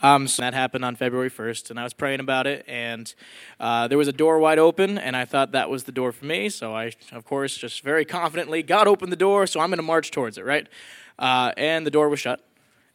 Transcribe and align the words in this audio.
Um, 0.00 0.28
so 0.28 0.42
that 0.42 0.54
happened 0.54 0.84
on 0.84 0.94
February 0.94 1.30
1st, 1.30 1.70
and 1.70 1.80
I 1.80 1.82
was 1.82 1.92
praying 1.92 2.20
about 2.20 2.46
it, 2.46 2.64
and 2.68 3.12
uh, 3.58 3.88
there 3.88 3.98
was 3.98 4.06
a 4.06 4.12
door 4.12 4.38
wide 4.38 4.58
open, 4.58 4.96
and 4.96 5.16
I 5.16 5.24
thought 5.24 5.50
that 5.52 5.68
was 5.68 5.84
the 5.84 5.92
door 5.92 6.12
for 6.12 6.24
me. 6.24 6.48
So 6.50 6.74
I, 6.74 6.92
of 7.10 7.24
course, 7.24 7.56
just 7.56 7.82
very 7.82 8.04
confidently, 8.04 8.62
God 8.62 8.86
opened 8.86 9.10
the 9.10 9.16
door, 9.16 9.46
so 9.48 9.58
I'm 9.58 9.70
going 9.70 9.78
to 9.78 9.82
march 9.82 10.12
towards 10.12 10.38
it, 10.38 10.44
right? 10.44 10.68
Uh, 11.18 11.52
and 11.56 11.84
the 11.84 11.90
door 11.90 12.08
was 12.08 12.20
shut. 12.20 12.44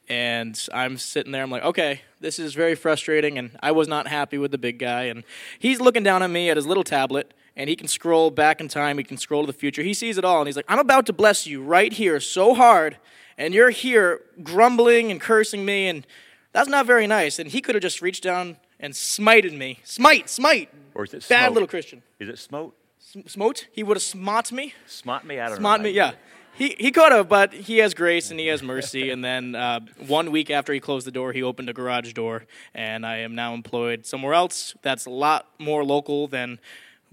And 0.09 0.59
I'm 0.73 0.97
sitting 0.97 1.31
there, 1.31 1.43
I'm 1.43 1.51
like, 1.51 1.63
okay, 1.63 2.01
this 2.19 2.39
is 2.39 2.53
very 2.53 2.75
frustrating, 2.75 3.37
and 3.37 3.57
I 3.61 3.71
was 3.71 3.87
not 3.87 4.07
happy 4.07 4.37
with 4.37 4.51
the 4.51 4.57
big 4.57 4.79
guy. 4.79 5.03
And 5.03 5.23
he's 5.59 5.81
looking 5.81 6.03
down 6.03 6.23
at 6.23 6.29
me 6.29 6.49
at 6.49 6.57
his 6.57 6.65
little 6.65 6.83
tablet, 6.83 7.33
and 7.55 7.69
he 7.69 7.75
can 7.75 7.87
scroll 7.87 8.31
back 8.31 8.61
in 8.61 8.67
time, 8.69 8.97
he 8.97 9.03
can 9.03 9.17
scroll 9.17 9.43
to 9.43 9.47
the 9.47 9.57
future. 9.57 9.81
He 9.81 9.93
sees 9.93 10.17
it 10.17 10.23
all, 10.23 10.39
and 10.39 10.47
he's 10.47 10.55
like, 10.55 10.65
I'm 10.69 10.79
about 10.79 11.05
to 11.07 11.13
bless 11.13 11.45
you 11.47 11.61
right 11.61 11.91
here 11.91 12.19
so 12.21 12.53
hard, 12.53 12.97
and 13.37 13.53
you're 13.53 13.71
here 13.71 14.21
grumbling 14.41 15.11
and 15.11 15.19
cursing 15.19 15.65
me, 15.65 15.87
and 15.87 16.07
that's 16.53 16.69
not 16.69 16.85
very 16.85 17.07
nice. 17.07 17.39
And 17.39 17.49
he 17.49 17.59
could 17.61 17.75
have 17.75 17.81
just 17.81 18.01
reached 18.01 18.23
down 18.23 18.57
and 18.79 18.93
smited 18.93 19.55
me. 19.57 19.79
Smite, 19.83 20.29
smite. 20.29 20.69
Or 20.95 21.03
is 21.03 21.13
it 21.13 21.27
Bad 21.27 21.45
smote? 21.47 21.53
little 21.53 21.67
Christian. 21.67 22.01
Is 22.19 22.29
it 22.29 22.39
smote? 22.39 22.75
Sm- 22.99 23.27
Smote? 23.27 23.67
He 23.71 23.83
would 23.83 23.97
have 23.97 24.03
smot 24.03 24.51
me. 24.51 24.73
Smot 24.87 25.23
me? 25.25 25.39
I 25.39 25.49
don't 25.49 25.59
Smot 25.59 25.77
know. 25.79 25.83
me, 25.83 25.91
yeah. 25.91 26.13
He, 26.55 26.75
he 26.79 26.91
could 26.91 27.11
have, 27.11 27.27
but 27.27 27.51
he 27.53 27.79
has 27.79 27.93
grace 27.95 28.29
and 28.31 28.39
he 28.39 28.47
has 28.47 28.61
mercy. 28.63 29.09
And 29.09 29.23
then 29.25 29.55
uh, 29.55 29.79
one 30.07 30.31
week 30.31 30.49
after 30.51 30.71
he 30.71 30.79
closed 30.79 31.05
the 31.07 31.11
door, 31.11 31.33
he 31.33 31.41
opened 31.41 31.67
a 31.69 31.73
garage 31.73 32.13
door, 32.13 32.45
and 32.75 33.05
I 33.05 33.17
am 33.17 33.33
now 33.33 33.53
employed 33.55 34.05
somewhere 34.05 34.33
else 34.35 34.75
that's 34.83 35.05
a 35.07 35.09
lot 35.09 35.47
more 35.59 35.83
local 35.83 36.27
than 36.27 36.59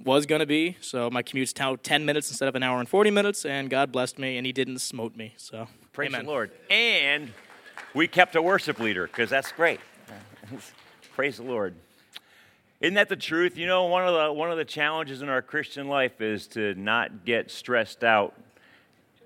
was 0.02 0.27
going 0.27 0.41
to 0.41 0.47
be. 0.47 0.77
So 0.83 1.09
my 1.11 1.22
commute's 1.22 1.55
now 1.59 1.77
10 1.77 2.05
minutes 2.05 2.28
instead 2.30 2.48
of 2.48 2.55
an 2.55 2.62
hour 2.62 2.80
and 2.80 2.88
40 2.88 3.11
minutes, 3.11 3.45
and 3.47 3.70
God 3.70 3.91
blessed 3.92 4.19
me, 4.19 4.36
and 4.36 4.47
he 4.47 4.52
didn't 4.52 4.78
smote 4.80 5.16
me. 5.16 5.33
So 5.38 5.69
Praise 5.95 6.11
amen. 6.11 6.25
the 6.27 6.30
Lord. 6.30 6.50
And 6.70 7.33
we 7.94 8.06
kept 8.06 8.36
a 8.36 8.42
worship 8.42 8.78
leader 8.78 9.06
because 9.06 9.30
that's 9.30 9.52
great. 9.52 9.80
Praise 11.14 11.38
the 11.38 11.42
Lord. 11.42 11.74
Isn't 12.80 12.94
that 12.94 13.08
the 13.08 13.16
truth? 13.16 13.56
You 13.56 13.66
know, 13.66 13.86
one 13.86 14.06
of 14.06 14.14
the 14.14 14.32
one 14.32 14.50
of 14.50 14.56
the 14.56 14.64
challenges 14.64 15.22
in 15.22 15.28
our 15.28 15.42
Christian 15.42 15.88
life 15.88 16.20
is 16.20 16.47
to 16.48 16.74
not 16.74 17.24
get 17.24 17.50
stressed 17.50 18.05
out. 18.05 18.34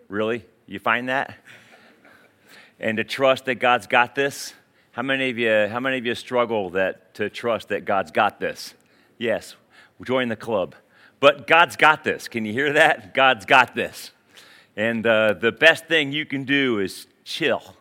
Really? 0.09 0.45
You 0.67 0.79
find 0.79 1.09
that? 1.09 1.37
And 2.81 2.97
to 2.97 3.05
trust 3.05 3.45
that 3.45 3.57
God's 3.57 3.87
got 3.87 4.15
this? 4.15 4.55
How 4.93 5.03
many 5.03 5.31
of 5.31 5.39
you 5.39 5.69
how 5.69 5.81
many 5.81 5.99
of 5.99 6.07
you 6.07 6.15
struggle 6.15 6.71
that 6.71 7.15
to 7.15 7.31
trust 7.31 7.69
that 7.69 7.85
God's 7.85 8.11
got 8.11 8.41
this? 8.41 8.75
Yes. 9.19 9.57
Join 10.03 10.29
the 10.29 10.37
club. 10.37 10.75
But 11.21 11.47
God's 11.47 11.77
got 11.77 12.03
this. 12.03 12.29
Can 12.29 12.45
you 12.45 12.53
hear 12.53 12.73
that? 12.73 13.15
God's 13.15 13.47
got 13.47 13.75
this. 13.75 14.11
And 14.77 15.07
uh, 15.07 15.35
the 15.35 15.53
best 15.53 15.87
thing 15.87 16.13
you 16.13 16.27
can 16.27 16.45
do 16.45 16.81
is 16.81 17.07
chill 17.25 17.77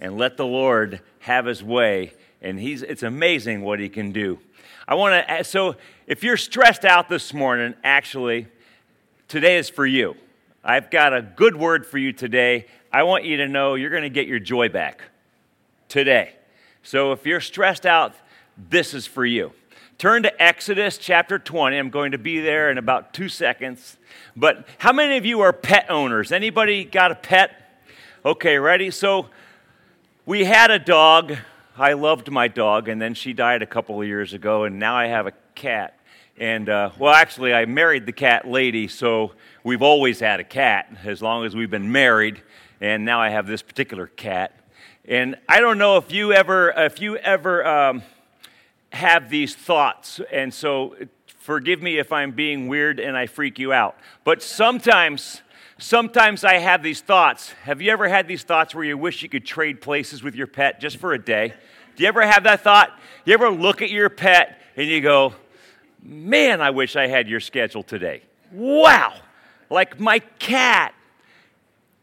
and 0.00 0.16
let 0.16 0.36
the 0.36 0.46
Lord 0.46 1.00
have 1.20 1.46
his 1.46 1.62
way. 1.62 2.12
And 2.42 2.58
he's, 2.58 2.82
it's 2.82 3.02
amazing 3.02 3.62
what 3.62 3.80
he 3.80 3.88
can 3.88 4.12
do. 4.12 4.38
I 4.86 4.94
want 4.94 5.14
to, 5.14 5.34
uh, 5.34 5.42
so 5.42 5.76
if 6.06 6.22
you're 6.22 6.36
stressed 6.36 6.84
out 6.84 7.08
this 7.08 7.32
morning, 7.32 7.74
actually, 7.82 8.48
today 9.28 9.56
is 9.56 9.68
for 9.68 9.86
you. 9.86 10.14
I've 10.62 10.90
got 10.90 11.14
a 11.14 11.22
good 11.22 11.56
word 11.56 11.86
for 11.86 11.98
you 11.98 12.12
today. 12.12 12.66
I 12.92 13.02
want 13.02 13.24
you 13.24 13.38
to 13.38 13.48
know 13.48 13.74
you're 13.74 13.90
going 13.90 14.02
to 14.02 14.10
get 14.10 14.26
your 14.26 14.38
joy 14.38 14.68
back 14.68 15.02
today. 15.88 16.34
So 16.82 17.12
if 17.12 17.24
you're 17.24 17.40
stressed 17.40 17.86
out, 17.86 18.14
this 18.56 18.94
is 18.94 19.06
for 19.06 19.24
you. 19.24 19.52
Turn 19.96 20.22
to 20.24 20.42
Exodus 20.42 20.98
chapter 20.98 21.38
20. 21.38 21.78
I'm 21.78 21.90
going 21.90 22.12
to 22.12 22.18
be 22.18 22.40
there 22.40 22.70
in 22.70 22.78
about 22.78 23.14
two 23.14 23.28
seconds. 23.28 23.96
But 24.36 24.66
how 24.78 24.92
many 24.92 25.16
of 25.16 25.24
you 25.24 25.40
are 25.40 25.52
pet 25.52 25.86
owners? 25.88 26.32
Anybody 26.32 26.84
got 26.84 27.10
a 27.10 27.14
pet? 27.14 27.80
Okay, 28.24 28.58
ready? 28.58 28.90
So 28.90 29.28
we 30.26 30.44
had 30.44 30.70
a 30.70 30.78
dog. 30.78 31.36
I 31.76 31.92
loved 31.92 32.30
my 32.30 32.48
dog, 32.48 32.88
and 32.88 33.00
then 33.00 33.12
she 33.12 33.34
died 33.34 33.60
a 33.60 33.66
couple 33.66 34.00
of 34.00 34.06
years 34.06 34.32
ago, 34.32 34.64
and 34.64 34.78
now 34.78 34.96
I 34.96 35.06
have 35.06 35.26
a 35.26 35.32
cat. 35.54 35.98
And, 36.38 36.68
uh, 36.70 36.90
well, 36.98 37.12
actually, 37.12 37.52
I 37.52 37.66
married 37.66 38.06
the 38.06 38.12
cat 38.12 38.48
lady, 38.48 38.88
so 38.88 39.32
we've 39.64 39.82
always 39.82 40.20
had 40.20 40.40
a 40.40 40.44
cat 40.44 40.90
as 41.04 41.20
long 41.20 41.44
as 41.44 41.54
we've 41.54 41.70
been 41.70 41.92
married, 41.92 42.42
and 42.80 43.04
now 43.04 43.20
I 43.20 43.28
have 43.28 43.46
this 43.46 43.60
particular 43.60 44.06
cat. 44.06 44.58
And 45.04 45.36
I 45.46 45.60
don't 45.60 45.76
know 45.76 45.98
if 45.98 46.10
you 46.10 46.32
ever, 46.32 46.70
if 46.70 47.02
you 47.02 47.16
ever 47.18 47.66
um, 47.66 48.02
have 48.94 49.28
these 49.28 49.54
thoughts, 49.54 50.22
and 50.32 50.54
so 50.54 50.96
forgive 51.26 51.82
me 51.82 51.98
if 51.98 52.12
I'm 52.12 52.30
being 52.30 52.68
weird 52.68 52.98
and 52.98 53.14
I 53.14 53.26
freak 53.26 53.58
you 53.58 53.74
out. 53.74 53.98
But 54.24 54.42
sometimes, 54.42 55.42
sometimes 55.78 56.44
I 56.44 56.58
have 56.58 56.82
these 56.82 57.00
thoughts. 57.00 57.50
Have 57.64 57.80
you 57.80 57.90
ever 57.90 58.08
had 58.08 58.28
these 58.28 58.42
thoughts 58.42 58.74
where 58.74 58.84
you 58.84 58.96
wish 58.96 59.22
you 59.22 59.28
could 59.28 59.44
trade 59.44 59.80
places 59.80 60.22
with 60.22 60.34
your 60.34 60.46
pet 60.46 60.80
just 60.80 60.96
for 60.96 61.12
a 61.12 61.18
day? 61.18 61.54
Do 61.96 62.02
you 62.02 62.08
ever 62.08 62.22
have 62.22 62.44
that 62.44 62.62
thought? 62.62 62.98
You 63.24 63.34
ever 63.34 63.50
look 63.50 63.82
at 63.82 63.90
your 63.90 64.08
pet 64.08 64.60
and 64.76 64.88
you 64.88 65.00
go, 65.00 65.34
man, 66.02 66.60
I 66.60 66.70
wish 66.70 66.96
I 66.96 67.06
had 67.06 67.28
your 67.28 67.40
schedule 67.40 67.82
today? 67.82 68.22
Wow! 68.52 69.14
Like 69.70 69.98
my 69.98 70.18
cat, 70.38 70.94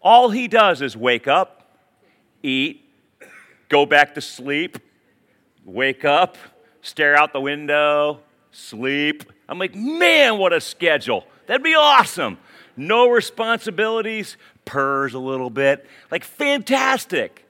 all 0.02 0.30
he 0.30 0.48
does 0.48 0.82
is 0.82 0.98
wake 0.98 1.28
up, 1.28 1.78
eat, 2.42 2.86
go 3.70 3.86
back 3.86 4.16
to 4.16 4.22
sleep, 4.22 4.78
wake 5.64 6.04
up, 6.04 6.38
stare 6.82 7.16
out 7.16 7.34
the 7.34 7.42
window, 7.42 8.20
sleep. 8.52 9.24
I'm 9.48 9.60
like, 9.60 9.76
man, 9.76 10.38
what 10.38 10.54
a 10.54 10.62
schedule. 10.62 11.26
That'd 11.48 11.64
be 11.64 11.76
awesome. 11.76 12.38
No 12.76 13.10
responsibilities, 13.10 14.38
purrs 14.66 15.14
a 15.14 15.20
little 15.20 15.50
bit, 15.50 15.86
like 16.10 16.24
fantastic. 16.24 17.48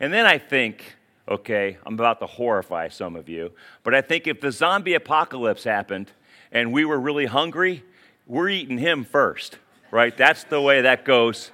And 0.00 0.12
then 0.12 0.26
I 0.26 0.38
think, 0.38 0.96
okay, 1.28 1.78
I'm 1.84 1.94
about 1.94 2.20
to 2.20 2.26
horrify 2.26 2.88
some 2.88 3.16
of 3.16 3.28
you, 3.28 3.52
but 3.82 3.94
I 3.94 4.00
think 4.00 4.26
if 4.26 4.40
the 4.40 4.52
zombie 4.52 4.94
apocalypse 4.94 5.64
happened 5.64 6.10
and 6.52 6.72
we 6.72 6.84
were 6.84 6.98
really 6.98 7.26
hungry, 7.26 7.82
we're 8.26 8.48
eating 8.48 8.78
him 8.78 9.04
first, 9.04 9.58
right? 9.90 10.16
That's 10.16 10.44
the 10.44 10.60
way 10.60 10.82
that 10.82 11.04
goes. 11.04 11.50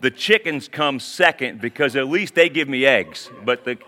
The 0.00 0.10
chickens 0.10 0.68
come 0.68 1.00
second 1.00 1.60
because 1.60 1.96
at 1.96 2.08
least 2.08 2.34
they 2.34 2.48
give 2.48 2.68
me 2.68 2.86
eggs. 2.86 3.30
But 3.44 3.64
the 3.64 3.78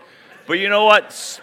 but 0.45 0.59
you 0.59 0.69
know 0.69 0.83
what? 0.83 1.39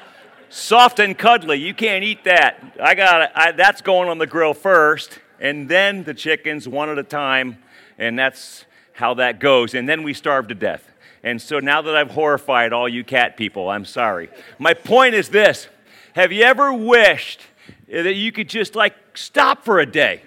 Soft 0.50 0.98
and 0.98 1.16
cuddly, 1.16 1.58
you 1.58 1.72
can't 1.72 2.04
eat 2.04 2.24
that. 2.24 2.76
I 2.82 2.94
got 2.94 3.56
that's 3.56 3.82
going 3.82 4.08
on 4.08 4.18
the 4.18 4.26
grill 4.26 4.54
first, 4.54 5.18
and 5.40 5.68
then 5.68 6.04
the 6.04 6.14
chickens 6.14 6.68
one 6.68 6.90
at 6.90 6.98
a 6.98 7.02
time, 7.02 7.58
and 7.98 8.18
that's 8.18 8.66
how 8.92 9.14
that 9.14 9.40
goes. 9.40 9.74
And 9.74 9.88
then 9.88 10.02
we 10.02 10.12
starve 10.12 10.48
to 10.48 10.54
death. 10.54 10.86
And 11.22 11.40
so 11.40 11.58
now 11.58 11.82
that 11.82 11.96
I've 11.96 12.10
horrified 12.10 12.72
all 12.72 12.88
you 12.88 13.02
cat 13.02 13.36
people, 13.36 13.68
I'm 13.68 13.84
sorry. 13.84 14.28
My 14.58 14.74
point 14.74 15.14
is 15.14 15.30
this 15.30 15.68
Have 16.14 16.30
you 16.32 16.44
ever 16.44 16.72
wished 16.72 17.40
that 17.88 18.14
you 18.14 18.32
could 18.32 18.48
just 18.48 18.74
like 18.74 18.94
stop 19.14 19.64
for 19.64 19.80
a 19.80 19.86
day? 19.86 20.22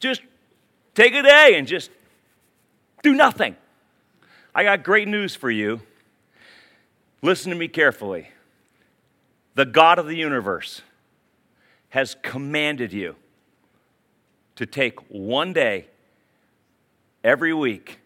Just 0.00 0.20
take 0.94 1.14
a 1.14 1.22
day 1.22 1.54
and 1.56 1.66
just 1.66 1.90
do 3.02 3.14
nothing. 3.14 3.56
I 4.54 4.64
got 4.64 4.82
great 4.82 5.08
news 5.08 5.34
for 5.34 5.50
you. 5.50 5.80
Listen 7.22 7.50
to 7.50 7.56
me 7.56 7.68
carefully. 7.68 8.28
The 9.54 9.64
God 9.64 9.98
of 9.98 10.06
the 10.06 10.16
universe 10.16 10.82
has 11.90 12.16
commanded 12.22 12.92
you 12.92 13.16
to 14.56 14.66
take 14.66 14.98
one 15.08 15.52
day 15.52 15.86
every 17.22 17.52
week 17.52 17.98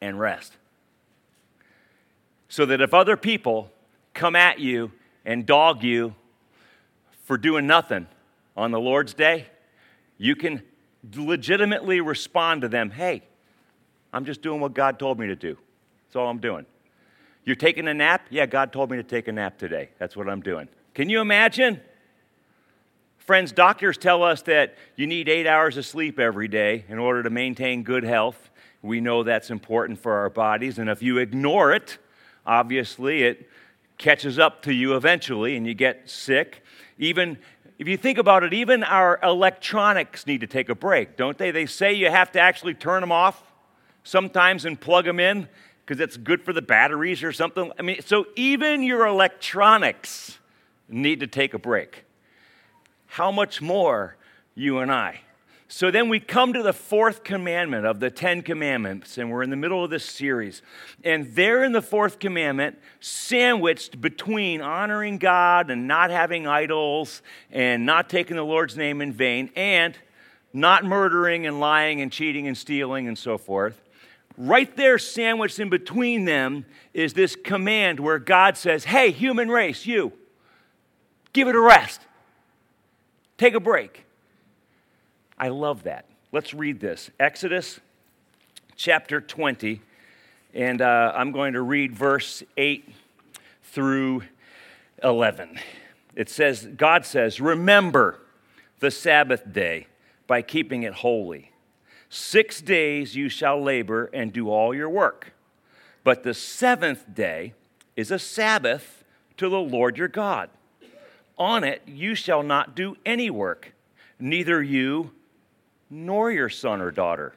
and 0.00 0.18
rest. 0.18 0.52
So 2.48 2.66
that 2.66 2.80
if 2.80 2.94
other 2.94 3.16
people 3.16 3.70
come 4.14 4.34
at 4.34 4.58
you 4.58 4.92
and 5.24 5.46
dog 5.46 5.82
you 5.82 6.14
for 7.24 7.36
doing 7.36 7.66
nothing 7.66 8.06
on 8.56 8.70
the 8.70 8.80
Lord's 8.80 9.14
day, 9.14 9.46
you 10.16 10.34
can 10.34 10.62
legitimately 11.14 12.00
respond 12.00 12.62
to 12.62 12.68
them 12.68 12.90
hey, 12.90 13.22
I'm 14.12 14.24
just 14.24 14.42
doing 14.42 14.60
what 14.60 14.74
God 14.74 14.98
told 14.98 15.18
me 15.18 15.26
to 15.26 15.36
do. 15.36 15.56
That's 16.06 16.16
all 16.16 16.28
I'm 16.28 16.38
doing. 16.38 16.64
You're 17.44 17.56
taking 17.56 17.86
a 17.88 17.94
nap? 17.94 18.26
Yeah, 18.30 18.46
God 18.46 18.72
told 18.72 18.90
me 18.90 18.96
to 18.96 19.02
take 19.02 19.28
a 19.28 19.32
nap 19.32 19.58
today. 19.58 19.90
That's 19.98 20.16
what 20.16 20.28
I'm 20.28 20.40
doing. 20.40 20.68
Can 20.94 21.08
you 21.08 21.20
imagine? 21.20 21.80
Friends, 23.28 23.52
doctors 23.52 23.98
tell 23.98 24.22
us 24.22 24.40
that 24.44 24.74
you 24.96 25.06
need 25.06 25.28
eight 25.28 25.46
hours 25.46 25.76
of 25.76 25.84
sleep 25.84 26.18
every 26.18 26.48
day 26.48 26.86
in 26.88 26.98
order 26.98 27.22
to 27.22 27.28
maintain 27.28 27.82
good 27.82 28.02
health. 28.02 28.48
We 28.80 29.02
know 29.02 29.22
that's 29.22 29.50
important 29.50 29.98
for 29.98 30.14
our 30.14 30.30
bodies, 30.30 30.78
and 30.78 30.88
if 30.88 31.02
you 31.02 31.18
ignore 31.18 31.74
it, 31.74 31.98
obviously 32.46 33.24
it 33.24 33.46
catches 33.98 34.38
up 34.38 34.62
to 34.62 34.72
you 34.72 34.96
eventually 34.96 35.58
and 35.58 35.66
you 35.66 35.74
get 35.74 36.08
sick. 36.08 36.64
Even 36.96 37.36
if 37.78 37.86
you 37.86 37.98
think 37.98 38.16
about 38.16 38.44
it, 38.44 38.54
even 38.54 38.82
our 38.82 39.20
electronics 39.22 40.26
need 40.26 40.40
to 40.40 40.46
take 40.46 40.70
a 40.70 40.74
break, 40.74 41.18
don't 41.18 41.36
they? 41.36 41.50
They 41.50 41.66
say 41.66 41.92
you 41.92 42.08
have 42.08 42.32
to 42.32 42.40
actually 42.40 42.72
turn 42.72 43.02
them 43.02 43.12
off 43.12 43.42
sometimes 44.04 44.64
and 44.64 44.80
plug 44.80 45.04
them 45.04 45.20
in 45.20 45.50
because 45.84 46.00
it's 46.00 46.16
good 46.16 46.42
for 46.42 46.54
the 46.54 46.62
batteries 46.62 47.22
or 47.22 47.34
something. 47.34 47.72
I 47.78 47.82
mean, 47.82 48.00
so 48.00 48.24
even 48.36 48.82
your 48.82 49.06
electronics 49.06 50.38
need 50.88 51.20
to 51.20 51.26
take 51.26 51.52
a 51.52 51.58
break. 51.58 52.06
How 53.08 53.32
much 53.32 53.60
more 53.60 54.16
you 54.54 54.78
and 54.78 54.92
I? 54.92 55.20
So 55.70 55.90
then 55.90 56.08
we 56.08 56.18
come 56.18 56.54
to 56.54 56.62
the 56.62 56.72
fourth 56.72 57.24
commandment 57.24 57.84
of 57.84 58.00
the 58.00 58.10
Ten 58.10 58.40
Commandments, 58.40 59.18
and 59.18 59.30
we're 59.30 59.42
in 59.42 59.50
the 59.50 59.56
middle 59.56 59.84
of 59.84 59.90
this 59.90 60.04
series. 60.04 60.62
And 61.04 61.34
there 61.34 61.62
in 61.62 61.72
the 61.72 61.82
fourth 61.82 62.18
commandment, 62.18 62.78
sandwiched 63.00 64.00
between 64.00 64.62
honoring 64.62 65.18
God 65.18 65.70
and 65.70 65.86
not 65.86 66.10
having 66.10 66.46
idols 66.46 67.20
and 67.50 67.84
not 67.84 68.08
taking 68.08 68.36
the 68.36 68.44
Lord's 68.44 68.78
name 68.78 69.02
in 69.02 69.12
vain 69.12 69.50
and 69.54 69.94
not 70.54 70.86
murdering 70.86 71.46
and 71.46 71.60
lying 71.60 72.00
and 72.00 72.10
cheating 72.10 72.46
and 72.46 72.56
stealing 72.56 73.06
and 73.06 73.18
so 73.18 73.36
forth, 73.36 73.82
right 74.38 74.74
there, 74.74 74.98
sandwiched 74.98 75.58
in 75.58 75.68
between 75.68 76.24
them, 76.24 76.64
is 76.94 77.12
this 77.12 77.36
command 77.36 78.00
where 78.00 78.18
God 78.18 78.56
says, 78.56 78.84
Hey, 78.84 79.10
human 79.10 79.50
race, 79.50 79.84
you, 79.84 80.12
give 81.34 81.46
it 81.46 81.54
a 81.54 81.60
rest, 81.60 82.00
take 83.38 83.54
a 83.54 83.60
break. 83.60 84.04
I 85.38 85.48
love 85.48 85.84
that. 85.84 86.04
Let's 86.32 86.52
read 86.52 86.80
this 86.80 87.10
Exodus 87.18 87.80
chapter 88.76 89.20
20, 89.20 89.80
and 90.52 90.82
uh, 90.82 91.12
I'm 91.14 91.32
going 91.32 91.54
to 91.54 91.62
read 91.62 91.94
verse 91.94 92.42
8 92.56 92.92
through 93.62 94.24
11. 95.02 95.58
It 96.14 96.28
says, 96.28 96.66
God 96.76 97.06
says, 97.06 97.40
Remember 97.40 98.18
the 98.80 98.90
Sabbath 98.90 99.50
day 99.50 99.86
by 100.26 100.42
keeping 100.42 100.82
it 100.82 100.94
holy. 100.94 101.52
Six 102.10 102.60
days 102.60 103.14
you 103.14 103.28
shall 103.28 103.62
labor 103.62 104.10
and 104.12 104.32
do 104.32 104.50
all 104.50 104.74
your 104.74 104.88
work. 104.88 105.32
But 106.04 106.22
the 106.22 106.34
seventh 106.34 107.14
day 107.14 107.54
is 107.96 108.10
a 108.10 108.18
Sabbath 108.18 109.04
to 109.36 109.48
the 109.48 109.60
Lord 109.60 109.96
your 109.98 110.08
God. 110.08 110.50
On 111.38 111.62
it 111.64 111.82
you 111.86 112.14
shall 112.14 112.42
not 112.42 112.74
do 112.74 112.96
any 113.06 113.30
work, 113.30 113.72
neither 114.18 114.62
you 114.62 115.12
nor 115.88 116.30
your 116.30 116.48
son 116.48 116.80
or 116.80 116.90
daughter, 116.90 117.34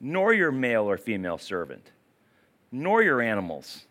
nor 0.00 0.32
your 0.32 0.50
male 0.50 0.84
or 0.84 0.96
female 0.96 1.38
servant, 1.38 1.90
nor 2.72 3.02
your 3.02 3.20
animals, 3.20 3.84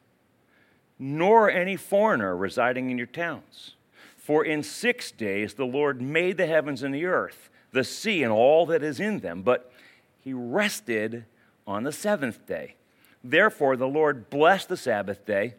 nor 0.97 1.50
any 1.50 1.75
foreigner 1.75 2.35
residing 2.35 2.89
in 2.89 2.97
your 2.97 3.07
towns. 3.07 3.75
For 4.17 4.44
in 4.44 4.63
six 4.63 5.11
days 5.11 5.53
the 5.53 5.65
Lord 5.65 6.01
made 6.01 6.38
the 6.38 6.47
heavens 6.47 6.81
and 6.81 6.94
the 6.94 7.06
earth, 7.06 7.50
the 7.71 7.83
sea, 7.83 8.23
and 8.23 8.31
all 8.31 8.65
that 8.65 8.81
is 8.81 9.00
in 9.00 9.19
them, 9.19 9.44
but 9.44 9.71
he 10.19 10.33
rested 10.33 11.25
on 11.68 11.83
the 11.83 11.91
seventh 11.91 12.45
day. 12.47 12.75
Therefore, 13.23 13.75
the 13.75 13.88
Lord 13.88 14.29
blessed 14.29 14.69
the 14.69 14.77
Sabbath 14.77 15.25
day 15.25 15.56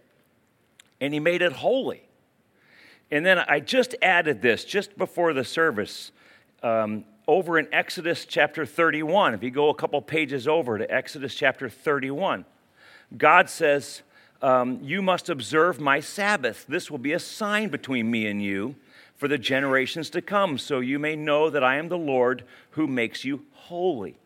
and 1.00 1.14
he 1.14 1.20
made 1.20 1.42
it 1.42 1.52
holy. 1.52 2.05
And 3.10 3.24
then 3.24 3.38
I 3.38 3.60
just 3.60 3.94
added 4.02 4.42
this 4.42 4.64
just 4.64 4.96
before 4.98 5.32
the 5.32 5.44
service. 5.44 6.10
Um, 6.62 7.04
over 7.28 7.58
in 7.58 7.68
Exodus 7.72 8.24
chapter 8.24 8.64
31, 8.66 9.34
if 9.34 9.42
you 9.42 9.50
go 9.50 9.68
a 9.68 9.74
couple 9.74 10.00
pages 10.02 10.46
over 10.48 10.78
to 10.78 10.92
Exodus 10.92 11.34
chapter 11.34 11.68
31, 11.68 12.44
God 13.16 13.48
says, 13.48 14.02
um, 14.42 14.80
You 14.82 15.02
must 15.02 15.28
observe 15.28 15.80
my 15.80 16.00
Sabbath. 16.00 16.66
This 16.68 16.90
will 16.90 16.98
be 16.98 17.12
a 17.12 17.18
sign 17.18 17.68
between 17.68 18.10
me 18.10 18.26
and 18.26 18.42
you 18.42 18.74
for 19.16 19.28
the 19.28 19.38
generations 19.38 20.10
to 20.10 20.20
come, 20.22 20.58
so 20.58 20.80
you 20.80 20.98
may 20.98 21.16
know 21.16 21.48
that 21.48 21.64
I 21.64 21.76
am 21.76 21.88
the 21.88 21.98
Lord 21.98 22.44
who 22.70 22.86
makes 22.86 23.24
you 23.24 23.44
holy. 23.52 24.16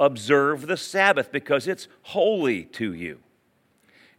Observe 0.00 0.66
the 0.66 0.76
Sabbath 0.76 1.30
because 1.32 1.66
it's 1.66 1.88
holy 2.02 2.64
to 2.64 2.92
you. 2.92 3.18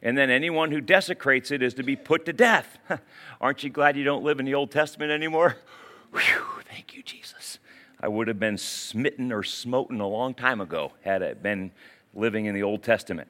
And 0.01 0.17
then 0.17 0.29
anyone 0.29 0.71
who 0.71 0.81
desecrates 0.81 1.51
it 1.51 1.61
is 1.61 1.73
to 1.75 1.83
be 1.83 1.95
put 1.95 2.25
to 2.25 2.33
death. 2.33 2.77
Aren't 3.41 3.63
you 3.63 3.69
glad 3.69 3.97
you 3.97 4.03
don't 4.03 4.23
live 4.23 4.39
in 4.39 4.45
the 4.45 4.55
Old 4.55 4.71
Testament 4.71 5.11
anymore? 5.11 5.57
Whew, 6.11 6.61
thank 6.67 6.95
you, 6.95 7.03
Jesus. 7.03 7.59
I 7.99 8.07
would 8.07 8.27
have 8.29 8.39
been 8.39 8.57
smitten 8.57 9.31
or 9.31 9.43
smoten 9.43 9.99
a 9.99 10.07
long 10.07 10.33
time 10.33 10.61
ago 10.61 10.93
had 11.01 11.21
I 11.21 11.33
been 11.33 11.71
living 12.13 12.45
in 12.45 12.55
the 12.55 12.63
Old 12.63 12.81
Testament. 12.81 13.29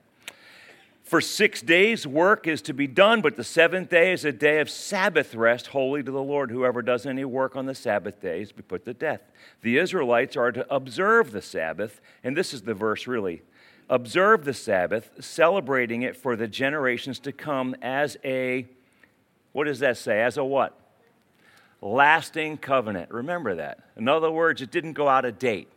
For 1.10 1.22
six 1.22 1.64
days, 1.64 2.06
work 2.06 2.46
is 2.46 2.62
to 2.62 2.74
be 2.74 2.86
done, 2.86 3.22
but 3.22 3.36
the 3.36 3.44
seventh 3.44 3.90
day 3.90 4.14
is 4.14 4.26
a 4.26 4.32
day 4.32 4.60
of 4.60 4.70
Sabbath 4.70 5.34
rest, 5.34 5.68
holy 5.68 6.04
to 6.04 6.12
the 6.12 6.22
Lord. 6.22 6.52
Whoever 6.52 6.84
does 6.84 7.08
any 7.08 7.26
work 7.26 7.56
on 7.56 7.66
the 7.66 7.74
Sabbath 7.74 8.22
day 8.22 8.44
is 8.44 8.50
to 8.50 8.54
be 8.54 8.62
put 8.62 8.86
to 8.86 8.94
death. 8.94 9.22
The 9.64 9.80
Israelites 9.80 10.38
are 10.38 10.52
to 10.52 10.72
observe 10.72 11.32
the 11.32 11.42
Sabbath, 11.42 12.00
and 12.24 12.38
this 12.38 12.54
is 12.54 12.62
the 12.62 12.76
verse 12.76 13.08
really 13.08 13.42
observe 13.90 14.46
the 14.46 14.54
Sabbath, 14.54 15.10
celebrating 15.20 16.04
it 16.04 16.16
for 16.16 16.36
the 16.36 16.48
generations 16.48 17.20
to 17.20 17.32
come 17.32 17.76
as 17.82 18.18
a, 18.24 18.68
what 19.52 19.66
does 19.66 19.80
that 19.80 19.98
say? 19.98 20.22
As 20.22 20.38
a 20.38 20.44
what? 20.44 20.80
lasting 21.82 22.58
covenant. 22.58 23.12
Remember 23.12 23.56
that. 23.56 23.80
In 23.98 24.08
other 24.08 24.32
words, 24.32 24.62
it 24.62 24.72
didn't 24.72 24.94
go 24.94 25.08
out 25.08 25.26
of 25.26 25.40
date. 25.40 25.70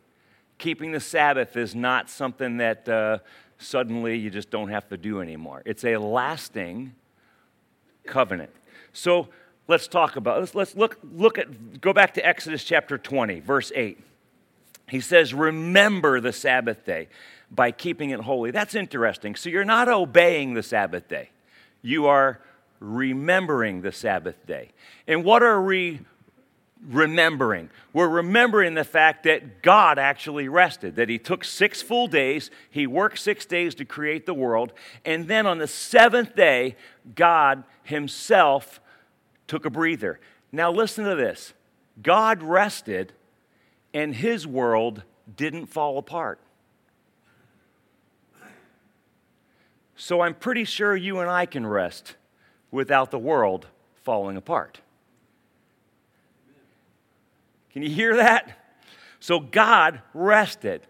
Keeping 0.58 0.92
the 0.92 1.00
Sabbath 1.00 1.56
is 1.56 1.74
not 1.74 2.08
something 2.08 2.58
that 2.58 2.88
uh, 2.88 3.18
suddenly 3.58 4.18
you 4.18 4.30
just 4.30 4.50
don't 4.50 4.68
have 4.68 4.88
to 4.88 4.96
do 4.96 5.20
anymore. 5.20 5.62
It's 5.64 5.84
a 5.84 5.96
lasting 5.96 6.94
covenant. 8.06 8.50
So 8.92 9.28
let's 9.68 9.88
talk 9.88 10.16
about 10.16 10.40
let's, 10.40 10.54
let's 10.54 10.76
look 10.76 10.98
look 11.14 11.38
at 11.38 11.80
go 11.80 11.92
back 11.92 12.14
to 12.14 12.26
Exodus 12.26 12.64
chapter 12.64 12.98
20, 12.98 13.40
verse 13.40 13.72
8. 13.74 13.98
He 14.88 15.00
says, 15.00 15.32
"Remember 15.32 16.20
the 16.20 16.32
Sabbath 16.32 16.84
day 16.84 17.08
by 17.54 17.70
keeping 17.70 18.10
it 18.10 18.20
holy." 18.20 18.50
That's 18.50 18.74
interesting. 18.74 19.36
So 19.36 19.50
you're 19.50 19.64
not 19.64 19.88
obeying 19.88 20.54
the 20.54 20.62
Sabbath 20.62 21.08
day. 21.08 21.30
You 21.82 22.06
are 22.06 22.40
remembering 22.80 23.82
the 23.82 23.92
Sabbath 23.92 24.44
day. 24.46 24.70
And 25.06 25.24
what 25.24 25.42
are 25.42 25.62
we 25.62 26.00
remembering? 26.88 27.70
We're 27.92 28.08
remembering 28.08 28.74
the 28.74 28.84
fact 28.84 29.22
that 29.22 29.62
God 29.62 29.98
actually 29.98 30.48
rested, 30.48 30.96
that 30.96 31.08
He 31.08 31.18
took 31.18 31.44
six 31.44 31.80
full 31.80 32.08
days, 32.08 32.50
He 32.70 32.86
worked 32.86 33.18
six 33.18 33.46
days 33.46 33.74
to 33.76 33.84
create 33.84 34.26
the 34.26 34.34
world, 34.34 34.72
and 35.04 35.28
then 35.28 35.46
on 35.46 35.58
the 35.58 35.68
seventh 35.68 36.34
day, 36.34 36.76
God 37.14 37.62
Himself 37.84 38.80
took 39.46 39.64
a 39.64 39.70
breather. 39.70 40.18
Now, 40.50 40.72
listen 40.72 41.04
to 41.04 41.14
this 41.14 41.52
God 42.02 42.42
rested, 42.42 43.12
and 43.94 44.16
His 44.16 44.46
world 44.46 45.02
didn't 45.36 45.66
fall 45.66 45.98
apart. 45.98 46.40
So 50.02 50.20
I'm 50.20 50.34
pretty 50.34 50.64
sure 50.64 50.96
you 50.96 51.20
and 51.20 51.30
I 51.30 51.46
can 51.46 51.64
rest 51.64 52.16
without 52.72 53.12
the 53.12 53.20
world 53.20 53.68
falling 54.02 54.36
apart. 54.36 54.80
Can 57.72 57.84
you 57.84 57.88
hear 57.88 58.16
that? 58.16 58.80
So 59.20 59.38
God 59.38 60.02
rested. 60.12 60.80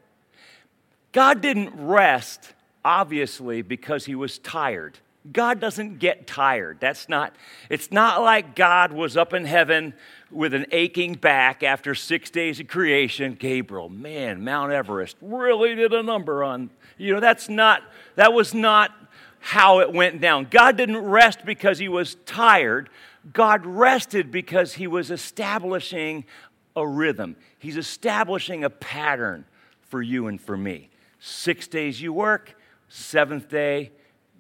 God 1.12 1.43
didn't 1.43 1.75
rest, 1.76 2.55
obviously, 2.87 3.61
because 3.61 4.06
he 4.06 4.14
was 4.14 4.38
tired. 4.38 4.99
God 5.31 5.61
doesn't 5.61 5.99
get 5.99 6.26
tired. 6.26 6.79
That's 6.81 7.06
not, 7.06 7.37
it's 7.69 7.93
not 7.93 8.23
like 8.23 8.57
God 8.57 8.95
was 8.95 9.14
up 9.14 9.35
in 9.35 9.45
heaven 9.45 9.92
with 10.31 10.54
an 10.54 10.64
aching 10.73 11.16
back 11.16 11.62
after 11.62 11.95
six 11.95 12.31
days 12.31 12.61
of 12.61 12.66
creation. 12.66 13.35
Gabriel, 13.38 13.90
man, 13.90 14.42
Mount 14.42 14.73
Everest 14.73 15.19
really 15.21 15.75
did 15.75 15.92
a 15.92 16.02
number 16.02 16.42
on, 16.42 16.71
you 16.97 17.12
know, 17.12 17.21
that's 17.21 17.50
not, 17.50 17.83
that 18.16 18.33
was 18.33 18.54
not 18.54 19.01
how 19.42 19.80
it 19.80 19.92
went 19.92 20.20
down. 20.20 20.46
God 20.49 20.76
didn't 20.76 21.04
rest 21.04 21.44
because 21.44 21.78
he 21.78 21.88
was 21.88 22.14
tired. 22.26 22.88
God 23.32 23.66
rested 23.66 24.30
because 24.30 24.75
he 24.75 24.87
was 24.87 25.11
establishing 25.11 26.25
a 26.76 26.87
rhythm. 26.87 27.34
He's 27.58 27.76
establishing 27.76 28.62
a 28.62 28.70
pattern 28.70 29.44
for 29.82 30.00
you 30.00 30.28
and 30.28 30.40
for 30.40 30.56
me. 30.56 30.90
Six 31.18 31.66
days 31.66 32.00
you 32.00 32.12
work, 32.12 32.56
seventh 32.88 33.49
day 33.49 33.90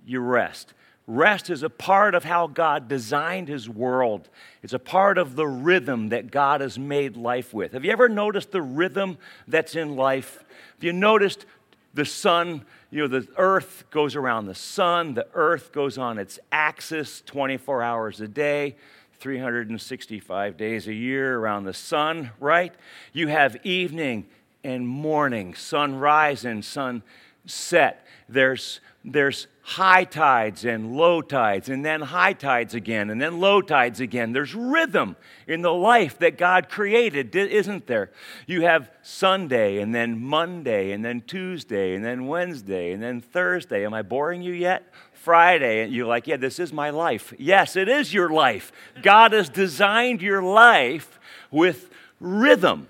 you 0.06 0.20
rest. 0.20 0.72
Rest 1.08 1.50
is 1.50 1.64
a 1.64 1.68
part 1.68 2.14
of 2.14 2.22
how 2.22 2.46
God 2.46 2.86
designed 2.86 3.48
his 3.48 3.68
world. 3.68 4.28
It's 4.62 4.72
a 4.72 4.78
part 4.78 5.18
of 5.18 5.34
the 5.34 5.48
rhythm 5.48 6.10
that 6.10 6.30
God 6.30 6.60
has 6.60 6.78
made 6.78 7.16
life 7.16 7.52
with. 7.52 7.72
Have 7.72 7.84
you 7.84 7.90
ever 7.90 8.08
noticed 8.08 8.52
the 8.52 8.62
rhythm 8.62 9.18
that's 9.48 9.74
in 9.74 9.96
life? 9.96 10.44
Have 10.76 10.84
you 10.84 10.92
noticed 10.92 11.44
the 11.92 12.04
sun 12.04 12.64
you 12.92 13.00
know, 13.00 13.08
the 13.08 13.26
earth 13.38 13.84
goes 13.90 14.14
around 14.14 14.46
the 14.46 14.54
sun, 14.54 15.14
the 15.14 15.26
earth 15.34 15.72
goes 15.72 15.98
on 15.98 16.18
its 16.18 16.38
axis 16.52 17.22
24 17.26 17.82
hours 17.82 18.20
a 18.20 18.28
day. 18.28 18.76
365 19.22 20.56
days 20.56 20.88
a 20.88 20.92
year 20.92 21.38
around 21.38 21.62
the 21.62 21.72
sun, 21.72 22.32
right? 22.40 22.74
You 23.12 23.28
have 23.28 23.56
evening 23.64 24.26
and 24.64 24.88
morning, 24.88 25.54
sunrise 25.54 26.44
and 26.44 26.64
sunset. 26.64 28.04
There's, 28.32 28.80
there's 29.04 29.46
high 29.62 30.04
tides 30.04 30.64
and 30.64 30.96
low 30.96 31.22
tides, 31.22 31.68
and 31.68 31.84
then 31.84 32.00
high 32.00 32.32
tides 32.32 32.74
again, 32.74 33.10
and 33.10 33.20
then 33.20 33.38
low 33.38 33.60
tides 33.60 34.00
again. 34.00 34.32
There's 34.32 34.54
rhythm 34.54 35.16
in 35.46 35.62
the 35.62 35.72
life 35.72 36.18
that 36.18 36.36
God 36.38 36.68
created, 36.68 37.34
isn't 37.36 37.86
there? 37.86 38.10
You 38.46 38.62
have 38.62 38.90
Sunday, 39.02 39.78
and 39.78 39.94
then 39.94 40.20
Monday, 40.20 40.92
and 40.92 41.04
then 41.04 41.20
Tuesday, 41.20 41.94
and 41.94 42.04
then 42.04 42.26
Wednesday, 42.26 42.92
and 42.92 43.02
then 43.02 43.20
Thursday. 43.20 43.84
Am 43.84 43.94
I 43.94 44.02
boring 44.02 44.42
you 44.42 44.52
yet? 44.52 44.92
Friday, 45.12 45.84
and 45.84 45.92
you're 45.92 46.06
like, 46.06 46.26
yeah, 46.26 46.36
this 46.36 46.58
is 46.58 46.72
my 46.72 46.90
life. 46.90 47.32
Yes, 47.38 47.76
it 47.76 47.88
is 47.88 48.12
your 48.12 48.28
life. 48.28 48.72
God 49.02 49.32
has 49.32 49.48
designed 49.48 50.20
your 50.20 50.42
life 50.42 51.20
with 51.52 51.90
rhythm. 52.18 52.88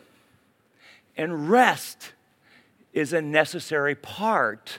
And 1.15 1.51
rest 1.51 2.13
is 2.95 3.13
a 3.13 3.21
necessary 3.21 3.95
part 3.95 4.79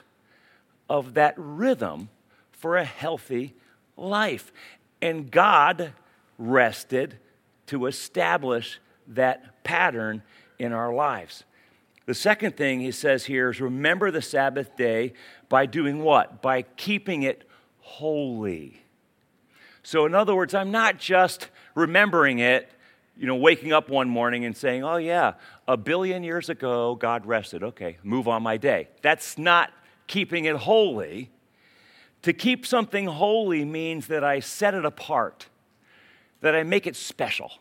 of 0.88 1.14
that 1.14 1.34
rhythm 1.36 2.08
for 2.52 2.76
a 2.76 2.84
healthy 2.84 3.54
life. 3.96 4.52
And 5.00 5.30
God 5.30 5.92
rested 6.38 7.18
to 7.66 7.86
establish 7.86 8.80
that 9.08 9.62
pattern 9.64 10.22
in 10.58 10.72
our 10.72 10.92
lives. 10.92 11.44
The 12.06 12.14
second 12.14 12.56
thing 12.56 12.80
he 12.80 12.90
says 12.90 13.24
here 13.24 13.50
is 13.50 13.60
remember 13.60 14.10
the 14.10 14.22
Sabbath 14.22 14.76
day 14.76 15.14
by 15.48 15.66
doing 15.66 16.02
what? 16.02 16.42
By 16.42 16.62
keeping 16.62 17.22
it 17.22 17.48
holy. 17.80 18.82
So, 19.82 20.06
in 20.06 20.14
other 20.14 20.34
words, 20.34 20.54
I'm 20.54 20.70
not 20.70 20.98
just 20.98 21.48
remembering 21.74 22.38
it, 22.38 22.70
you 23.16 23.26
know, 23.26 23.36
waking 23.36 23.72
up 23.72 23.88
one 23.88 24.08
morning 24.08 24.44
and 24.44 24.56
saying, 24.56 24.82
oh, 24.82 24.96
yeah, 24.96 25.34
a 25.68 25.76
billion 25.76 26.22
years 26.22 26.48
ago, 26.48 26.94
God 26.94 27.26
rested. 27.26 27.62
Okay, 27.62 27.98
move 28.02 28.26
on 28.26 28.42
my 28.42 28.56
day. 28.56 28.88
That's 29.02 29.36
not 29.38 29.70
keeping 30.06 30.44
it 30.44 30.56
holy. 30.56 31.30
To 32.22 32.32
keep 32.32 32.66
something 32.66 33.06
holy 33.06 33.64
means 33.64 34.06
that 34.06 34.24
I 34.24 34.40
set 34.40 34.74
it 34.74 34.84
apart, 34.84 35.48
that 36.40 36.54
I 36.54 36.62
make 36.62 36.86
it 36.86 36.96
special. 36.96 37.52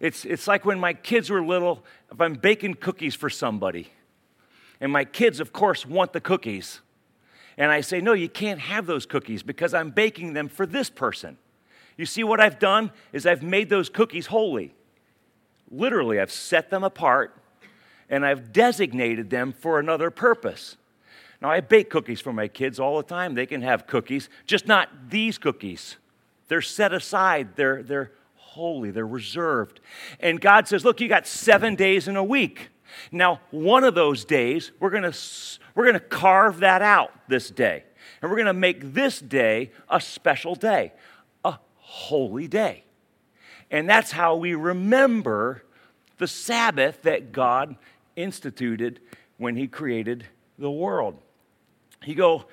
It's, 0.00 0.24
it's 0.24 0.46
like 0.46 0.64
when 0.64 0.78
my 0.78 0.92
kids 0.92 1.30
were 1.30 1.42
little, 1.42 1.84
if 2.12 2.20
I'm 2.20 2.34
baking 2.34 2.74
cookies 2.74 3.14
for 3.14 3.30
somebody, 3.30 3.90
and 4.80 4.92
my 4.92 5.04
kids, 5.04 5.40
of 5.40 5.52
course, 5.52 5.86
want 5.86 6.12
the 6.12 6.20
cookies. 6.20 6.80
And 7.56 7.70
I 7.70 7.80
say, 7.80 8.00
No, 8.00 8.12
you 8.12 8.28
can't 8.28 8.60
have 8.60 8.86
those 8.86 9.06
cookies 9.06 9.42
because 9.42 9.72
I'm 9.72 9.90
baking 9.90 10.34
them 10.34 10.48
for 10.48 10.66
this 10.66 10.90
person. 10.90 11.38
You 11.96 12.06
see, 12.06 12.24
what 12.24 12.40
I've 12.40 12.58
done 12.58 12.90
is 13.12 13.24
I've 13.24 13.42
made 13.42 13.70
those 13.70 13.88
cookies 13.88 14.26
holy. 14.26 14.74
Literally, 15.70 16.20
I've 16.20 16.32
set 16.32 16.70
them 16.70 16.82
apart 16.82 17.36
and 18.10 18.26
I've 18.26 18.52
designated 18.52 19.30
them 19.30 19.52
for 19.52 19.78
another 19.78 20.10
purpose. 20.10 20.76
Now, 21.44 21.50
I 21.50 21.60
bake 21.60 21.90
cookies 21.90 22.22
for 22.22 22.32
my 22.32 22.48
kids 22.48 22.80
all 22.80 22.96
the 22.96 23.02
time. 23.02 23.34
They 23.34 23.44
can 23.44 23.60
have 23.60 23.86
cookies, 23.86 24.30
just 24.46 24.66
not 24.66 24.88
these 25.10 25.36
cookies. 25.36 25.98
They're 26.48 26.62
set 26.62 26.94
aside, 26.94 27.54
they're, 27.54 27.82
they're 27.82 28.12
holy, 28.34 28.90
they're 28.90 29.06
reserved. 29.06 29.80
And 30.20 30.40
God 30.40 30.66
says, 30.66 30.86
Look, 30.86 31.02
you 31.02 31.08
got 31.08 31.26
seven 31.26 31.74
days 31.74 32.08
in 32.08 32.16
a 32.16 32.24
week. 32.24 32.70
Now, 33.12 33.40
one 33.50 33.84
of 33.84 33.94
those 33.94 34.24
days, 34.24 34.72
we're 34.80 34.88
going 34.88 35.02
to 35.02 35.14
we're 35.74 35.84
going 35.84 35.92
to 35.92 36.00
carve 36.00 36.60
that 36.60 36.80
out 36.80 37.12
this 37.28 37.50
day. 37.50 37.84
And 38.22 38.30
we're 38.30 38.38
going 38.38 38.46
to 38.46 38.54
make 38.54 38.94
this 38.94 39.20
day 39.20 39.70
a 39.90 40.00
special 40.00 40.54
day, 40.54 40.94
a 41.44 41.58
holy 41.76 42.48
day. 42.48 42.84
And 43.70 43.86
that's 43.86 44.12
how 44.12 44.36
we 44.36 44.54
remember 44.54 45.62
the 46.16 46.26
Sabbath 46.26 47.02
that 47.02 47.32
God 47.32 47.76
instituted 48.16 49.00
when 49.36 49.56
He 49.56 49.68
created 49.68 50.24
the 50.58 50.70
world. 50.70 51.20
You 52.04 52.14
go, 52.14 52.44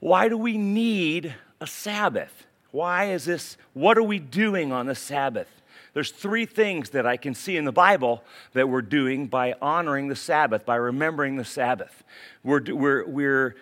why 0.00 0.28
do 0.28 0.36
we 0.36 0.58
need 0.58 1.34
a 1.60 1.66
Sabbath? 1.66 2.46
Why 2.70 3.10
is 3.10 3.24
this? 3.24 3.56
What 3.72 3.96
are 3.96 4.02
we 4.02 4.18
doing 4.18 4.72
on 4.72 4.86
the 4.86 4.94
Sabbath? 4.94 5.48
There's 5.94 6.10
three 6.10 6.44
things 6.44 6.90
that 6.90 7.06
I 7.06 7.16
can 7.16 7.34
see 7.34 7.56
in 7.56 7.64
the 7.64 7.72
Bible 7.72 8.24
that 8.52 8.68
we're 8.68 8.82
doing 8.82 9.28
by 9.28 9.54
honoring 9.62 10.08
the 10.08 10.16
Sabbath, 10.16 10.66
by 10.66 10.74
remembering 10.74 11.36
the 11.36 11.44
Sabbath. 11.44 12.02
We're, 12.42 12.62
we're, 12.68 13.06
we're, 13.06 13.56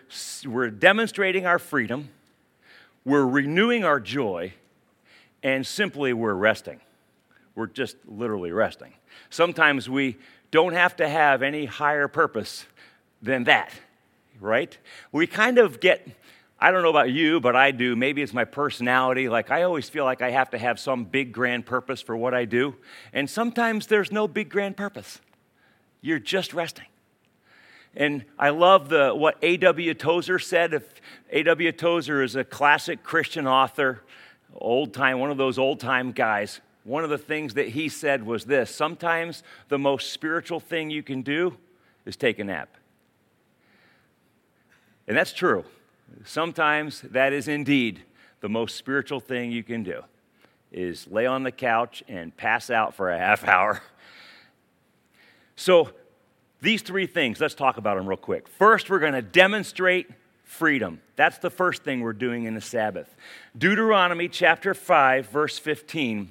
we're 0.46 0.70
demonstrating 0.70 1.44
our 1.44 1.58
freedom, 1.58 2.08
we're 3.04 3.26
renewing 3.26 3.84
our 3.84 4.00
joy, 4.00 4.54
and 5.42 5.66
simply 5.66 6.14
we're 6.14 6.34
resting. 6.34 6.80
We're 7.54 7.66
just 7.66 7.96
literally 8.06 8.50
resting. 8.50 8.94
Sometimes 9.28 9.90
we 9.90 10.16
don't 10.50 10.72
have 10.72 10.96
to 10.96 11.08
have 11.08 11.42
any 11.42 11.66
higher 11.66 12.08
purpose 12.08 12.64
than 13.20 13.44
that, 13.44 13.72
right? 14.42 14.76
We 15.12 15.26
kind 15.26 15.58
of 15.58 15.80
get 15.80 16.06
I 16.62 16.70
don't 16.70 16.84
know 16.84 16.90
about 16.90 17.10
you, 17.10 17.40
but 17.40 17.56
I 17.56 17.72
do. 17.72 17.96
Maybe 17.96 18.22
it's 18.22 18.32
my 18.32 18.44
personality. 18.44 19.28
Like, 19.28 19.50
I 19.50 19.64
always 19.64 19.88
feel 19.88 20.04
like 20.04 20.22
I 20.22 20.30
have 20.30 20.50
to 20.50 20.58
have 20.58 20.78
some 20.78 21.02
big, 21.02 21.32
grand 21.32 21.66
purpose 21.66 22.00
for 22.00 22.16
what 22.16 22.34
I 22.34 22.44
do. 22.44 22.76
And 23.12 23.28
sometimes 23.28 23.88
there's 23.88 24.12
no 24.12 24.28
big, 24.28 24.48
grand 24.48 24.76
purpose. 24.76 25.20
You're 26.02 26.20
just 26.20 26.54
resting. 26.54 26.86
And 27.96 28.24
I 28.38 28.50
love 28.50 28.90
the, 28.90 29.12
what 29.12 29.38
A.W. 29.42 29.92
Tozer 29.94 30.38
said. 30.38 30.72
If 30.72 30.84
A.W. 31.30 31.72
Tozer 31.72 32.22
is 32.22 32.36
a 32.36 32.44
classic 32.44 33.02
Christian 33.02 33.48
author, 33.48 34.04
old 34.54 34.94
time, 34.94 35.18
one 35.18 35.32
of 35.32 35.38
those 35.38 35.58
old 35.58 35.80
time 35.80 36.12
guys, 36.12 36.60
one 36.84 37.02
of 37.02 37.10
the 37.10 37.18
things 37.18 37.54
that 37.54 37.70
he 37.70 37.88
said 37.88 38.24
was 38.24 38.44
this 38.44 38.72
sometimes 38.72 39.42
the 39.68 39.80
most 39.80 40.12
spiritual 40.12 40.60
thing 40.60 40.90
you 40.90 41.02
can 41.02 41.22
do 41.22 41.56
is 42.06 42.14
take 42.14 42.38
a 42.38 42.44
nap. 42.44 42.68
And 45.06 45.16
that's 45.16 45.32
true. 45.32 45.64
Sometimes 46.24 47.00
that 47.02 47.32
is 47.32 47.48
indeed 47.48 48.02
the 48.40 48.48
most 48.48 48.76
spiritual 48.76 49.20
thing 49.20 49.50
you 49.50 49.62
can 49.62 49.82
do 49.82 50.02
is 50.70 51.06
lay 51.08 51.26
on 51.26 51.42
the 51.42 51.52
couch 51.52 52.02
and 52.08 52.36
pass 52.36 52.70
out 52.70 52.94
for 52.94 53.10
a 53.10 53.18
half 53.18 53.44
hour. 53.48 53.82
So, 55.56 55.90
these 56.60 56.82
three 56.82 57.06
things, 57.06 57.40
let's 57.40 57.54
talk 57.54 57.76
about 57.76 57.96
them 57.96 58.06
real 58.06 58.16
quick. 58.16 58.46
First, 58.46 58.88
we're 58.88 59.00
going 59.00 59.14
to 59.14 59.22
demonstrate 59.22 60.08
freedom. 60.44 61.00
That's 61.16 61.38
the 61.38 61.50
first 61.50 61.82
thing 61.82 62.00
we're 62.00 62.12
doing 62.12 62.44
in 62.44 62.54
the 62.54 62.60
Sabbath. 62.60 63.16
Deuteronomy 63.58 64.28
chapter 64.28 64.72
5, 64.72 65.28
verse 65.28 65.58
15, 65.58 66.30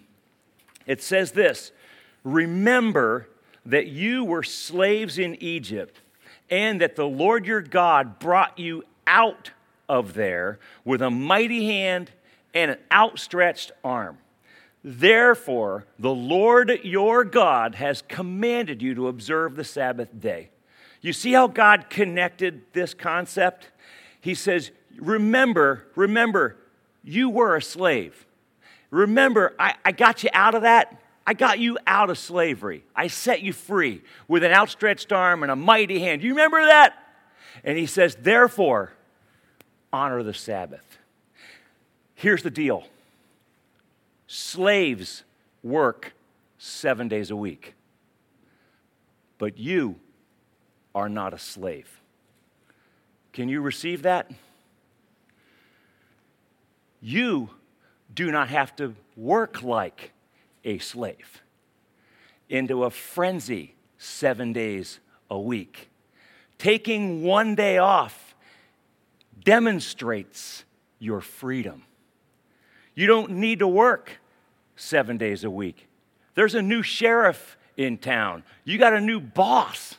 it 0.85 1.01
says 1.01 1.31
this 1.31 1.71
Remember 2.23 3.27
that 3.65 3.87
you 3.87 4.23
were 4.23 4.43
slaves 4.43 5.19
in 5.19 5.35
Egypt, 5.43 5.99
and 6.51 6.81
that 6.81 6.97
the 6.97 7.07
Lord 7.07 7.47
your 7.47 7.61
God 7.61 8.19
brought 8.19 8.59
you 8.59 8.83
out 9.07 9.51
of 9.89 10.13
there 10.13 10.59
with 10.85 11.01
a 11.01 11.09
mighty 11.09 11.65
hand 11.65 12.11
and 12.53 12.71
an 12.71 12.77
outstretched 12.91 13.71
arm. 13.83 14.17
Therefore, 14.83 15.85
the 15.97 16.13
Lord 16.13 16.79
your 16.83 17.23
God 17.23 17.75
has 17.75 18.01
commanded 18.01 18.81
you 18.81 18.93
to 18.95 19.07
observe 19.07 19.55
the 19.55 19.63
Sabbath 19.63 20.09
day. 20.19 20.49
You 21.01 21.13
see 21.13 21.33
how 21.33 21.47
God 21.47 21.89
connected 21.89 22.61
this 22.73 22.93
concept? 22.93 23.69
He 24.19 24.35
says, 24.35 24.71
Remember, 24.97 25.87
remember, 25.95 26.57
you 27.03 27.29
were 27.29 27.55
a 27.55 27.61
slave. 27.61 28.25
Remember, 28.91 29.55
I, 29.57 29.75
I 29.85 29.91
got 29.93 30.23
you 30.23 30.29
out 30.33 30.53
of 30.53 30.63
that. 30.63 31.00
I 31.25 31.33
got 31.33 31.59
you 31.59 31.77
out 31.85 32.09
of 32.09 32.17
slavery. 32.17 32.83
I 32.95 33.07
set 33.07 33.41
you 33.41 33.53
free 33.53 34.01
with 34.27 34.43
an 34.43 34.51
outstretched 34.51 35.11
arm 35.11 35.43
and 35.43 35.51
a 35.51 35.55
mighty 35.55 35.99
hand. 35.99 36.23
You 36.23 36.31
remember 36.31 36.65
that? 36.65 36.95
And 37.63 37.77
he 37.77 37.85
says, 37.85 38.17
Therefore, 38.19 38.93
honor 39.93 40.23
the 40.23 40.33
Sabbath. 40.33 40.97
Here's 42.15 42.43
the 42.43 42.51
deal 42.51 42.85
slaves 44.27 45.23
work 45.63 46.13
seven 46.57 47.07
days 47.07 47.31
a 47.31 47.35
week, 47.35 47.75
but 49.37 49.57
you 49.57 49.95
are 50.93 51.09
not 51.09 51.33
a 51.33 51.39
slave. 51.39 52.01
Can 53.33 53.47
you 53.47 53.61
receive 53.61 54.03
that? 54.03 54.29
You 57.01 57.49
do 58.13 58.31
not 58.31 58.49
have 58.49 58.75
to 58.75 58.95
work 59.15 59.63
like 59.63 60.11
a 60.63 60.77
slave 60.77 61.41
into 62.49 62.83
a 62.83 62.89
frenzy 62.89 63.75
seven 63.97 64.53
days 64.53 64.99
a 65.29 65.39
week. 65.39 65.89
Taking 66.57 67.23
one 67.23 67.55
day 67.55 67.77
off 67.77 68.35
demonstrates 69.43 70.65
your 70.99 71.21
freedom. 71.21 71.83
You 72.93 73.07
don't 73.07 73.31
need 73.31 73.59
to 73.59 73.67
work 73.67 74.19
seven 74.75 75.17
days 75.17 75.43
a 75.43 75.49
week. 75.49 75.87
There's 76.35 76.55
a 76.55 76.61
new 76.61 76.83
sheriff 76.83 77.57
in 77.77 77.97
town. 77.97 78.43
You 78.63 78.77
got 78.77 78.93
a 78.93 79.01
new 79.01 79.19
boss. 79.19 79.95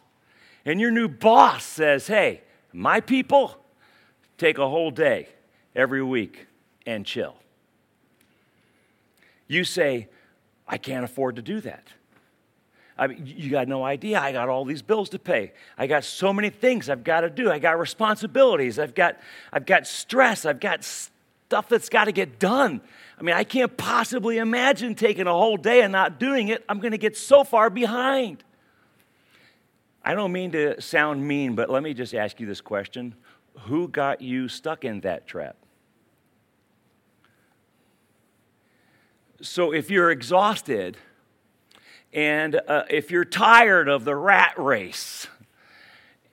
And 0.65 0.81
your 0.81 0.91
new 0.91 1.09
boss 1.09 1.65
says, 1.65 2.07
hey, 2.07 2.43
my 2.73 3.01
people 3.01 3.57
take 4.39 4.59
a 4.59 4.69
whole 4.69 4.91
day 4.91 5.29
every 5.75 6.03
week 6.03 6.47
and 6.87 7.05
chill. 7.05 7.37
You 9.49 9.65
say, 9.65 10.09
I 10.73 10.79
can't 10.79 11.05
afford 11.05 11.37
to 11.37 11.43
do 11.43 11.61
that. 11.61 11.87
I 12.97 13.07
mean, 13.07 13.25
you 13.27 13.51
got 13.51 13.69
no 13.69 13.85
idea. 13.85 14.19
I 14.19 14.33
got 14.33 14.49
all 14.49 14.65
these 14.65 14.81
bills 14.81 15.11
to 15.11 15.19
pay. 15.19 15.53
I 15.77 15.87
got 15.87 16.03
so 16.03 16.33
many 16.33 16.49
things 16.49 16.89
I've 16.89 17.05
got 17.05 17.21
to 17.21 17.31
do. 17.31 17.51
I 17.51 17.59
got 17.59 17.79
responsibilities. 17.79 18.79
I've 18.79 18.95
got, 18.95 19.19
I've 19.53 19.67
got 19.67 19.87
stress. 19.87 20.47
I've 20.47 20.61
got 20.61 20.83
stuff 20.83 21.69
that's 21.69 21.91
got 21.91 22.05
to 22.05 22.13
get 22.13 22.39
done. 22.39 22.81
I 23.19 23.23
mean, 23.23 23.37
I 23.37 23.45
can't 23.45 23.77
possibly 23.77 24.39
imagine 24.39 24.95
taking 24.95 25.27
a 25.27 25.33
whole 25.33 25.59
day 25.59 25.83
and 25.83 25.93
not 25.93 26.19
doing 26.19 26.49
it. 26.49 26.65
I'm 26.71 26.81
going 26.81 26.93
to 26.93 26.99
get 26.99 27.19
so 27.19 27.45
far 27.45 27.69
behind. 27.69 28.43
I 30.03 30.15
don't 30.15 30.33
mean 30.33 30.53
to 30.53 30.81
sound 30.81 31.23
mean, 31.29 31.55
but 31.55 31.69
let 31.69 31.83
me 31.83 31.93
just 31.93 32.15
ask 32.15 32.41
you 32.41 32.47
this 32.47 32.63
question 32.63 33.15
Who 33.65 33.89
got 33.89 34.23
you 34.23 34.49
stuck 34.49 34.87
in 34.87 35.01
that 35.03 35.27
trap? 35.27 35.57
So 39.43 39.73
if 39.73 39.91
you're 39.91 40.11
exhausted, 40.11 40.97
And 42.13 42.61
uh, 42.69 42.85
if 42.91 43.11
you're 43.11 43.25
tired 43.25 43.89
of 43.89 44.05
the 44.05 44.15
rat 44.15 44.55
race 44.59 45.27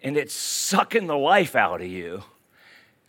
and 0.03 0.17
it's 0.17 0.33
sucking 0.33 1.07
the 1.07 1.17
life 1.17 1.55
out 1.55 1.81
of 1.81 1.87
you, 1.87 2.23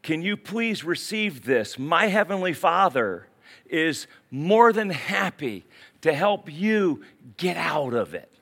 can 0.03 0.23
you 0.23 0.37
please 0.37 0.85
receive 0.85 1.45
this? 1.45 1.79
My 1.79 2.07
Heavenly 2.07 2.53
Father 2.53 3.27
is 3.67 4.07
more 4.31 4.73
than 4.73 4.91
happy 4.91 5.65
to 6.01 6.15
help 6.15 6.51
you 6.51 7.03
get 7.37 7.57
out 7.57 7.93
of 7.93 8.15
it. 8.15 8.33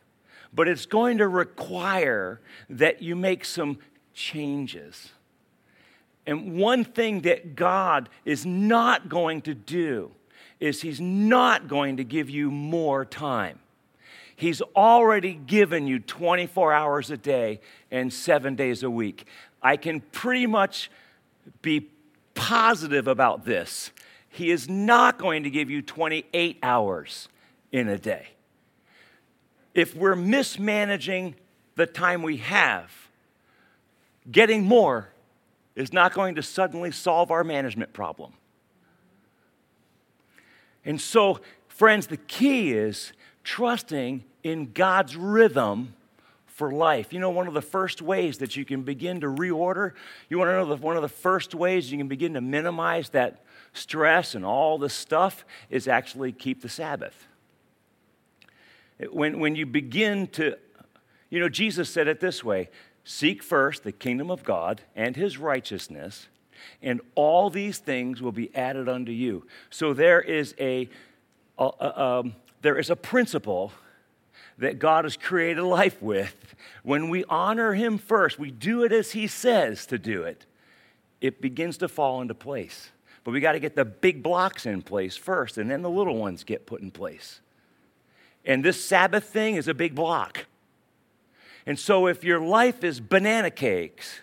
But 0.52 0.68
it's 0.68 0.86
going 0.86 1.18
to 1.18 1.28
require 1.28 2.40
that 2.70 3.02
you 3.02 3.16
make 3.16 3.44
some 3.44 3.78
changes. 4.14 5.10
And 6.26 6.58
one 6.58 6.84
thing 6.84 7.22
that 7.22 7.56
God 7.56 8.08
is 8.24 8.44
not 8.44 9.08
going 9.08 9.42
to 9.42 9.54
do 9.54 10.12
is 10.60 10.82
He's 10.82 11.00
not 11.00 11.68
going 11.68 11.96
to 11.98 12.04
give 12.04 12.30
you 12.30 12.50
more 12.50 13.04
time. 13.04 13.58
He's 14.34 14.62
already 14.76 15.34
given 15.34 15.88
you 15.88 15.98
24 15.98 16.72
hours 16.72 17.10
a 17.10 17.16
day 17.16 17.60
and 17.90 18.12
seven 18.12 18.54
days 18.54 18.84
a 18.84 18.90
week. 18.90 19.26
I 19.60 19.76
can 19.76 20.00
pretty 20.00 20.46
much 20.46 20.90
be 21.60 21.88
positive 22.34 23.08
about 23.08 23.44
this. 23.44 23.90
He 24.28 24.50
is 24.50 24.68
not 24.68 25.18
going 25.18 25.42
to 25.42 25.50
give 25.50 25.70
you 25.70 25.82
28 25.82 26.58
hours 26.62 27.28
in 27.72 27.88
a 27.88 27.98
day. 27.98 28.28
If 29.74 29.96
we're 29.96 30.14
mismanaging 30.14 31.34
the 31.74 31.86
time 31.86 32.22
we 32.22 32.36
have, 32.38 32.92
getting 34.30 34.62
more 34.62 35.08
is 35.74 35.92
not 35.92 36.14
going 36.14 36.36
to 36.36 36.42
suddenly 36.42 36.92
solve 36.92 37.32
our 37.32 37.42
management 37.42 37.92
problem. 37.92 38.32
And 40.88 40.98
so, 40.98 41.40
friends, 41.68 42.06
the 42.06 42.16
key 42.16 42.72
is 42.72 43.12
trusting 43.44 44.24
in 44.42 44.72
God's 44.72 45.16
rhythm 45.16 45.92
for 46.46 46.72
life. 46.72 47.12
You 47.12 47.20
know, 47.20 47.28
one 47.28 47.46
of 47.46 47.52
the 47.52 47.60
first 47.60 48.00
ways 48.00 48.38
that 48.38 48.56
you 48.56 48.64
can 48.64 48.84
begin 48.84 49.20
to 49.20 49.26
reorder, 49.26 49.92
you 50.30 50.38
want 50.38 50.48
to 50.48 50.52
know 50.54 50.64
the, 50.64 50.76
one 50.76 50.96
of 50.96 51.02
the 51.02 51.08
first 51.10 51.54
ways 51.54 51.92
you 51.92 51.98
can 51.98 52.08
begin 52.08 52.32
to 52.32 52.40
minimize 52.40 53.10
that 53.10 53.44
stress 53.74 54.34
and 54.34 54.46
all 54.46 54.78
the 54.78 54.88
stuff 54.88 55.44
is 55.68 55.86
actually 55.88 56.32
keep 56.32 56.62
the 56.62 56.70
Sabbath. 56.70 57.26
When, 59.10 59.38
when 59.38 59.56
you 59.56 59.66
begin 59.66 60.26
to, 60.28 60.56
you 61.28 61.38
know, 61.38 61.50
Jesus 61.50 61.90
said 61.90 62.08
it 62.08 62.18
this 62.18 62.42
way 62.42 62.70
seek 63.04 63.42
first 63.42 63.84
the 63.84 63.92
kingdom 63.92 64.30
of 64.30 64.42
God 64.42 64.80
and 64.96 65.16
his 65.16 65.36
righteousness, 65.36 66.28
and 66.82 67.00
all 67.14 67.50
these 67.50 67.78
things 67.78 68.22
will 68.22 68.32
be 68.32 68.54
added 68.54 68.88
unto 68.88 69.12
you. 69.12 69.46
So 69.70 69.94
there 69.94 70.20
is 70.20 70.54
a, 70.58 70.88
a, 71.58 71.70
a 71.80 72.00
um, 72.00 72.34
there 72.60 72.78
is 72.78 72.90
a 72.90 72.96
principle 72.96 73.72
that 74.58 74.78
God 74.78 75.04
has 75.04 75.16
created 75.16 75.62
life 75.62 76.02
with, 76.02 76.54
when 76.82 77.08
we 77.08 77.24
honor 77.28 77.74
Him 77.74 77.96
first, 77.96 78.38
we 78.38 78.50
do 78.50 78.82
it 78.82 78.92
as 78.92 79.12
He 79.12 79.26
says 79.26 79.86
to 79.86 79.98
do 79.98 80.24
it, 80.24 80.46
it 81.20 81.40
begins 81.40 81.78
to 81.78 81.88
fall 81.88 82.20
into 82.20 82.34
place. 82.34 82.90
But 83.24 83.32
we 83.32 83.40
got 83.40 83.52
to 83.52 83.60
get 83.60 83.76
the 83.76 83.84
big 83.84 84.22
blocks 84.22 84.66
in 84.66 84.82
place 84.82 85.16
first, 85.16 85.58
and 85.58 85.70
then 85.70 85.82
the 85.82 85.90
little 85.90 86.16
ones 86.16 86.44
get 86.44 86.66
put 86.66 86.80
in 86.80 86.90
place. 86.90 87.40
And 88.44 88.64
this 88.64 88.82
Sabbath 88.82 89.24
thing 89.24 89.56
is 89.56 89.68
a 89.68 89.74
big 89.74 89.94
block. 89.94 90.46
And 91.66 91.78
so, 91.78 92.06
if 92.06 92.24
your 92.24 92.40
life 92.40 92.82
is 92.82 92.98
banana 93.00 93.50
cakes, 93.50 94.20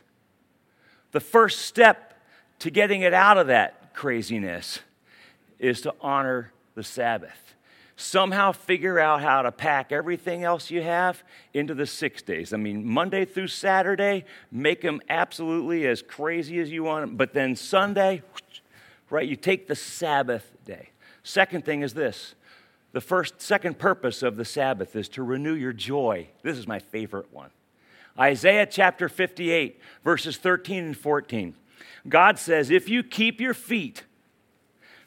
the 1.12 1.20
first 1.20 1.62
step 1.62 2.14
to 2.59 2.69
getting 2.69 3.01
it 3.01 3.13
out 3.13 3.38
of 3.38 3.47
that 3.47 3.93
craziness 3.93 4.79
is 5.59 5.81
to 5.81 5.93
honor 6.01 6.51
the 6.75 6.83
Sabbath 6.83 7.45
somehow 7.97 8.51
figure 8.51 9.00
out 9.00 9.21
how 9.21 9.41
to 9.41 9.51
pack 9.51 9.91
everything 9.91 10.43
else 10.43 10.69
you 10.69 10.81
have 10.81 11.24
into 11.53 11.74
the 11.74 11.85
six 11.85 12.21
days. 12.21 12.53
I 12.53 12.57
mean, 12.57 12.85
Monday 12.85 13.25
through 13.25 13.47
Saturday, 13.47 14.25
make 14.51 14.81
them 14.81 15.01
absolutely 15.09 15.88
as 15.88 16.01
crazy 16.01 16.59
as 16.59 16.71
you 16.71 16.83
want 16.83 17.05
them. 17.05 17.15
But 17.15 17.33
then 17.33 17.55
Sunday, 17.55 18.21
right, 19.09 19.27
you 19.27 19.35
take 19.35 19.67
the 19.67 19.75
Sabbath 19.75 20.51
day. 20.65 20.89
Second 21.24 21.65
thing 21.65 21.81
is 21.81 21.93
this 21.93 22.35
the 22.91 23.01
first, 23.01 23.41
second 23.41 23.77
purpose 23.77 24.23
of 24.23 24.36
the 24.36 24.45
Sabbath 24.45 24.95
is 24.95 25.10
to 25.10 25.23
renew 25.23 25.53
your 25.53 25.73
joy. 25.73 26.27
This 26.43 26.58
is 26.58 26.67
my 26.67 26.80
favorite 26.80 27.34
one. 27.34 27.49
Isaiah 28.17 28.65
chapter 28.65 29.10
58, 29.10 29.80
verses 30.03 30.38
13 30.38 30.86
and 30.86 30.97
14. 30.97 31.53
God 32.08 32.38
says, 32.39 32.69
If 32.69 32.89
you 32.89 33.04
keep 33.04 33.39
your 33.41 33.54
feet 33.54 34.04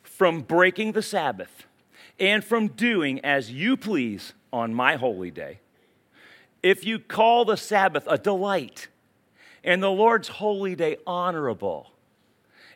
from 0.02 0.40
breaking 0.40 0.92
the 0.92 1.02
Sabbath, 1.02 1.66
and 2.18 2.44
from 2.44 2.68
doing 2.68 3.20
as 3.24 3.50
you 3.50 3.76
please 3.76 4.32
on 4.52 4.74
my 4.74 4.96
holy 4.96 5.30
day. 5.30 5.60
If 6.62 6.84
you 6.84 6.98
call 6.98 7.44
the 7.44 7.56
Sabbath 7.56 8.04
a 8.08 8.18
delight 8.18 8.88
and 9.62 9.82
the 9.82 9.90
Lord's 9.90 10.28
holy 10.28 10.74
day 10.74 10.96
honorable, 11.06 11.92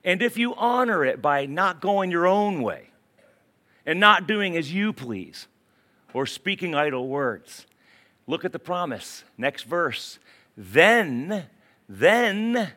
and 0.05 0.23
if 0.23 0.37
you 0.37 0.55
honor 0.55 1.05
it 1.05 1.21
by 1.21 1.47
not 1.47 1.81
going 1.81 2.11
your 2.11 2.27
own 2.27 2.63
way 2.63 2.91
and 3.85 3.99
not 3.99 4.29
doing 4.29 4.57
as 4.57 4.73
you 4.73 4.93
please 4.93 5.49
or 6.13 6.27
speaking 6.27 6.75
idle 6.75 7.09
words, 7.09 7.67
look 8.27 8.45
at 8.45 8.53
the 8.53 8.59
promise. 8.59 9.25
Next 9.37 9.65
verse. 9.65 10.19
Then, 10.57 11.47
then 11.89 12.73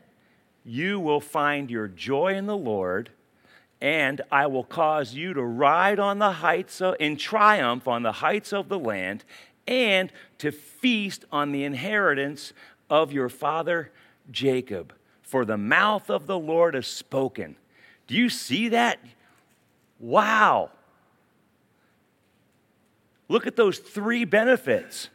you 0.66 1.00
will 1.00 1.22
find 1.22 1.70
your 1.70 1.88
joy 1.88 2.34
in 2.34 2.48
the 2.48 2.58
Lord 2.58 3.12
and 3.82 4.22
I 4.32 4.48
will 4.48 4.64
cause 4.64 5.14
you 5.14 5.34
to 5.34 5.44
ride 5.44 6.00
on 6.00 6.20
the 6.20 6.32
heights 6.32 6.82
of, 6.82 6.96
in 7.00 7.18
triumph 7.18 7.88
on 7.88 8.04
the 8.04 8.14
heights 8.14 8.54
of 8.54 8.70
the 8.70 8.80
land, 8.80 9.24
and 9.68 10.12
to 10.40 10.52
feast 10.52 11.26
on 11.32 11.52
the 11.52 11.64
inheritance 11.64 12.54
of 12.90 13.12
your 13.12 13.30
father 13.30 13.92
Jacob. 14.32 14.94
For 15.22 15.44
the 15.44 15.58
mouth 15.58 16.10
of 16.10 16.28
the 16.28 16.40
Lord 16.40 16.76
has 16.76 16.88
spoken. 16.88 17.56
Do 18.08 18.16
you 18.16 18.30
see 18.30 18.70
that? 18.70 19.00
Wow. 20.00 20.72
Look 23.28 23.48
at 23.48 23.56
those 23.56 23.80
three 23.80 24.24
benefits 24.26 25.10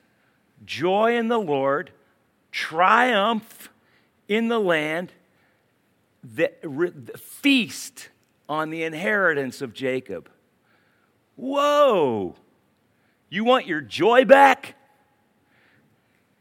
joy 0.66 1.16
in 1.16 1.28
the 1.28 1.40
Lord, 1.40 1.90
triumph 2.52 3.70
in 4.28 4.48
the 4.48 4.60
land, 4.60 5.12
the, 6.22 6.52
the 6.62 7.18
feast 7.18 8.10
on 8.48 8.70
the 8.70 8.82
inheritance 8.82 9.62
of 9.62 9.72
Jacob. 9.72 10.28
Whoa! 11.36 12.34
You 13.28 13.44
want 13.44 13.66
your 13.66 13.80
joy 13.80 14.24
back? 14.24 14.74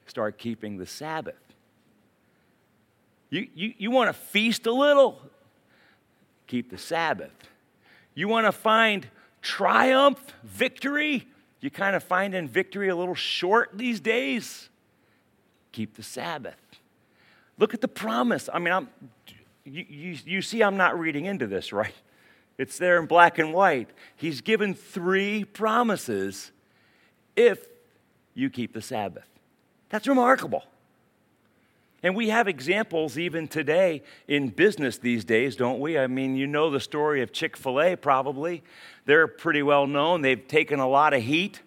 Start 0.08 0.38
keeping 0.38 0.78
the 0.78 0.88
Sabbath. 0.88 1.36
You, 3.30 3.48
you, 3.54 3.74
you 3.78 3.92
want 3.92 4.10
to 4.10 4.14
feast 4.14 4.66
a 4.66 4.72
little? 4.72 5.22
Keep 6.48 6.72
the 6.72 6.80
Sabbath. 6.80 7.32
You 8.16 8.28
want 8.28 8.48
to 8.48 8.52
find 8.52 9.08
triumph, 9.42 10.34
victory? 10.44 11.28
You 11.62 11.70
kind 11.70 11.96
of 11.96 12.04
find 12.04 12.34
in 12.34 12.48
victory 12.48 12.90
a 12.90 12.96
little 12.96 13.16
short 13.16 13.70
these 13.76 14.00
days? 14.00 14.70
Keep 15.72 15.96
the 15.96 16.04
Sabbath. 16.04 16.58
Look 17.60 17.74
at 17.74 17.82
the 17.82 17.88
promise. 17.88 18.50
I 18.52 18.58
mean, 18.58 18.74
I'm, 18.74 18.90
you, 19.72 20.18
you, 20.26 20.42
see, 20.42 20.62
I'm 20.62 20.78
not 20.78 21.00
reading 21.00 21.26
into 21.26 21.48
this, 21.48 21.72
right? 21.72 21.94
It's 22.58 22.78
there 22.78 23.00
in 23.00 23.06
black 23.06 23.40
and 23.40 23.54
white. 23.54 23.90
He's 24.16 24.42
given 24.42 24.74
three 24.74 25.46
promises 25.46 26.52
if 27.36 27.68
you 28.34 28.50
keep 28.50 28.74
the 28.74 28.82
Sabbath. 28.82 29.28
That's 29.90 30.08
remarkable. 30.08 30.64
And 32.02 32.16
we 32.16 32.30
have 32.30 32.48
examples 32.48 33.18
even 33.18 33.48
today 33.48 34.04
in 34.28 34.50
business 34.50 34.98
these 34.98 35.26
days, 35.26 35.56
don't 35.56 35.80
we? 35.80 35.98
I 35.98 36.08
mean, 36.08 36.36
you 36.36 36.48
know 36.48 36.70
the 36.70 36.80
story 36.80 37.22
of 37.22 37.34
Chick 37.34 37.58
fil 37.58 37.82
A 37.82 37.96
probably. 37.96 38.64
They're 39.06 39.28
pretty 39.28 39.64
well 39.64 39.86
known. 39.86 40.22
They've 40.22 40.48
taken 40.48 40.80
a 40.80 40.88
lot 40.88 41.14
of 41.14 41.24
heat 41.24 41.62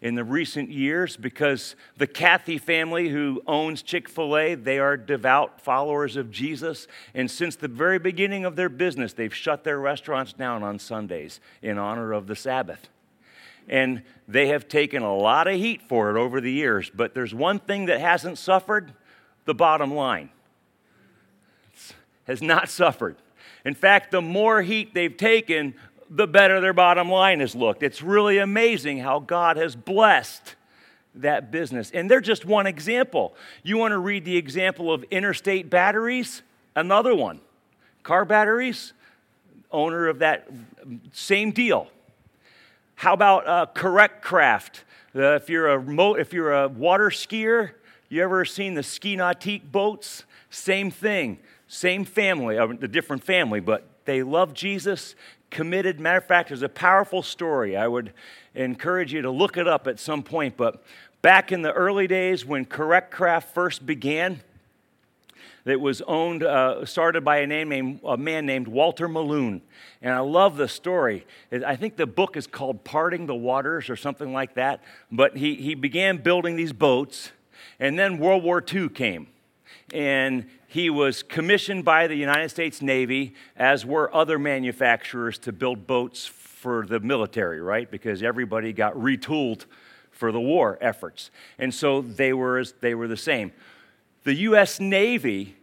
in 0.00 0.14
the 0.14 0.24
recent 0.24 0.70
years 0.70 1.16
because 1.16 1.74
the 1.96 2.06
Cathy 2.06 2.56
family 2.56 3.08
who 3.08 3.42
owns 3.46 3.82
Chick 3.82 4.08
fil 4.08 4.36
A, 4.36 4.54
they 4.54 4.78
are 4.78 4.96
devout 4.96 5.60
followers 5.60 6.16
of 6.16 6.30
Jesus. 6.30 6.86
And 7.14 7.30
since 7.30 7.56
the 7.56 7.68
very 7.68 7.98
beginning 7.98 8.44
of 8.44 8.54
their 8.54 8.68
business, 8.68 9.12
they've 9.12 9.34
shut 9.34 9.64
their 9.64 9.80
restaurants 9.80 10.32
down 10.32 10.62
on 10.62 10.78
Sundays 10.78 11.40
in 11.62 11.78
honor 11.78 12.12
of 12.12 12.26
the 12.26 12.36
Sabbath. 12.36 12.88
And 13.68 14.02
they 14.26 14.48
have 14.48 14.68
taken 14.68 15.02
a 15.02 15.14
lot 15.14 15.46
of 15.46 15.56
heat 15.56 15.82
for 15.82 16.10
it 16.10 16.18
over 16.18 16.40
the 16.40 16.52
years. 16.52 16.90
But 16.94 17.14
there's 17.14 17.34
one 17.34 17.58
thing 17.58 17.86
that 17.86 18.00
hasn't 18.00 18.38
suffered 18.38 18.92
the 19.44 19.54
bottom 19.54 19.94
line 19.94 20.30
it 21.74 21.94
has 22.26 22.42
not 22.42 22.68
suffered. 22.68 23.16
In 23.64 23.74
fact, 23.74 24.12
the 24.12 24.22
more 24.22 24.62
heat 24.62 24.94
they've 24.94 25.16
taken, 25.16 25.74
the 26.10 26.26
better 26.26 26.60
their 26.60 26.72
bottom 26.72 27.10
line 27.10 27.40
has 27.40 27.54
looked. 27.54 27.82
It's 27.82 28.02
really 28.02 28.38
amazing 28.38 28.98
how 28.98 29.20
God 29.20 29.56
has 29.56 29.76
blessed 29.76 30.54
that 31.14 31.50
business. 31.50 31.90
And 31.90 32.10
they're 32.10 32.20
just 32.20 32.44
one 32.44 32.66
example. 32.66 33.34
You 33.62 33.76
want 33.76 33.92
to 33.92 33.98
read 33.98 34.24
the 34.24 34.36
example 34.36 34.92
of 34.92 35.04
interstate 35.10 35.68
batteries? 35.68 36.42
Another 36.74 37.14
one. 37.14 37.40
Car 38.02 38.24
batteries, 38.24 38.92
owner 39.70 40.06
of 40.06 40.20
that 40.20 40.48
same 41.12 41.50
deal. 41.50 41.88
How 42.94 43.12
about 43.12 43.46
uh, 43.46 43.66
Correct 43.74 44.22
Craft? 44.22 44.84
Uh, 45.14 45.34
if, 45.34 45.50
you're 45.50 45.68
a 45.68 46.12
if 46.14 46.32
you're 46.32 46.52
a 46.52 46.68
water 46.68 47.10
skier, 47.10 47.72
you 48.08 48.22
ever 48.22 48.44
seen 48.44 48.74
the 48.74 48.82
ski 48.82 49.16
nautique 49.16 49.70
boats? 49.70 50.24
Same 50.50 50.90
thing, 50.90 51.38
same 51.66 52.04
family, 52.04 52.56
a 52.56 52.88
different 52.88 53.22
family, 53.22 53.60
but 53.60 53.86
they 54.04 54.22
love 54.22 54.54
Jesus, 54.54 55.14
committed. 55.50 56.00
Matter 56.00 56.18
of 56.18 56.26
fact, 56.26 56.48
there's 56.48 56.62
a 56.62 56.68
powerful 56.68 57.22
story. 57.22 57.76
I 57.76 57.86
would 57.88 58.12
encourage 58.54 59.12
you 59.12 59.22
to 59.22 59.30
look 59.30 59.56
it 59.56 59.68
up 59.68 59.86
at 59.86 59.98
some 59.98 60.22
point. 60.22 60.56
But 60.56 60.82
back 61.22 61.52
in 61.52 61.62
the 61.62 61.72
early 61.72 62.06
days 62.06 62.44
when 62.44 62.64
Correct 62.64 63.10
Craft 63.10 63.54
first 63.54 63.86
began, 63.86 64.40
it 65.64 65.80
was 65.80 66.00
owned, 66.02 66.42
uh, 66.42 66.86
started 66.86 67.24
by 67.24 67.38
a, 67.38 67.46
name 67.46 67.68
named, 67.68 68.00
a 68.04 68.16
man 68.16 68.46
named 68.46 68.68
Walter 68.68 69.08
Meloon. 69.08 69.60
And 70.00 70.14
I 70.14 70.20
love 70.20 70.56
the 70.56 70.68
story. 70.68 71.26
I 71.52 71.76
think 71.76 71.96
the 71.96 72.06
book 72.06 72.36
is 72.36 72.46
called 72.46 72.84
Parting 72.84 73.26
the 73.26 73.34
Waters 73.34 73.90
or 73.90 73.96
something 73.96 74.32
like 74.32 74.54
that. 74.54 74.82
But 75.12 75.36
he, 75.36 75.56
he 75.56 75.74
began 75.74 76.18
building 76.18 76.56
these 76.56 76.72
boats, 76.72 77.32
and 77.78 77.98
then 77.98 78.18
World 78.18 78.44
War 78.44 78.64
II 78.72 78.88
came. 78.88 79.26
And 79.92 80.46
he 80.70 80.90
was 80.90 81.22
commissioned 81.22 81.82
by 81.82 82.06
the 82.06 82.14
United 82.14 82.50
States 82.50 82.82
Navy, 82.82 83.34
as 83.56 83.86
were 83.86 84.14
other 84.14 84.38
manufacturers, 84.38 85.38
to 85.38 85.50
build 85.50 85.86
boats 85.86 86.26
for 86.26 86.84
the 86.84 87.00
military, 87.00 87.62
right? 87.62 87.90
Because 87.90 88.22
everybody 88.22 88.74
got 88.74 88.92
retooled 88.94 89.64
for 90.10 90.30
the 90.30 90.40
war 90.40 90.76
efforts. 90.82 91.30
And 91.58 91.72
so 91.72 92.02
they 92.02 92.34
were, 92.34 92.62
they 92.82 92.94
were 92.94 93.08
the 93.08 93.16
same. 93.16 93.52
The 94.24 94.34
U.S. 94.34 94.78
Navy 94.78 95.56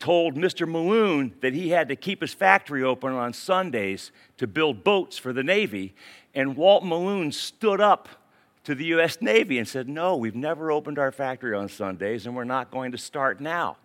told 0.00 0.34
Mr. 0.34 0.68
Meloon 0.68 1.40
that 1.40 1.52
he 1.52 1.68
had 1.68 1.86
to 1.86 1.94
keep 1.94 2.20
his 2.20 2.34
factory 2.34 2.82
open 2.82 3.12
on 3.12 3.32
Sundays 3.32 4.10
to 4.38 4.48
build 4.48 4.82
boats 4.82 5.18
for 5.18 5.32
the 5.32 5.44
Navy. 5.44 5.94
And 6.34 6.56
Walt 6.56 6.82
Meloon 6.82 7.32
stood 7.32 7.80
up 7.80 8.08
to 8.64 8.74
the 8.74 8.86
U.S. 8.86 9.18
Navy 9.20 9.56
and 9.56 9.68
said, 9.68 9.88
No, 9.88 10.16
we've 10.16 10.34
never 10.34 10.72
opened 10.72 10.98
our 10.98 11.12
factory 11.12 11.54
on 11.54 11.68
Sundays, 11.68 12.26
and 12.26 12.34
we're 12.34 12.42
not 12.42 12.72
going 12.72 12.90
to 12.90 12.98
start 12.98 13.40
now. 13.40 13.76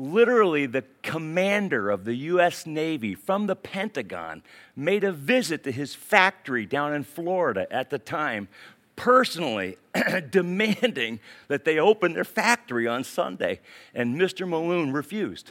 Literally, 0.00 0.66
the 0.66 0.84
commander 1.02 1.90
of 1.90 2.04
the 2.04 2.14
U.S. 2.14 2.66
Navy 2.66 3.16
from 3.16 3.48
the 3.48 3.56
Pentagon 3.56 4.44
made 4.76 5.02
a 5.02 5.10
visit 5.10 5.64
to 5.64 5.72
his 5.72 5.92
factory 5.92 6.64
down 6.64 6.94
in 6.94 7.02
Florida 7.02 7.66
at 7.72 7.90
the 7.90 7.98
time, 7.98 8.46
personally 8.94 9.76
demanding 10.30 11.18
that 11.48 11.64
they 11.64 11.80
open 11.80 12.12
their 12.12 12.22
factory 12.22 12.86
on 12.86 13.02
Sunday. 13.02 13.58
And 13.92 14.14
Mr. 14.14 14.48
Meloon 14.48 14.94
refused. 14.94 15.50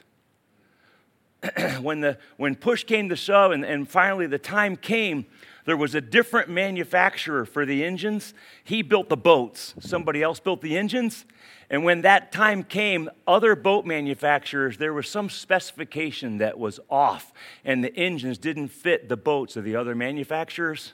when, 1.82 2.00
the, 2.00 2.18
when 2.38 2.56
push 2.56 2.86
came 2.86 3.10
to 3.10 3.18
shove 3.18 3.52
and, 3.52 3.66
and 3.66 3.90
finally 3.90 4.28
the 4.28 4.40
time 4.40 4.78
came, 4.78 5.26
there 5.68 5.76
was 5.76 5.94
a 5.96 6.00
different 6.00 6.48
manufacturer 6.48 7.44
for 7.44 7.66
the 7.66 7.84
engines. 7.84 8.34
He 8.64 8.82
built 8.82 9.10
the 9.10 9.18
boats, 9.18 9.76
somebody 9.82 10.24
else 10.24 10.40
built 10.40 10.62
the 10.62 10.78
engines. 10.78 11.26
And 11.70 11.84
when 11.84 12.04
that 12.04 12.32
time 12.32 12.64
came, 12.64 13.10
other 13.28 13.54
boat 13.54 13.86
manufacturers, 13.86 14.78
there 14.78 14.94
was 14.94 15.10
some 15.10 15.30
specification 15.30 16.38
that 16.38 16.58
was 16.58 16.80
off, 16.90 17.34
and 17.66 17.84
the 17.84 17.94
engines 17.98 18.38
didn't 18.38 18.70
fit 18.70 19.10
the 19.10 19.18
boats 19.18 19.58
of 19.58 19.66
the 19.66 19.76
other 19.76 19.94
manufacturers, 19.94 20.94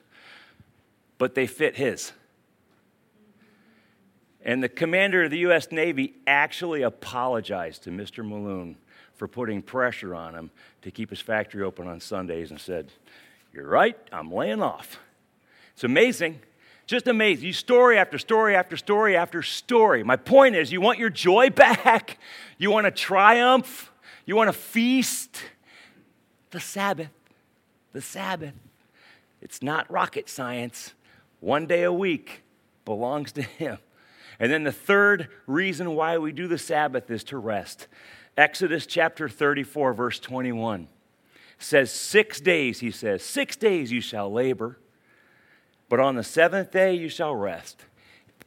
but 1.20 1.36
they 1.36 1.46
fit 1.46 1.76
his. 1.76 2.12
And 4.44 4.64
the 4.64 4.70
commander 4.70 5.26
of 5.26 5.30
the 5.30 5.40
U.S. 5.40 5.72
Navy 5.72 6.16
actually 6.26 6.82
apologized 6.82 7.84
to 7.84 7.92
Mr. 7.92 8.28
Meloon 8.28 8.78
for 9.14 9.28
putting 9.28 9.62
pressure 9.62 10.16
on 10.16 10.34
him 10.34 10.50
to 10.82 10.90
keep 10.90 11.12
his 11.12 11.22
factory 11.22 11.62
open 11.62 11.88
on 11.88 12.00
Sundays 12.00 12.50
and 12.50 12.60
said, 12.60 12.92
You're 13.54 13.68
right, 13.68 13.96
I'm 14.12 14.32
laying 14.32 14.62
off. 14.64 15.00
It's 15.74 15.84
amazing. 15.84 16.40
Just 16.88 17.08
amazing. 17.08 17.46
You 17.46 17.54
story 17.54 17.98
after 17.98 18.18
story 18.18 18.56
after 18.56 18.76
story 18.76 19.16
after 19.16 19.42
story. 19.42 20.04
My 20.04 20.16
point 20.16 20.56
is, 20.56 20.72
you 20.72 20.82
want 20.82 21.00
your 21.00 21.10
joy 21.10 21.50
back, 21.50 22.18
you 22.58 22.72
want 22.72 22.86
to 22.86 22.92
triumph, 22.92 23.92
you 24.26 24.36
want 24.36 24.50
to 24.50 24.54
feast. 24.54 25.42
The 26.50 26.60
Sabbath, 26.60 27.10
the 27.94 28.02
Sabbath. 28.02 28.54
It's 29.42 29.62
not 29.62 29.90
rocket 29.92 30.30
science. 30.30 30.94
One 31.40 31.68
day 31.68 31.84
a 31.84 31.94
week 31.94 32.44
belongs 32.86 33.32
to 33.34 33.42
Him. 33.42 33.78
And 34.40 34.52
then 34.52 34.64
the 34.64 34.72
third 34.72 35.30
reason 35.46 35.96
why 35.96 36.18
we 36.18 36.32
do 36.32 36.48
the 36.48 36.58
Sabbath 36.58 37.10
is 37.12 37.24
to 37.26 37.38
rest. 37.38 37.88
Exodus 38.36 38.86
chapter 38.86 39.30
34, 39.30 39.94
verse 39.94 40.20
21 40.20 40.88
says, 41.64 41.92
Six 41.92 42.40
days, 42.40 42.80
he 42.80 42.92
says, 42.92 43.24
six 43.24 43.56
days 43.56 43.92
you 43.92 44.02
shall 44.02 44.32
labor 44.32 44.78
but 45.94 46.00
on 46.00 46.16
the 46.16 46.24
seventh 46.24 46.72
day 46.72 46.96
you 46.96 47.08
shall 47.08 47.36
rest. 47.36 47.86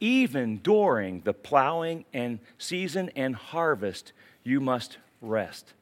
Even 0.01 0.57
during 0.57 1.21
the 1.21 1.31
plowing 1.33 2.03
and 2.13 2.39
season 2.57 3.09
and 3.15 3.37
harvest, 3.37 4.11
you 4.43 4.59
must 4.59 4.97
rest. 5.21 5.73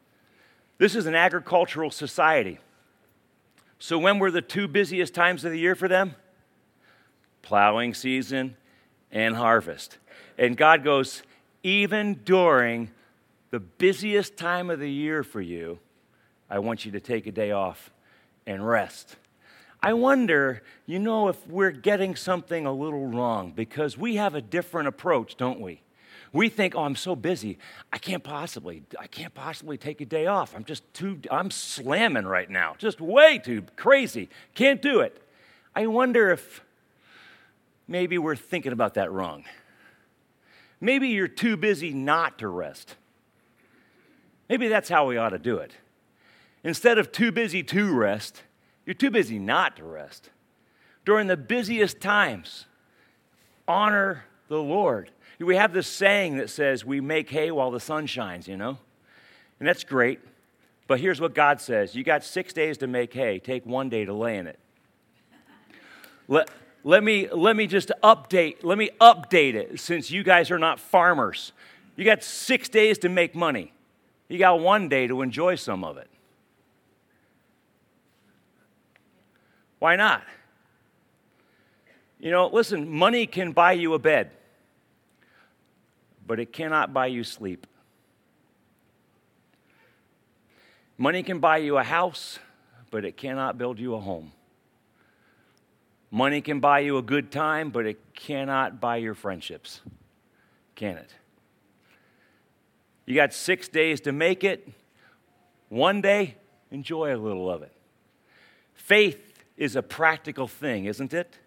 This 0.77 0.93
is 0.93 1.07
an 1.07 1.15
agricultural 1.15 1.89
society. 1.89 2.59
So, 3.79 3.97
when 3.97 4.19
were 4.19 4.29
the 4.29 4.43
two 4.43 4.67
busiest 4.67 5.15
times 5.15 5.43
of 5.43 5.53
the 5.53 5.57
year 5.57 5.73
for 5.73 5.87
them? 5.87 6.13
Plowing 7.41 7.95
season 7.95 8.57
and 9.11 9.35
harvest. 9.35 9.97
And 10.37 10.55
God 10.55 10.83
goes, 10.83 11.23
even 11.63 12.21
during 12.23 12.91
the 13.49 13.59
busiest 13.59 14.37
time 14.37 14.69
of 14.69 14.79
the 14.79 14.91
year 14.91 15.23
for 15.23 15.41
you, 15.41 15.79
I 16.49 16.59
want 16.59 16.85
you 16.85 16.91
to 16.91 16.99
take 16.99 17.27
a 17.27 17.31
day 17.31 17.51
off 17.51 17.91
and 18.45 18.65
rest. 18.65 19.15
I 19.81 19.93
wonder, 19.93 20.63
you 20.85 20.99
know, 20.99 21.27
if 21.27 21.47
we're 21.47 21.71
getting 21.71 22.15
something 22.15 22.65
a 22.65 22.71
little 22.71 23.07
wrong 23.07 23.51
because 23.51 23.97
we 23.97 24.15
have 24.15 24.33
a 24.35 24.41
different 24.41 24.87
approach, 24.87 25.37
don't 25.37 25.59
we? 25.59 25.81
We 26.33 26.49
think, 26.49 26.75
oh, 26.75 26.83
I'm 26.83 26.95
so 26.95 27.15
busy, 27.15 27.59
I 27.93 27.97
can't 27.97 28.23
possibly, 28.23 28.83
I 28.99 29.07
can't 29.07 29.33
possibly 29.33 29.77
take 29.77 30.01
a 30.01 30.05
day 30.05 30.25
off. 30.25 30.55
I'm 30.55 30.65
just 30.65 30.91
too, 30.93 31.19
I'm 31.31 31.49
slamming 31.49 32.25
right 32.25 32.49
now, 32.49 32.75
just 32.77 32.99
way 32.99 33.37
too 33.37 33.63
crazy. 33.75 34.29
Can't 34.53 34.81
do 34.81 34.99
it. 35.01 35.21
I 35.75 35.87
wonder 35.87 36.31
if 36.31 36.61
maybe 37.87 38.17
we're 38.17 38.35
thinking 38.35 38.71
about 38.71 38.95
that 38.95 39.11
wrong. 39.11 39.45
Maybe 40.81 41.09
you're 41.09 41.27
too 41.27 41.57
busy 41.57 41.91
not 41.93 42.39
to 42.39 42.47
rest. 42.47 42.95
Maybe 44.49 44.67
that's 44.67 44.89
how 44.89 45.07
we 45.07 45.17
ought 45.17 45.29
to 45.29 45.39
do 45.39 45.57
it. 45.57 45.71
Instead 46.65 46.97
of 46.97 47.11
too 47.11 47.31
busy 47.31 47.61
to 47.61 47.93
rest, 47.93 48.41
you're 48.87 48.95
too 48.95 49.11
busy 49.11 49.37
not 49.37 49.77
to 49.77 49.83
rest. 49.85 50.31
During 51.05 51.27
the 51.27 51.37
busiest 51.37 52.01
times, 52.01 52.65
honor 53.67 54.25
the 54.47 54.57
Lord. 54.57 55.11
We 55.39 55.57
have 55.57 55.73
this 55.73 55.85
saying 55.85 56.37
that 56.37 56.49
says, 56.49 56.83
We 56.83 57.01
make 57.01 57.29
hay 57.29 57.51
while 57.51 57.69
the 57.69 57.79
sun 57.79 58.07
shines, 58.07 58.47
you 58.47 58.57
know? 58.57 58.79
And 59.59 59.67
that's 59.69 59.83
great. 59.83 60.19
But 60.87 60.99
here's 60.99 61.21
what 61.21 61.35
God 61.35 61.61
says 61.61 61.93
You 61.93 62.03
got 62.03 62.23
six 62.23 62.51
days 62.51 62.79
to 62.79 62.87
make 62.87 63.13
hay, 63.13 63.37
take 63.37 63.63
one 63.67 63.87
day 63.87 64.03
to 64.03 64.13
lay 64.13 64.37
in 64.37 64.47
it. 64.47 64.57
Let, 66.27 66.49
let, 66.83 67.03
me, 67.03 67.29
let 67.29 67.55
me 67.55 67.67
just 67.67 67.91
update, 68.03 68.63
let 68.63 68.79
me 68.79 68.89
update 68.99 69.53
it 69.53 69.79
since 69.79 70.09
you 70.09 70.23
guys 70.23 70.49
are 70.49 70.57
not 70.57 70.79
farmers. 70.79 71.51
You 71.95 72.05
got 72.05 72.23
six 72.23 72.69
days 72.69 72.97
to 72.99 73.09
make 73.09 73.35
money. 73.35 73.71
You 74.29 74.39
got 74.39 74.59
one 74.59 74.89
day 74.89 75.05
to 75.05 75.21
enjoy 75.21 75.55
some 75.55 75.83
of 75.83 75.97
it. 75.97 76.09
Why 79.79 79.95
not? 79.95 80.23
You 82.19 82.31
know, 82.31 82.47
listen, 82.47 82.89
money 82.89 83.27
can 83.27 83.51
buy 83.51 83.73
you 83.73 83.93
a 83.93 83.99
bed, 83.99 84.31
but 86.25 86.39
it 86.39 86.51
cannot 86.53 86.93
buy 86.93 87.07
you 87.07 87.23
sleep. 87.23 87.67
Money 90.97 91.23
can 91.23 91.39
buy 91.39 91.57
you 91.57 91.77
a 91.77 91.83
house, 91.83 92.39
but 92.89 93.03
it 93.03 93.17
cannot 93.17 93.57
build 93.57 93.79
you 93.79 93.95
a 93.95 93.99
home. 93.99 94.31
Money 96.09 96.39
can 96.39 96.61
buy 96.61 96.79
you 96.79 96.97
a 96.97 97.01
good 97.01 97.31
time, 97.31 97.69
but 97.69 97.85
it 97.85 97.99
cannot 98.15 98.79
buy 98.79 98.95
your 98.95 99.13
friendships. 99.13 99.81
Can 100.75 100.97
it? 100.97 101.13
You 103.05 103.15
got 103.15 103.33
six 103.33 103.67
days 103.67 103.99
to 104.01 104.11
make 104.11 104.43
it. 104.43 104.67
One 105.67 105.99
day, 105.99 106.35
enjoy 106.71 107.13
a 107.13 107.17
little 107.17 107.51
of 107.51 107.61
it. 107.63 107.73
Faith 108.73 109.24
is 109.57 109.75
a 109.75 109.81
practical 109.81 110.47
thing, 110.47 110.85
isn't 110.85 111.13
it? 111.13 111.37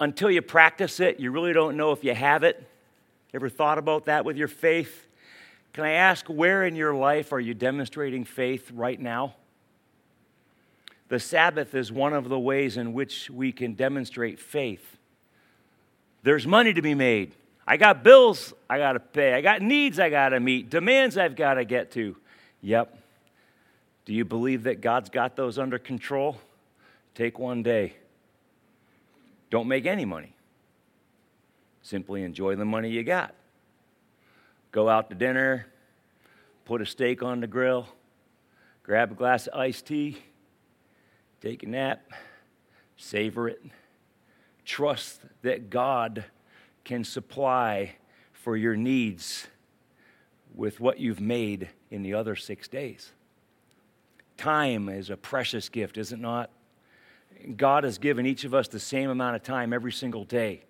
Until 0.00 0.30
you 0.30 0.42
practice 0.42 1.00
it, 1.00 1.18
you 1.18 1.30
really 1.30 1.52
don't 1.52 1.76
know 1.76 1.92
if 1.92 2.04
you 2.04 2.14
have 2.14 2.42
it. 2.42 2.64
Ever 3.34 3.48
thought 3.48 3.78
about 3.78 4.06
that 4.06 4.24
with 4.24 4.36
your 4.36 4.48
faith? 4.48 5.06
Can 5.72 5.84
I 5.84 5.92
ask 5.92 6.26
where 6.26 6.64
in 6.64 6.76
your 6.76 6.94
life 6.94 7.32
are 7.32 7.40
you 7.40 7.54
demonstrating 7.54 8.24
faith 8.24 8.70
right 8.72 8.98
now? 8.98 9.34
The 11.08 11.18
Sabbath 11.18 11.74
is 11.74 11.90
one 11.90 12.12
of 12.12 12.28
the 12.28 12.38
ways 12.38 12.76
in 12.76 12.92
which 12.92 13.30
we 13.30 13.52
can 13.52 13.74
demonstrate 13.74 14.38
faith. 14.38 14.98
There's 16.22 16.46
money 16.46 16.72
to 16.74 16.82
be 16.82 16.94
made. 16.94 17.34
I 17.66 17.76
got 17.76 18.02
bills 18.02 18.52
I 18.68 18.78
got 18.78 18.92
to 18.92 19.00
pay. 19.00 19.34
I 19.34 19.40
got 19.40 19.62
needs 19.62 19.98
I 19.98 20.10
got 20.10 20.30
to 20.30 20.40
meet, 20.40 20.70
demands 20.70 21.16
I've 21.16 21.36
got 21.36 21.54
to 21.54 21.64
get 21.64 21.90
to. 21.92 22.16
Yep. 22.60 22.98
Do 24.04 24.14
you 24.14 24.24
believe 24.24 24.64
that 24.64 24.80
God's 24.80 25.10
got 25.10 25.36
those 25.36 25.58
under 25.58 25.78
control? 25.78 26.38
Take 27.18 27.36
one 27.36 27.64
day 27.64 27.94
Don't 29.50 29.66
make 29.66 29.86
any 29.86 30.04
money. 30.04 30.36
Simply 31.82 32.22
enjoy 32.22 32.54
the 32.54 32.64
money 32.64 32.90
you 32.90 33.02
got. 33.02 33.34
Go 34.70 34.88
out 34.88 35.10
to 35.10 35.16
dinner, 35.16 35.66
put 36.64 36.80
a 36.80 36.86
steak 36.86 37.20
on 37.24 37.40
the 37.40 37.48
grill, 37.48 37.88
grab 38.84 39.10
a 39.10 39.14
glass 39.16 39.48
of 39.48 39.58
iced 39.58 39.86
tea, 39.86 40.18
take 41.40 41.64
a 41.64 41.66
nap, 41.66 42.08
savor 42.96 43.48
it. 43.48 43.62
Trust 44.64 45.22
that 45.42 45.70
God 45.70 46.24
can 46.84 47.02
supply 47.02 47.96
for 48.32 48.56
your 48.56 48.76
needs 48.76 49.48
with 50.54 50.78
what 50.78 51.00
you've 51.00 51.20
made 51.20 51.70
in 51.90 52.02
the 52.02 52.14
other 52.14 52.36
six 52.36 52.68
days. 52.68 53.10
Time 54.36 54.88
is 54.88 55.10
a 55.10 55.16
precious 55.16 55.68
gift, 55.68 55.98
is 55.98 56.12
it 56.12 56.20
not? 56.20 56.50
God 57.56 57.84
has 57.84 57.98
given 57.98 58.26
each 58.26 58.44
of 58.44 58.54
us 58.54 58.68
the 58.68 58.80
same 58.80 59.10
amount 59.10 59.36
of 59.36 59.42
time 59.42 59.72
every 59.72 59.92
single 59.92 60.24
day. 60.24 60.64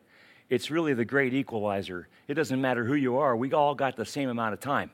It's 0.49 0.71
really 0.71 0.95
the 0.95 1.05
great 1.05 1.35
equalizer. 1.35 2.09
It 2.27 2.35
doesn't 2.35 2.61
matter 2.61 2.85
who 2.85 2.95
you 2.95 3.19
are, 3.19 3.37
we 3.37 3.53
all 3.53 3.75
got 3.75 3.97
the 3.97 4.05
same 4.05 4.29
amount 4.29 4.55
of 4.55 4.61
time. 4.61 4.91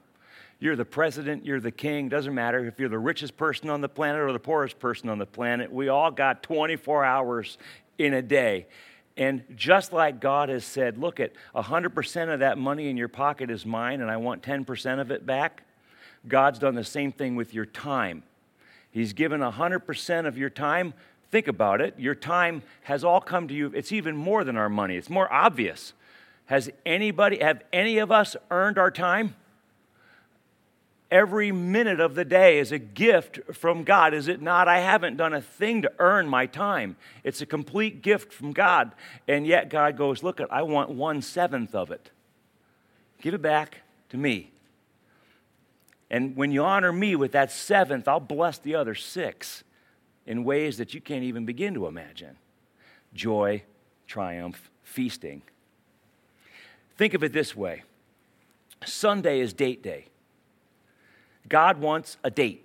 You're 0.60 0.76
the 0.76 0.84
president, 0.84 1.44
you're 1.44 1.60
the 1.60 1.70
king, 1.70 2.08
doesn't 2.08 2.34
matter 2.34 2.64
if 2.64 2.78
you're 2.78 2.88
the 2.88 2.98
richest 2.98 3.36
person 3.36 3.68
on 3.68 3.80
the 3.80 3.88
planet 3.88 4.20
or 4.20 4.32
the 4.32 4.38
poorest 4.38 4.78
person 4.78 5.08
on 5.08 5.18
the 5.18 5.26
planet. 5.26 5.70
We 5.70 5.88
all 5.88 6.10
got 6.10 6.42
24 6.42 7.04
hours 7.04 7.58
in 7.98 8.14
a 8.14 8.22
day. 8.22 8.66
And 9.16 9.44
just 9.54 9.92
like 9.92 10.20
God 10.20 10.48
has 10.48 10.64
said, 10.64 10.98
look 10.98 11.20
at 11.20 11.32
100% 11.54 12.32
of 12.32 12.40
that 12.40 12.58
money 12.58 12.88
in 12.88 12.96
your 12.96 13.08
pocket 13.08 13.50
is 13.50 13.64
mine 13.64 14.00
and 14.00 14.10
I 14.10 14.16
want 14.16 14.42
10% 14.42 15.00
of 15.00 15.10
it 15.10 15.24
back, 15.24 15.62
God's 16.26 16.58
done 16.58 16.74
the 16.74 16.84
same 16.84 17.12
thing 17.12 17.36
with 17.36 17.54
your 17.54 17.66
time. 17.66 18.22
He's 18.90 19.12
given 19.12 19.40
100% 19.40 20.26
of 20.26 20.38
your 20.38 20.50
time 20.50 20.94
Think 21.34 21.48
about 21.48 21.80
it. 21.80 21.98
Your 21.98 22.14
time 22.14 22.62
has 22.82 23.02
all 23.02 23.20
come 23.20 23.48
to 23.48 23.54
you. 23.54 23.72
It's 23.74 23.90
even 23.90 24.16
more 24.16 24.44
than 24.44 24.56
our 24.56 24.68
money, 24.68 24.96
it's 24.96 25.10
more 25.10 25.32
obvious. 25.32 25.92
Has 26.46 26.70
anybody, 26.86 27.40
have 27.40 27.60
any 27.72 27.98
of 27.98 28.12
us 28.12 28.36
earned 28.52 28.78
our 28.78 28.92
time? 28.92 29.34
Every 31.10 31.50
minute 31.50 31.98
of 31.98 32.14
the 32.14 32.24
day 32.24 32.60
is 32.60 32.70
a 32.70 32.78
gift 32.78 33.40
from 33.52 33.82
God, 33.82 34.14
is 34.14 34.28
it 34.28 34.42
not? 34.42 34.68
I 34.68 34.78
haven't 34.78 35.16
done 35.16 35.34
a 35.34 35.40
thing 35.40 35.82
to 35.82 35.90
earn 35.98 36.28
my 36.28 36.46
time. 36.46 36.94
It's 37.24 37.40
a 37.40 37.46
complete 37.46 38.00
gift 38.00 38.32
from 38.32 38.52
God. 38.52 38.92
And 39.26 39.44
yet 39.44 39.70
God 39.70 39.96
goes, 39.96 40.22
Look, 40.22 40.40
at. 40.40 40.52
I 40.52 40.62
want 40.62 40.90
one 40.90 41.20
seventh 41.20 41.74
of 41.74 41.90
it. 41.90 42.12
Give 43.20 43.34
it 43.34 43.42
back 43.42 43.80
to 44.10 44.16
me. 44.16 44.52
And 46.08 46.36
when 46.36 46.52
you 46.52 46.62
honor 46.62 46.92
me 46.92 47.16
with 47.16 47.32
that 47.32 47.50
seventh, 47.50 48.06
I'll 48.06 48.20
bless 48.20 48.58
the 48.58 48.76
other 48.76 48.94
six 48.94 49.64
in 50.26 50.44
ways 50.44 50.78
that 50.78 50.94
you 50.94 51.00
can't 51.00 51.24
even 51.24 51.44
begin 51.44 51.74
to 51.74 51.86
imagine 51.86 52.36
joy, 53.14 53.62
triumph, 54.06 54.70
feasting. 54.82 55.42
Think 56.96 57.14
of 57.14 57.24
it 57.24 57.32
this 57.32 57.54
way 57.54 57.82
Sunday 58.84 59.40
is 59.40 59.52
date 59.52 59.82
day. 59.82 60.06
God 61.48 61.78
wants 61.78 62.16
a 62.24 62.30
date 62.30 62.64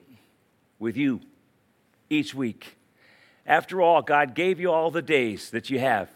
with 0.79 0.95
you 0.95 1.21
each 2.09 2.33
week. 2.33 2.77
After 3.45 3.81
all, 3.81 4.01
God 4.01 4.35
gave 4.35 4.59
you 4.59 4.71
all 4.71 4.91
the 4.91 5.01
days 5.01 5.49
that 5.49 5.69
you 5.69 5.79
have. 5.79 6.09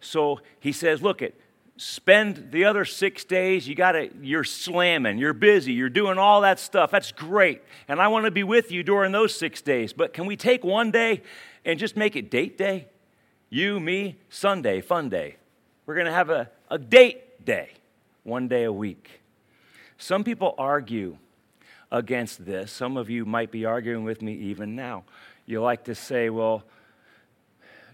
So 0.00 0.40
he 0.60 0.72
says, 0.72 1.02
look 1.02 1.22
it, 1.22 1.40
spend 1.76 2.52
the 2.52 2.64
other 2.64 2.84
six 2.84 3.24
days 3.24 3.66
you 3.66 3.74
gotta 3.74 4.08
you're 4.22 4.44
slamming 4.44 5.18
you're 5.18 5.32
busy 5.32 5.72
you're 5.72 5.88
doing 5.88 6.18
all 6.18 6.42
that 6.42 6.60
stuff. 6.60 6.90
That's 6.90 7.10
great. 7.10 7.62
And 7.88 8.00
i 8.00 8.08
want 8.08 8.26
to 8.26 8.30
be 8.30 8.44
with 8.44 8.70
you 8.70 8.82
during 8.82 9.10
those 9.10 9.36
six 9.36 9.60
days. 9.60 9.92
But 9.92 10.12
can 10.12 10.26
we 10.26 10.36
take 10.36 10.62
one 10.64 10.90
day 10.90 11.22
and 11.64 11.78
just 11.78 11.96
make 11.96 12.14
it 12.14 12.30
date 12.30 12.56
day? 12.56 12.86
You 13.50 13.80
me 13.80 14.18
sunday 14.28 14.80
fun 14.80 15.08
day. 15.08 15.36
We're 15.86 15.96
to 16.06 16.12
have 16.12 16.30
a, 16.30 16.48
a 16.70 16.78
date 16.78 17.44
day 17.44 17.70
one 18.22 18.46
day 18.48 18.64
a 18.64 18.72
week. 18.72 19.20
Some 19.98 20.22
people 20.24 20.54
argue 20.56 21.18
against 21.90 22.44
this. 22.44 22.70
Some 22.72 22.96
of 22.96 23.10
you 23.10 23.24
might 23.24 23.50
be 23.50 23.64
arguing 23.64 24.04
with 24.04 24.22
me 24.22 24.32
even 24.34 24.76
now. 24.76 25.04
You 25.44 25.60
like 25.60 25.84
to 25.84 25.94
say 25.94 26.30
well 26.30 26.62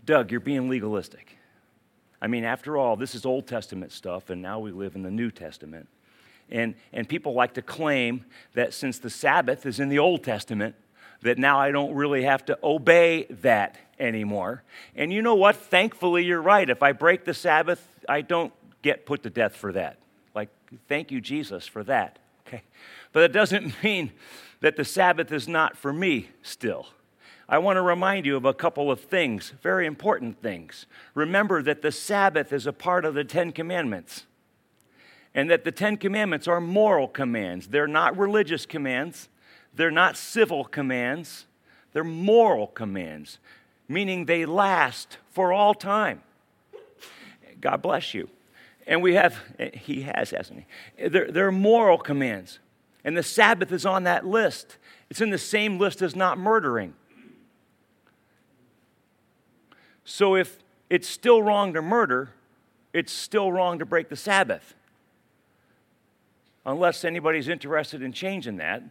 doug 0.04 0.30
you're 0.30 0.40
being 0.40 0.68
legalistic 0.68 1.36
I 2.22 2.26
mean, 2.26 2.44
after 2.44 2.76
all, 2.76 2.96
this 2.96 3.14
is 3.14 3.24
Old 3.24 3.46
Testament 3.46 3.92
stuff, 3.92 4.30
and 4.30 4.42
now 4.42 4.58
we 4.58 4.72
live 4.72 4.94
in 4.94 5.02
the 5.02 5.10
New 5.10 5.30
Testament. 5.30 5.88
And, 6.50 6.74
and 6.92 7.08
people 7.08 7.32
like 7.32 7.54
to 7.54 7.62
claim 7.62 8.24
that 8.54 8.74
since 8.74 8.98
the 8.98 9.10
Sabbath 9.10 9.64
is 9.64 9.80
in 9.80 9.88
the 9.88 9.98
Old 9.98 10.24
Testament, 10.24 10.74
that 11.22 11.38
now 11.38 11.58
I 11.58 11.70
don't 11.70 11.94
really 11.94 12.24
have 12.24 12.44
to 12.46 12.58
obey 12.62 13.24
that 13.24 13.76
anymore. 13.98 14.62
And 14.96 15.12
you 15.12 15.22
know 15.22 15.34
what? 15.34 15.56
Thankfully, 15.56 16.24
you're 16.24 16.42
right. 16.42 16.68
If 16.68 16.82
I 16.82 16.92
break 16.92 17.24
the 17.24 17.34
Sabbath, 17.34 17.86
I 18.08 18.22
don't 18.22 18.52
get 18.82 19.06
put 19.06 19.22
to 19.22 19.30
death 19.30 19.54
for 19.54 19.72
that. 19.72 19.98
Like, 20.34 20.48
thank 20.88 21.10
you, 21.10 21.20
Jesus, 21.20 21.66
for 21.66 21.84
that. 21.84 22.18
Okay? 22.46 22.62
But 23.12 23.24
it 23.24 23.32
doesn't 23.32 23.82
mean 23.82 24.12
that 24.60 24.76
the 24.76 24.84
Sabbath 24.84 25.32
is 25.32 25.48
not 25.48 25.76
for 25.76 25.92
me 25.92 26.30
still. 26.42 26.86
I 27.50 27.58
want 27.58 27.78
to 27.78 27.82
remind 27.82 28.26
you 28.26 28.36
of 28.36 28.44
a 28.44 28.54
couple 28.54 28.92
of 28.92 29.00
things, 29.00 29.54
very 29.60 29.84
important 29.84 30.40
things. 30.40 30.86
Remember 31.14 31.64
that 31.64 31.82
the 31.82 31.90
Sabbath 31.90 32.52
is 32.52 32.64
a 32.64 32.72
part 32.72 33.04
of 33.04 33.14
the 33.14 33.24
Ten 33.24 33.50
Commandments, 33.50 34.24
and 35.34 35.50
that 35.50 35.64
the 35.64 35.72
Ten 35.72 35.96
Commandments 35.96 36.46
are 36.46 36.60
moral 36.60 37.08
commands. 37.08 37.66
They're 37.66 37.88
not 37.88 38.16
religious 38.16 38.66
commands, 38.66 39.28
they're 39.74 39.90
not 39.90 40.16
civil 40.16 40.64
commands, 40.64 41.46
they're 41.92 42.04
moral 42.04 42.68
commands, 42.68 43.40
meaning 43.88 44.26
they 44.26 44.46
last 44.46 45.18
for 45.32 45.52
all 45.52 45.74
time. 45.74 46.22
God 47.60 47.82
bless 47.82 48.14
you. 48.14 48.30
And 48.86 49.02
we 49.02 49.14
have, 49.14 49.36
he 49.74 50.02
has, 50.02 50.30
hasn't 50.30 50.64
he? 50.96 51.08
They're, 51.08 51.32
they're 51.32 51.52
moral 51.52 51.98
commands. 51.98 52.60
And 53.04 53.16
the 53.16 53.24
Sabbath 53.24 53.72
is 53.72 53.84
on 53.84 54.04
that 54.04 54.24
list. 54.24 54.76
It's 55.10 55.20
in 55.20 55.30
the 55.30 55.38
same 55.38 55.78
list 55.78 56.00
as 56.00 56.14
not 56.14 56.38
murdering. 56.38 56.94
So 60.10 60.34
if 60.34 60.58
it's 60.90 61.08
still 61.08 61.40
wrong 61.40 61.72
to 61.74 61.80
murder, 61.80 62.30
it's 62.92 63.12
still 63.12 63.52
wrong 63.52 63.78
to 63.78 63.86
break 63.86 64.08
the 64.08 64.16
Sabbath. 64.16 64.74
Unless 66.66 67.04
anybody's 67.04 67.46
interested 67.46 68.02
in 68.02 68.12
changing 68.12 68.56
that, 68.56 68.82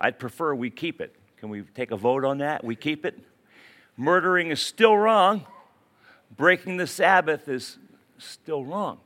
I'd 0.00 0.18
prefer 0.18 0.54
we 0.54 0.70
keep 0.70 1.02
it. 1.02 1.14
Can 1.36 1.50
we 1.50 1.60
take 1.74 1.90
a 1.90 1.96
vote 1.96 2.24
on 2.24 2.38
that? 2.38 2.64
We 2.64 2.74
keep 2.74 3.04
it? 3.04 3.18
Murdering 3.98 4.50
is 4.50 4.62
still 4.62 4.96
wrong. 4.96 5.44
Breaking 6.34 6.78
the 6.78 6.86
Sabbath 6.86 7.46
is 7.46 7.76
still 8.16 8.64
wrong. 8.64 9.00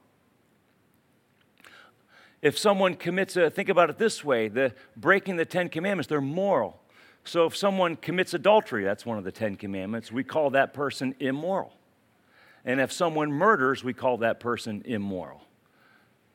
If 2.43 2.57
someone 2.57 2.95
commits 2.95 3.37
a, 3.37 3.51
think 3.51 3.69
about 3.69 3.91
it 3.91 3.99
this 3.99 4.23
way 4.23 4.47
the 4.47 4.73
breaking 4.97 5.35
the 5.35 5.45
Ten 5.45 5.69
Commandments, 5.69 6.07
they're 6.07 6.21
moral. 6.21 6.81
So 7.29 7.45
if 7.45 7.55
someone 7.55 7.97
commits 7.97 8.33
adultery, 8.33 8.85
that's 8.85 9.05
one 9.05 9.19
of 9.19 9.25
the 9.25 9.31
Ten 9.31 9.57
Commandments, 9.57 10.11
we 10.11 10.25
call 10.25 10.49
that 10.51 10.73
person 10.73 11.15
immoral. 11.21 11.75
And 12.65 12.81
if 12.81 12.91
someone 12.91 13.31
murders, 13.31 13.85
we 13.85 13.93
call 13.93 14.17
that 14.19 14.41
person 14.41 14.81
immoral. 14.87 15.43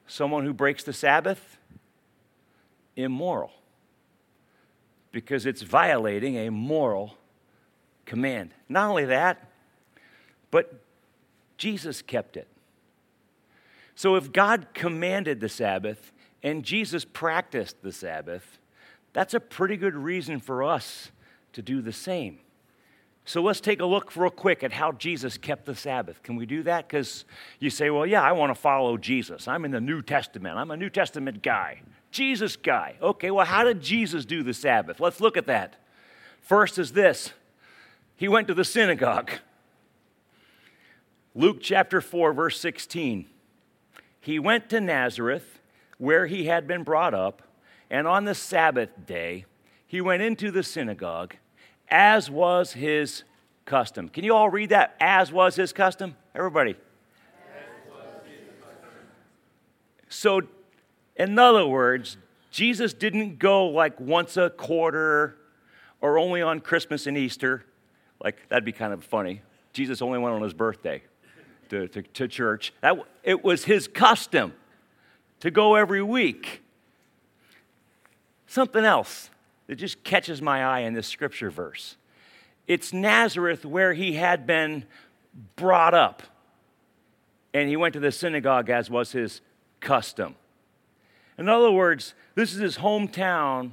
Someone 0.06 0.46
who 0.46 0.54
breaks 0.54 0.84
the 0.84 0.94
Sabbath, 0.94 1.58
immoral. 2.96 3.50
Because 5.12 5.48
it's 5.48 5.64
violating 5.64 6.38
a 6.38 6.52
moral 6.52 7.18
command. 8.06 8.52
Not 8.70 8.88
only 8.88 9.06
that, 9.06 9.50
but 10.52 10.80
Jesus 11.58 12.04
kept 12.04 12.38
it. 12.38 12.48
So 13.96 14.16
if 14.16 14.32
God 14.32 14.68
commanded 14.76 15.40
the 15.40 15.50
Sabbath 15.50 16.12
and 16.44 16.64
Jesus 16.64 17.04
practiced 17.04 17.82
the 17.82 17.92
Sabbath, 17.92 18.60
that's 19.14 19.34
a 19.34 19.40
pretty 19.40 19.78
good 19.78 19.96
reason 19.96 20.40
for 20.40 20.64
us 20.64 21.12
to 21.54 21.62
do 21.62 21.82
the 21.82 21.94
same. 21.94 22.40
So 23.26 23.42
let's 23.42 23.62
take 23.62 23.80
a 23.80 23.86
look 23.86 24.16
real 24.18 24.30
quick 24.30 24.64
at 24.64 24.74
how 24.74 24.92
Jesus 24.92 25.38
kept 25.38 25.66
the 25.66 25.76
Sabbath. 25.76 26.22
Can 26.24 26.36
we 26.36 26.46
do 26.46 26.64
that? 26.64 26.88
Because 26.88 27.24
you 27.60 27.70
say, 27.70 27.90
well, 27.90 28.06
yeah, 28.06 28.22
I 28.22 28.34
want 28.34 28.54
to 28.54 28.60
follow 28.60 28.98
Jesus. 28.98 29.48
I'm 29.48 29.64
in 29.64 29.72
the 29.72 29.80
New 29.80 30.02
Testament. 30.02 30.58
I'm 30.58 30.72
a 30.72 30.78
New 30.78 30.90
Testament 30.90 31.42
guy, 31.42 31.82
Jesus 32.12 32.58
guy. 32.58 32.96
Okay, 33.02 33.32
well, 33.32 33.46
how 33.46 33.64
did 33.64 33.82
Jesus 33.82 34.26
do 34.26 34.44
the 34.44 34.54
Sabbath? 34.54 35.00
Let's 35.00 35.22
look 35.22 35.38
at 35.38 35.48
that. 35.48 35.78
First 36.42 36.78
is 36.78 36.92
this 36.92 37.32
He 38.18 38.28
went 38.28 38.48
to 38.50 38.54
the 38.54 38.66
synagogue. 38.66 39.32
Luke 41.36 41.60
chapter 41.62 42.02
4, 42.02 42.34
verse 42.34 42.60
16. 42.60 43.26
He 44.20 44.38
went 44.38 44.70
to 44.70 44.80
Nazareth, 44.80 45.60
where 45.98 46.28
he 46.28 46.46
had 46.46 46.68
been 46.68 46.84
brought 46.84 47.14
up 47.14 47.42
and 47.94 48.08
on 48.08 48.26
the 48.26 48.34
Sabbath 48.34 48.90
day, 49.06 49.46
he 49.86 50.02
went 50.02 50.24
into 50.24 50.50
the 50.50 50.64
synagogue, 50.64 51.36
as 51.90 52.28
was 52.28 52.74
his 52.74 53.24
custom. 53.66 54.10
Can 54.10 54.24
you 54.24 54.34
all 54.34 54.50
read 54.50 54.70
that? 54.70 54.96
As 55.00 55.32
was 55.32 55.56
his 55.56 55.72
custom? 55.72 56.16
Everybody. 56.34 56.76
So, 60.10 60.42
in 61.16 61.38
other 61.38 61.68
words, 61.68 62.18
Jesus 62.50 62.96
didn't 62.96 63.38
go 63.38 63.68
like 63.68 64.00
once 64.00 64.38
a 64.38 64.50
quarter 64.50 65.38
or 66.02 66.18
only 66.18 66.42
on 66.42 66.62
Christmas 66.62 67.06
and 67.06 67.16
Easter. 67.16 67.64
Like, 68.20 68.50
that'd 68.50 68.66
be 68.66 68.72
kind 68.72 68.92
of 68.92 69.04
funny. 69.04 69.44
Jesus 69.72 70.02
only 70.02 70.18
went 70.18 70.34
on 70.34 70.42
his 70.42 70.56
birthday. 70.56 71.04
to, 71.70 71.88
to, 71.90 72.02
to 72.02 72.28
church. 72.28 72.74
That, 72.82 72.98
it 73.22 73.44
was 73.44 73.66
his 73.66 73.88
custom 73.88 74.54
to 75.42 75.52
go 75.52 75.76
every 75.76 76.02
week. 76.02 76.63
Something 78.54 78.86
else 78.86 79.32
that 79.66 79.78
just 79.78 80.04
catches 80.04 80.40
my 80.40 80.64
eye 80.64 80.82
in 80.82 80.94
this 80.94 81.08
scripture 81.08 81.50
verse 81.50 81.98
it's 82.68 82.94
Nazareth 82.94 83.66
where 83.66 83.94
he 83.94 84.14
had 84.14 84.46
been 84.46 84.86
brought 85.56 85.96
up. 85.96 86.22
And 87.52 87.68
he 87.68 87.76
went 87.76 87.94
to 87.94 88.00
the 88.00 88.12
synagogue 88.12 88.70
as 88.70 88.92
was 88.92 89.12
his 89.12 89.42
custom. 89.80 90.36
In 91.40 91.50
other 91.50 91.72
words, 91.72 92.14
this 92.36 92.54
is 92.54 92.60
his 92.60 92.78
hometown. 92.78 93.72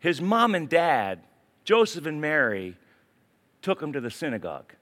His 0.00 0.20
mom 0.20 0.56
and 0.56 0.68
dad, 0.68 1.20
Joseph 1.62 2.04
and 2.04 2.20
Mary, 2.20 2.76
took 3.62 3.80
him 3.80 3.92
to 3.92 4.00
the 4.00 4.10
synagogue 4.10 4.72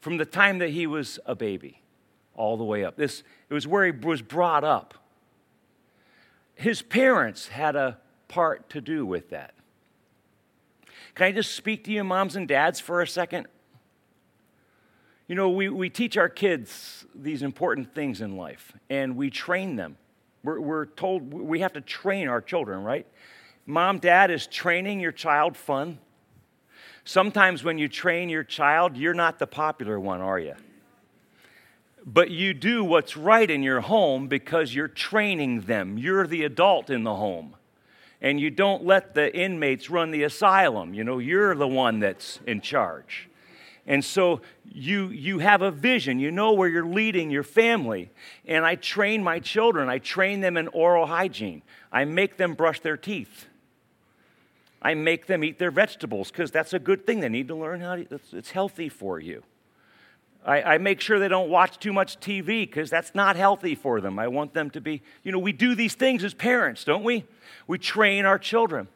from 0.00 0.16
the 0.16 0.24
time 0.24 0.60
that 0.60 0.70
he 0.70 0.86
was 0.86 1.18
a 1.26 1.34
baby 1.34 1.82
all 2.34 2.56
the 2.56 2.64
way 2.64 2.86
up. 2.86 2.96
This, 2.96 3.22
it 3.50 3.52
was 3.52 3.66
where 3.66 3.84
he 3.84 3.90
was 3.92 4.22
brought 4.22 4.64
up. 4.64 4.94
His 6.54 6.80
parents 6.80 7.48
had 7.48 7.76
a 7.76 7.98
part 8.34 8.68
to 8.68 8.80
do 8.80 9.06
with 9.06 9.30
that. 9.30 9.54
Can 11.14 11.26
I 11.28 11.30
just 11.30 11.54
speak 11.54 11.84
to 11.84 11.92
you, 11.92 12.02
moms 12.02 12.34
and 12.34 12.48
dads, 12.48 12.80
for 12.80 13.00
a 13.00 13.06
second? 13.06 13.46
You 15.28 15.36
know, 15.36 15.50
we, 15.50 15.68
we 15.68 15.88
teach 15.88 16.16
our 16.16 16.28
kids 16.28 17.06
these 17.14 17.44
important 17.44 17.94
things 17.94 18.20
in 18.20 18.36
life, 18.36 18.72
and 18.90 19.16
we 19.16 19.30
train 19.30 19.76
them. 19.76 19.96
We're, 20.42 20.58
we're 20.58 20.86
told 20.86 21.32
we 21.32 21.60
have 21.60 21.74
to 21.74 21.80
train 21.80 22.26
our 22.26 22.40
children, 22.40 22.82
right? 22.82 23.06
Mom, 23.66 24.00
dad, 24.00 24.32
is 24.32 24.48
training 24.48 24.98
your 24.98 25.12
child 25.12 25.56
fun? 25.56 25.98
Sometimes 27.04 27.62
when 27.62 27.78
you 27.78 27.86
train 27.86 28.28
your 28.28 28.42
child, 28.42 28.96
you're 28.96 29.14
not 29.14 29.38
the 29.38 29.46
popular 29.46 30.00
one, 30.00 30.20
are 30.20 30.40
you? 30.40 30.54
But 32.04 32.32
you 32.32 32.52
do 32.52 32.82
what's 32.82 33.16
right 33.16 33.48
in 33.48 33.62
your 33.62 33.80
home 33.80 34.26
because 34.26 34.74
you're 34.74 34.88
training 34.88 35.60
them. 35.60 35.98
You're 35.98 36.26
the 36.26 36.42
adult 36.42 36.90
in 36.90 37.04
the 37.04 37.14
home. 37.14 37.54
And 38.24 38.40
you 38.40 38.48
don't 38.48 38.86
let 38.86 39.12
the 39.12 39.36
inmates 39.36 39.90
run 39.90 40.10
the 40.10 40.22
asylum. 40.22 40.94
You 40.94 41.04
know, 41.04 41.18
you're 41.18 41.54
the 41.54 41.68
one 41.68 42.00
that's 42.00 42.38
in 42.46 42.62
charge. 42.62 43.28
And 43.86 44.02
so 44.02 44.40
you, 44.64 45.08
you 45.08 45.40
have 45.40 45.60
a 45.60 45.70
vision. 45.70 46.18
You 46.18 46.30
know 46.30 46.54
where 46.54 46.66
you're 46.66 46.86
leading 46.86 47.30
your 47.30 47.42
family. 47.42 48.10
And 48.46 48.64
I 48.64 48.76
train 48.76 49.22
my 49.22 49.40
children. 49.40 49.90
I 49.90 49.98
train 49.98 50.40
them 50.40 50.56
in 50.56 50.68
oral 50.68 51.04
hygiene. 51.04 51.60
I 51.92 52.06
make 52.06 52.38
them 52.38 52.54
brush 52.54 52.80
their 52.80 52.96
teeth. 52.96 53.44
I 54.80 54.94
make 54.94 55.26
them 55.26 55.44
eat 55.44 55.58
their 55.58 55.70
vegetables 55.70 56.30
because 56.30 56.50
that's 56.50 56.72
a 56.72 56.78
good 56.78 57.06
thing. 57.06 57.20
They 57.20 57.28
need 57.28 57.48
to 57.48 57.54
learn 57.54 57.82
how 57.82 57.96
to, 57.96 58.06
it's, 58.10 58.32
it's 58.32 58.50
healthy 58.52 58.88
for 58.88 59.20
you. 59.20 59.42
I, 60.44 60.74
I, 60.74 60.78
make 60.78 61.00
sure 61.00 61.18
they 61.18 61.28
don't 61.28 61.48
watch 61.48 61.78
too 61.78 61.92
much 61.92 62.20
TV 62.20 62.62
because 62.62 62.90
that's 62.90 63.14
not 63.14 63.36
healthy 63.36 63.74
for 63.74 64.00
them. 64.00 64.18
I 64.18 64.28
want 64.28 64.52
them 64.52 64.68
to 64.70 64.80
be, 64.80 65.00
you 65.22 65.32
know, 65.32 65.38
we 65.38 65.52
do 65.52 65.74
these 65.74 65.94
things 65.94 66.22
as 66.22 66.34
parents, 66.34 66.84
don't 66.84 67.02
we? 67.02 67.24
We 67.66 67.78
train 67.78 68.26
our 68.26 68.38
children. 68.38 68.88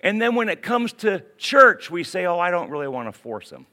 And 0.00 0.22
then 0.22 0.34
when 0.34 0.48
it 0.48 0.62
comes 0.62 0.92
to 0.94 1.24
church, 1.36 1.90
we 1.90 2.04
say, 2.04 2.24
oh, 2.24 2.38
I 2.38 2.50
don't 2.50 2.70
really 2.70 2.88
want 2.88 3.12
to 3.12 3.18
force 3.18 3.50
them. 3.50 3.66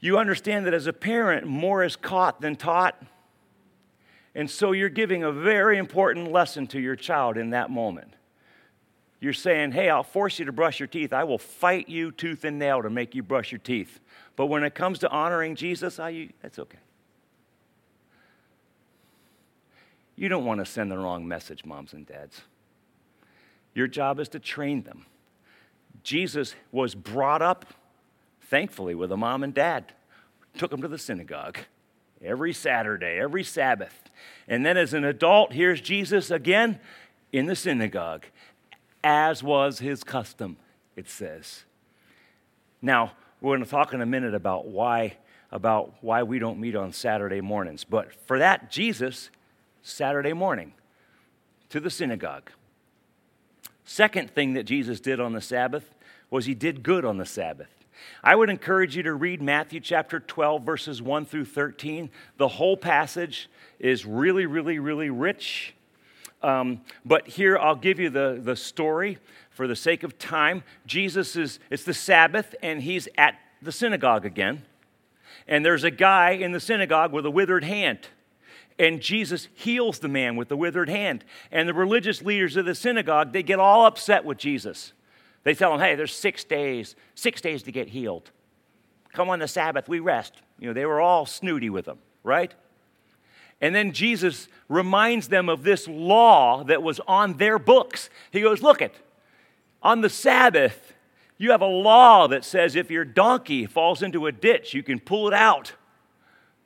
You 0.00 0.18
understand 0.18 0.66
that 0.66 0.74
as 0.74 0.86
a 0.86 0.92
parent, 0.92 1.46
more 1.46 1.84
is 1.84 1.96
caught 1.96 2.40
than 2.40 2.56
taught. 2.56 3.00
And 4.34 4.50
so 4.50 4.72
you're 4.72 4.88
giving 4.88 5.22
a 5.22 5.32
very 5.32 5.78
important 5.78 6.32
lesson 6.32 6.66
to 6.68 6.80
your 6.80 6.96
child 6.96 7.36
in 7.36 7.50
that 7.50 7.70
moment. 7.70 8.15
You're 9.20 9.32
saying, 9.32 9.72
hey, 9.72 9.88
I'll 9.88 10.02
force 10.02 10.38
you 10.38 10.44
to 10.44 10.52
brush 10.52 10.78
your 10.78 10.86
teeth. 10.86 11.12
I 11.12 11.24
will 11.24 11.38
fight 11.38 11.88
you 11.88 12.12
tooth 12.12 12.44
and 12.44 12.58
nail 12.58 12.82
to 12.82 12.90
make 12.90 13.14
you 13.14 13.22
brush 13.22 13.50
your 13.50 13.58
teeth. 13.58 14.00
But 14.36 14.46
when 14.46 14.62
it 14.62 14.74
comes 14.74 14.98
to 15.00 15.10
honoring 15.10 15.56
Jesus, 15.56 15.98
I, 15.98 16.28
that's 16.42 16.58
okay. 16.58 16.78
You 20.16 20.28
don't 20.28 20.44
want 20.44 20.60
to 20.60 20.66
send 20.66 20.90
the 20.90 20.98
wrong 20.98 21.26
message, 21.26 21.64
moms 21.64 21.92
and 21.92 22.06
dads. 22.06 22.42
Your 23.74 23.86
job 23.86 24.18
is 24.20 24.28
to 24.30 24.38
train 24.38 24.82
them. 24.82 25.06
Jesus 26.02 26.54
was 26.72 26.94
brought 26.94 27.42
up, 27.42 27.66
thankfully, 28.42 28.94
with 28.94 29.12
a 29.12 29.16
mom 29.16 29.42
and 29.42 29.52
dad. 29.52 29.92
Took 30.56 30.72
him 30.72 30.80
to 30.82 30.88
the 30.88 30.98
synagogue 30.98 31.58
every 32.22 32.52
Saturday, 32.54 33.18
every 33.18 33.44
Sabbath. 33.44 34.04
And 34.48 34.64
then 34.64 34.76
as 34.76 34.94
an 34.94 35.04
adult, 35.04 35.52
here's 35.52 35.80
Jesus 35.80 36.30
again 36.30 36.80
in 37.32 37.46
the 37.46 37.56
synagogue, 37.56 38.24
as 39.06 39.40
was 39.40 39.78
his 39.78 40.02
custom, 40.02 40.56
it 40.96 41.08
says. 41.08 41.62
Now, 42.82 43.12
we're 43.40 43.56
going 43.56 43.64
to 43.64 43.70
talk 43.70 43.94
in 43.94 44.00
a 44.00 44.06
minute 44.06 44.34
about 44.34 44.66
why 44.66 45.16
about 45.52 45.94
why 46.00 46.24
we 46.24 46.40
don't 46.40 46.58
meet 46.58 46.74
on 46.74 46.92
Saturday 46.92 47.40
mornings. 47.40 47.84
But 47.84 48.12
for 48.26 48.40
that, 48.40 48.68
Jesus, 48.68 49.30
Saturday 49.80 50.32
morning, 50.32 50.72
to 51.68 51.78
the 51.78 51.88
synagogue. 51.88 52.50
Second 53.84 54.32
thing 54.32 54.54
that 54.54 54.64
Jesus 54.64 54.98
did 54.98 55.20
on 55.20 55.34
the 55.34 55.40
Sabbath 55.40 55.94
was 56.28 56.46
he 56.46 56.54
did 56.54 56.82
good 56.82 57.04
on 57.04 57.18
the 57.18 57.24
Sabbath. 57.24 57.70
I 58.24 58.34
would 58.34 58.50
encourage 58.50 58.96
you 58.96 59.04
to 59.04 59.14
read 59.14 59.40
Matthew 59.40 59.78
chapter 59.78 60.18
12, 60.18 60.62
verses 60.64 61.00
1 61.00 61.26
through 61.26 61.44
13. 61.44 62.10
The 62.38 62.48
whole 62.48 62.76
passage 62.76 63.48
is 63.78 64.04
really, 64.04 64.46
really, 64.46 64.80
really 64.80 65.10
rich. 65.10 65.75
Um, 66.46 66.82
but 67.04 67.26
here 67.26 67.58
I'll 67.58 67.74
give 67.74 67.98
you 67.98 68.08
the, 68.08 68.38
the 68.40 68.54
story 68.54 69.18
for 69.50 69.66
the 69.66 69.74
sake 69.74 70.04
of 70.04 70.16
time. 70.16 70.62
Jesus 70.86 71.34
is, 71.34 71.58
it's 71.70 71.82
the 71.82 71.92
Sabbath, 71.92 72.54
and 72.62 72.80
he's 72.82 73.08
at 73.18 73.34
the 73.60 73.72
synagogue 73.72 74.24
again. 74.24 74.62
And 75.48 75.64
there's 75.64 75.82
a 75.82 75.90
guy 75.90 76.30
in 76.30 76.52
the 76.52 76.60
synagogue 76.60 77.12
with 77.12 77.26
a 77.26 77.32
withered 77.32 77.64
hand. 77.64 78.06
And 78.78 79.00
Jesus 79.00 79.48
heals 79.54 79.98
the 79.98 80.08
man 80.08 80.36
with 80.36 80.48
the 80.48 80.56
withered 80.56 80.88
hand. 80.88 81.24
And 81.50 81.68
the 81.68 81.74
religious 81.74 82.22
leaders 82.22 82.56
of 82.56 82.64
the 82.64 82.76
synagogue, 82.76 83.32
they 83.32 83.42
get 83.42 83.58
all 83.58 83.84
upset 83.84 84.24
with 84.24 84.38
Jesus. 84.38 84.92
They 85.42 85.54
tell 85.54 85.74
him, 85.74 85.80
hey, 85.80 85.96
there's 85.96 86.14
six 86.14 86.44
days, 86.44 86.94
six 87.16 87.40
days 87.40 87.64
to 87.64 87.72
get 87.72 87.88
healed. 87.88 88.30
Come 89.12 89.30
on 89.30 89.40
the 89.40 89.48
Sabbath, 89.48 89.88
we 89.88 89.98
rest. 89.98 90.34
You 90.60 90.68
know, 90.68 90.74
they 90.74 90.86
were 90.86 91.00
all 91.00 91.26
snooty 91.26 91.70
with 91.70 91.88
him, 91.88 91.98
right? 92.22 92.54
And 93.60 93.74
then 93.74 93.92
Jesus 93.92 94.48
reminds 94.68 95.28
them 95.28 95.48
of 95.48 95.62
this 95.62 95.88
law 95.88 96.64
that 96.64 96.82
was 96.82 97.00
on 97.06 97.38
their 97.38 97.58
books. 97.58 98.10
He 98.30 98.40
goes, 98.40 98.62
Look 98.62 98.82
it, 98.82 98.94
on 99.82 100.00
the 100.00 100.10
Sabbath, 100.10 100.94
you 101.38 101.50
have 101.50 101.60
a 101.60 101.66
law 101.66 102.26
that 102.28 102.44
says 102.44 102.76
if 102.76 102.90
your 102.90 103.04
donkey 103.04 103.66
falls 103.66 104.02
into 104.02 104.26
a 104.26 104.32
ditch, 104.32 104.74
you 104.74 104.82
can 104.82 105.00
pull 105.00 105.28
it 105.28 105.34
out. 105.34 105.72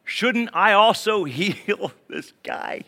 Shouldn't 0.05 0.51
I 0.53 0.73
also 0.73 1.25
heal 1.25 1.93
this 2.09 2.33
guy? 2.43 2.83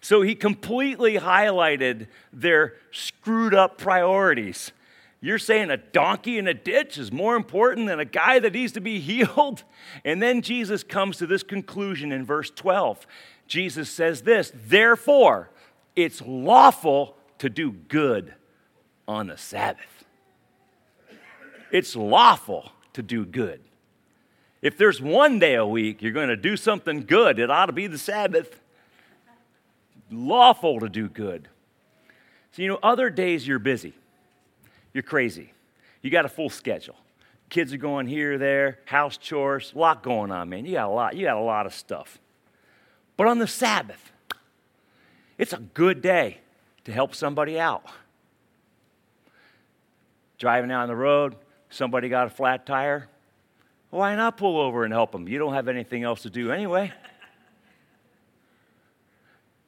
So 0.00 0.20
he 0.20 0.34
completely 0.34 1.14
highlighted 1.14 2.08
their 2.32 2.74
screwed 2.90 3.54
up 3.54 3.78
priorities. 3.78 4.72
You're 5.24 5.38
saying 5.38 5.70
a 5.70 5.78
donkey 5.78 6.36
in 6.36 6.46
a 6.46 6.52
ditch 6.52 6.98
is 6.98 7.10
more 7.10 7.34
important 7.34 7.86
than 7.86 7.98
a 7.98 8.04
guy 8.04 8.38
that 8.40 8.52
needs 8.52 8.72
to 8.72 8.82
be 8.82 9.00
healed? 9.00 9.64
And 10.04 10.20
then 10.20 10.42
Jesus 10.42 10.82
comes 10.82 11.16
to 11.16 11.26
this 11.26 11.42
conclusion 11.42 12.12
in 12.12 12.26
verse 12.26 12.50
12. 12.50 13.06
Jesus 13.46 13.88
says 13.88 14.20
this 14.20 14.52
Therefore, 14.54 15.48
it's 15.96 16.20
lawful 16.20 17.16
to 17.38 17.48
do 17.48 17.72
good 17.72 18.34
on 19.08 19.28
the 19.28 19.38
Sabbath. 19.38 20.04
It's 21.72 21.96
lawful 21.96 22.72
to 22.92 23.02
do 23.02 23.24
good. 23.24 23.62
If 24.60 24.76
there's 24.76 25.00
one 25.00 25.38
day 25.38 25.54
a 25.54 25.64
week 25.64 26.02
you're 26.02 26.12
going 26.12 26.28
to 26.28 26.36
do 26.36 26.54
something 26.54 27.06
good, 27.06 27.38
it 27.38 27.50
ought 27.50 27.66
to 27.66 27.72
be 27.72 27.86
the 27.86 27.96
Sabbath. 27.96 28.60
Lawful 30.10 30.80
to 30.80 30.90
do 30.90 31.08
good. 31.08 31.48
So, 32.52 32.60
you 32.60 32.68
know, 32.68 32.78
other 32.82 33.08
days 33.08 33.48
you're 33.48 33.58
busy 33.58 33.94
you're 34.94 35.02
crazy. 35.02 35.52
You 36.00 36.10
got 36.10 36.24
a 36.24 36.28
full 36.28 36.48
schedule. 36.48 36.96
Kids 37.50 37.72
are 37.72 37.78
going 37.78 38.06
here, 38.06 38.38
there, 38.38 38.78
house 38.86 39.16
chores, 39.16 39.72
a 39.74 39.78
lot 39.78 40.02
going 40.02 40.30
on, 40.32 40.48
man. 40.48 40.64
You 40.64 40.72
got 40.72 40.88
a 40.88 40.92
lot, 40.92 41.16
you 41.16 41.26
got 41.26 41.36
a 41.36 41.40
lot 41.40 41.66
of 41.66 41.74
stuff. 41.74 42.18
But 43.16 43.26
on 43.26 43.38
the 43.38 43.46
Sabbath, 43.46 44.12
it's 45.36 45.52
a 45.52 45.58
good 45.58 46.00
day 46.00 46.38
to 46.84 46.92
help 46.92 47.14
somebody 47.14 47.58
out. 47.58 47.84
Driving 50.38 50.68
down 50.68 50.88
the 50.88 50.96
road, 50.96 51.36
somebody 51.70 52.08
got 52.08 52.26
a 52.26 52.30
flat 52.30 52.66
tire. 52.66 53.08
Why 53.90 54.16
not 54.16 54.36
pull 54.36 54.58
over 54.58 54.84
and 54.84 54.92
help 54.92 55.12
them? 55.12 55.28
You 55.28 55.38
don't 55.38 55.54
have 55.54 55.68
anything 55.68 56.02
else 56.02 56.22
to 56.22 56.30
do 56.30 56.50
anyway. 56.50 56.92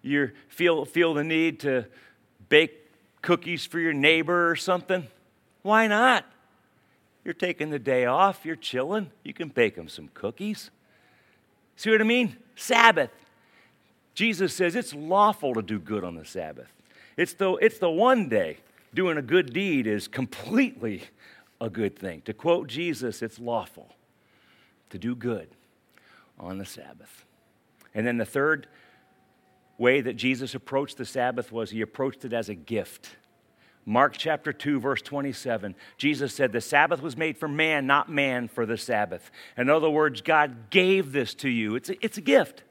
You 0.03 0.31
feel, 0.49 0.85
feel 0.85 1.15
the 1.15 1.25
need 1.25 1.61
to 1.61 1.87
bake 2.49 2.91
cookies 3.23 3.67
for 3.67 3.79
your 3.79 3.93
neighbor 3.93 4.51
or 4.51 4.57
something. 4.57 5.07
Why 5.67 5.89
not? 5.89 6.25
You're 7.25 7.35
taking 7.35 7.71
the 7.71 7.81
day 7.81 8.05
off, 8.07 8.47
you're 8.47 8.55
chilling, 8.55 9.11
you 9.25 9.35
can 9.35 9.49
bake 9.49 9.75
them 9.75 9.89
some 9.89 10.09
cookies. 10.15 10.71
See 11.75 11.91
what 11.91 12.01
I 12.01 12.05
mean? 12.05 12.37
Sabbath. 12.55 13.11
Jesus 14.15 14.55
says 14.55 14.77
it's 14.77 14.95
lawful 14.95 15.55
to 15.55 15.63
do 15.63 15.81
good 15.81 16.05
on 16.05 16.15
the 16.15 16.25
Sabbath. 16.25 16.73
It's 17.17 17.35
the, 17.35 17.55
it's 17.55 17.79
the 17.79 17.91
one 17.91 18.29
day 18.29 18.59
doing 18.95 19.19
a 19.19 19.23
good 19.23 19.53
deed 19.53 19.89
is 19.89 20.07
completely 20.07 21.03
a 21.61 21.69
good 21.69 21.99
thing. 21.99 22.23
To 22.27 22.33
quote 22.33 22.69
Jesus, 22.69 23.21
it's 23.21 23.41
lawful. 23.41 23.89
to 24.91 24.99
do 24.99 25.15
good 25.15 25.49
on 26.39 26.59
the 26.59 26.65
Sabbath. 26.65 27.25
And 27.95 28.07
then 28.07 28.19
the 28.19 28.25
third 28.25 28.67
way 29.79 30.01
that 30.01 30.15
Jesus 30.15 30.55
approached 30.55 30.97
the 30.97 31.05
Sabbath 31.05 31.53
was 31.53 31.71
he 31.71 31.81
approached 31.81 32.25
it 32.25 32.33
as 32.33 32.49
a 32.49 32.55
gift. 32.55 33.17
Mark 33.89 34.17
chapter 34.19 34.53
2, 34.53 34.81
verse 34.81 35.01
27, 35.01 35.77
Jesus 35.97 36.35
said, 36.35 36.51
The 36.51 36.61
Sabbath 36.61 37.01
was 37.01 37.17
made 37.17 37.39
for 37.39 37.47
man, 37.47 37.87
not 37.87 38.11
man 38.11 38.49
for 38.49 38.67
the 38.67 38.77
Sabbath. 38.77 39.31
In 39.57 39.71
other 39.71 39.89
words, 39.89 40.23
God 40.23 40.71
gave 40.71 41.13
this 41.13 41.35
to 41.35 41.49
you. 41.49 41.77
It's 41.77 41.89
a, 41.89 42.05
it's 42.05 42.19
a 42.19 42.21
gift. 42.21 42.65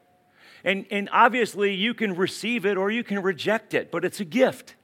And, 0.62 0.84
and 0.90 1.08
obviously, 1.10 1.74
you 1.74 1.94
can 1.94 2.14
receive 2.16 2.66
it 2.66 2.76
or 2.76 2.90
you 2.90 3.02
can 3.02 3.22
reject 3.22 3.72
it, 3.72 3.90
but 3.90 4.04
it's 4.04 4.20
a 4.20 4.26
gift. 4.26 4.74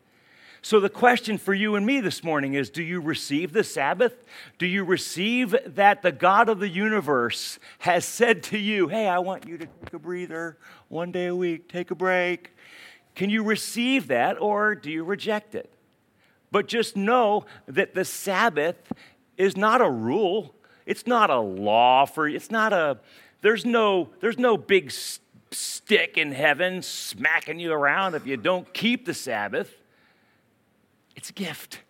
So, 0.62 0.80
the 0.80 0.88
question 0.88 1.36
for 1.36 1.52
you 1.52 1.74
and 1.74 1.84
me 1.84 2.00
this 2.00 2.24
morning 2.24 2.54
is 2.54 2.70
Do 2.70 2.82
you 2.82 3.00
receive 3.00 3.52
the 3.52 3.64
Sabbath? 3.64 4.24
Do 4.56 4.66
you 4.66 4.84
receive 4.84 5.54
that 5.66 6.00
the 6.00 6.12
God 6.12 6.48
of 6.48 6.60
the 6.60 6.68
universe 6.68 7.58
has 7.80 8.06
said 8.06 8.42
to 8.44 8.58
you, 8.58 8.88
Hey, 8.88 9.06
I 9.06 9.18
want 9.18 9.46
you 9.46 9.58
to 9.58 9.66
take 9.66 9.92
a 9.92 9.98
breather 9.98 10.56
one 10.88 11.12
day 11.12 11.26
a 11.26 11.36
week, 11.36 11.68
take 11.68 11.90
a 11.90 11.94
break? 11.94 12.56
Can 13.14 13.28
you 13.28 13.42
receive 13.42 14.06
that 14.06 14.40
or 14.40 14.74
do 14.74 14.90
you 14.90 15.04
reject 15.04 15.54
it? 15.54 15.70
But 16.52 16.68
just 16.68 16.96
know 16.96 17.46
that 17.66 17.94
the 17.94 18.04
Sabbath 18.04 18.92
is 19.36 19.56
not 19.56 19.80
a 19.80 19.90
rule. 19.90 20.54
It's 20.86 21.06
not 21.06 21.30
a 21.30 21.40
law 21.40 22.04
for 22.04 22.28
you. 22.28 22.36
it's 22.36 22.50
not 22.50 22.72
a 22.72 22.98
there's 23.40 23.64
no 23.64 24.10
there's 24.20 24.38
no 24.38 24.56
big 24.56 24.92
stick 25.50 26.16
in 26.16 26.30
heaven 26.30 26.82
smacking 26.82 27.58
you 27.58 27.72
around 27.72 28.14
if 28.14 28.26
you 28.26 28.36
don't 28.36 28.72
keep 28.72 29.06
the 29.06 29.14
Sabbath. 29.14 29.74
It's 31.16 31.30
a 31.30 31.32
gift. 31.32 31.80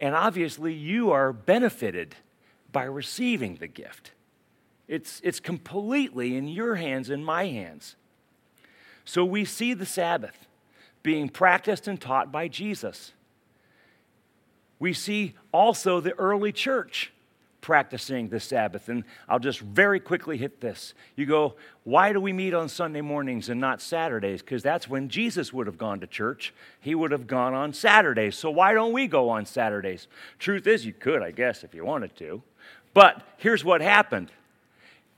And 0.00 0.14
obviously 0.14 0.74
you 0.74 1.10
are 1.10 1.32
benefited 1.32 2.16
by 2.70 2.84
receiving 2.84 3.56
the 3.56 3.66
gift. 3.66 4.12
It's, 4.88 5.20
it's 5.24 5.40
completely 5.40 6.36
in 6.36 6.48
your 6.48 6.76
hands 6.76 7.08
and 7.10 7.24
my 7.24 7.46
hands. 7.46 7.96
So 9.04 9.24
we 9.24 9.44
see 9.44 9.72
the 9.72 9.86
Sabbath 9.86 10.45
being 11.06 11.28
practiced 11.28 11.86
and 11.86 12.00
taught 12.00 12.32
by 12.32 12.48
Jesus. 12.48 13.12
We 14.80 14.92
see 14.92 15.36
also 15.52 16.00
the 16.00 16.18
early 16.18 16.50
church 16.50 17.12
practicing 17.60 18.28
the 18.28 18.40
Sabbath. 18.40 18.88
And 18.88 19.04
I'll 19.28 19.38
just 19.38 19.60
very 19.60 20.00
quickly 20.00 20.36
hit 20.36 20.60
this. 20.60 20.94
You 21.14 21.24
go, 21.24 21.54
why 21.84 22.12
do 22.12 22.20
we 22.20 22.32
meet 22.32 22.54
on 22.54 22.68
Sunday 22.68 23.02
mornings 23.02 23.48
and 23.48 23.60
not 23.60 23.80
Saturdays? 23.80 24.42
Because 24.42 24.64
that's 24.64 24.88
when 24.88 25.08
Jesus 25.08 25.52
would 25.52 25.68
have 25.68 25.78
gone 25.78 26.00
to 26.00 26.08
church. 26.08 26.52
He 26.80 26.96
would 26.96 27.12
have 27.12 27.28
gone 27.28 27.54
on 27.54 27.72
Saturdays. 27.72 28.34
So 28.34 28.50
why 28.50 28.72
don't 28.72 28.92
we 28.92 29.06
go 29.06 29.28
on 29.28 29.46
Saturdays? 29.46 30.08
Truth 30.40 30.66
is, 30.66 30.84
you 30.84 30.92
could, 30.92 31.22
I 31.22 31.30
guess, 31.30 31.62
if 31.62 31.72
you 31.72 31.84
wanted 31.84 32.16
to. 32.16 32.42
But 32.94 33.22
here's 33.36 33.64
what 33.64 33.80
happened 33.80 34.32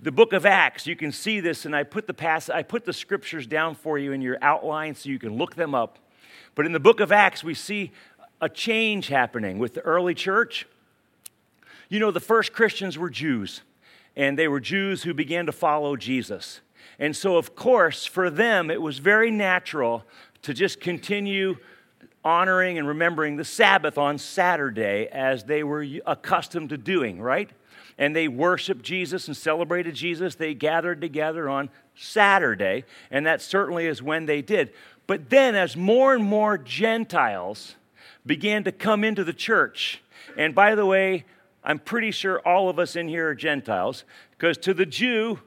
the 0.01 0.13
book 0.13 0.33
of 0.33 0.47
Acts, 0.47 0.87
you 0.87 0.95
can 0.95 1.11
see 1.11 1.41
this, 1.41 1.65
and 1.65 1.75
I 1.75 1.83
put 1.83 2.07
the 2.07 2.15
pass, 2.15 2.49
I 2.49 2.63
put 2.63 2.85
the 2.85 2.93
scriptures 2.93 3.47
down 3.47 3.75
for 3.75 3.99
you 3.99 4.13
in 4.13 4.23
your 4.23 4.39
outline 4.43 4.95
so 4.95 5.09
you 5.09 5.19
can 5.19 5.37
look 5.37 5.57
them 5.57 5.75
up. 5.75 5.99
But 6.55 6.67
in 6.67 6.73
the 6.73 6.81
book 6.81 7.01
of 7.01 7.11
Acts, 7.11 7.43
we 7.43 7.55
see 7.55 7.93
a 8.41 8.49
change 8.49 9.09
happening 9.09 9.59
with 9.59 9.75
the 9.75 9.81
early 9.81 10.15
church. 10.15 10.67
You 11.89 11.99
know, 11.99 12.11
the 12.11 12.21
first 12.21 12.53
Christians 12.53 12.97
were 12.97 13.11
Jews, 13.11 13.63
and 14.15 14.39
they 14.39 14.47
were 14.47 14.61
Jews 14.61 15.03
who 15.03 15.15
began 15.15 15.47
to 15.47 15.53
follow 15.53 15.97
Jesus. 15.97 16.61
And 17.01 17.17
so, 17.17 17.37
of 17.37 17.57
course, 17.57 18.07
for 18.07 18.31
them, 18.31 18.71
it 18.71 18.81
was 18.81 18.99
very 18.99 19.31
natural 19.31 20.05
to 20.43 20.55
just 20.55 20.81
continue 20.81 21.57
honoring 22.25 22.79
and 22.79 22.87
remembering 22.87 23.37
the 23.37 23.45
Sabbath 23.45 23.99
on 23.99 24.19
Saturday 24.19 25.09
as 25.11 25.45
they 25.45 25.65
were 25.65 25.85
accustomed 26.07 26.69
to 26.71 26.79
doing, 26.79 27.21
right? 27.21 27.51
And 27.99 28.15
they 28.15 28.29
worshiped 28.29 28.83
Jesus 28.83 29.27
and 29.27 29.37
celebrated 29.37 29.95
Jesus, 29.95 30.37
they 30.37 30.55
gathered 30.55 31.01
together 31.01 31.49
on 31.49 31.69
Saturday, 31.97 32.85
and 33.11 33.27
that 33.27 33.43
certainly 33.43 33.87
is 33.87 34.03
when 34.03 34.27
they 34.27 34.41
did. 34.41 34.73
But 35.07 35.31
then, 35.31 35.55
as 35.55 35.77
more 35.77 36.15
and 36.15 36.25
more 36.25 36.57
Gentiles 36.57 37.75
began 38.25 38.63
to 38.65 38.73
come 38.73 39.03
into 39.03 39.25
the 39.25 39.33
church, 39.33 40.01
and 40.37 40.55
by 40.55 40.75
the 40.75 40.87
way, 40.87 41.25
I'm 41.65 41.79
pretty 41.79 42.13
sure 42.13 42.39
all 42.41 42.69
of 42.69 42.79
us 42.79 42.95
in 42.95 43.09
here 43.09 43.29
are 43.29 43.35
Gentiles, 43.35 44.05
because 44.31 44.57
to 44.59 44.75
the 44.75 44.87
Jew, 44.87 45.41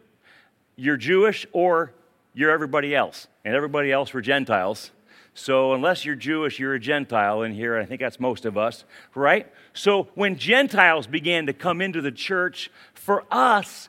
you're 0.75 0.97
Jewish 0.97 1.47
or 1.53 1.93
you're 2.33 2.51
everybody 2.51 2.93
else, 2.93 3.27
and 3.45 3.55
everybody 3.55 3.91
else 3.91 4.13
were 4.13 4.21
Gentiles. 4.21 4.91
So, 5.33 5.73
unless 5.73 6.03
you're 6.03 6.15
Jewish, 6.15 6.59
you're 6.59 6.73
a 6.73 6.79
Gentile 6.79 7.41
in 7.43 7.53
here. 7.53 7.77
I 7.77 7.85
think 7.85 8.01
that's 8.01 8.19
most 8.19 8.45
of 8.45 8.57
us, 8.57 8.83
right? 9.15 9.51
So, 9.73 10.09
when 10.13 10.35
Gentiles 10.35 11.07
began 11.07 11.45
to 11.45 11.53
come 11.53 11.81
into 11.81 12.01
the 12.01 12.11
church, 12.11 12.69
for 12.93 13.23
us, 13.31 13.87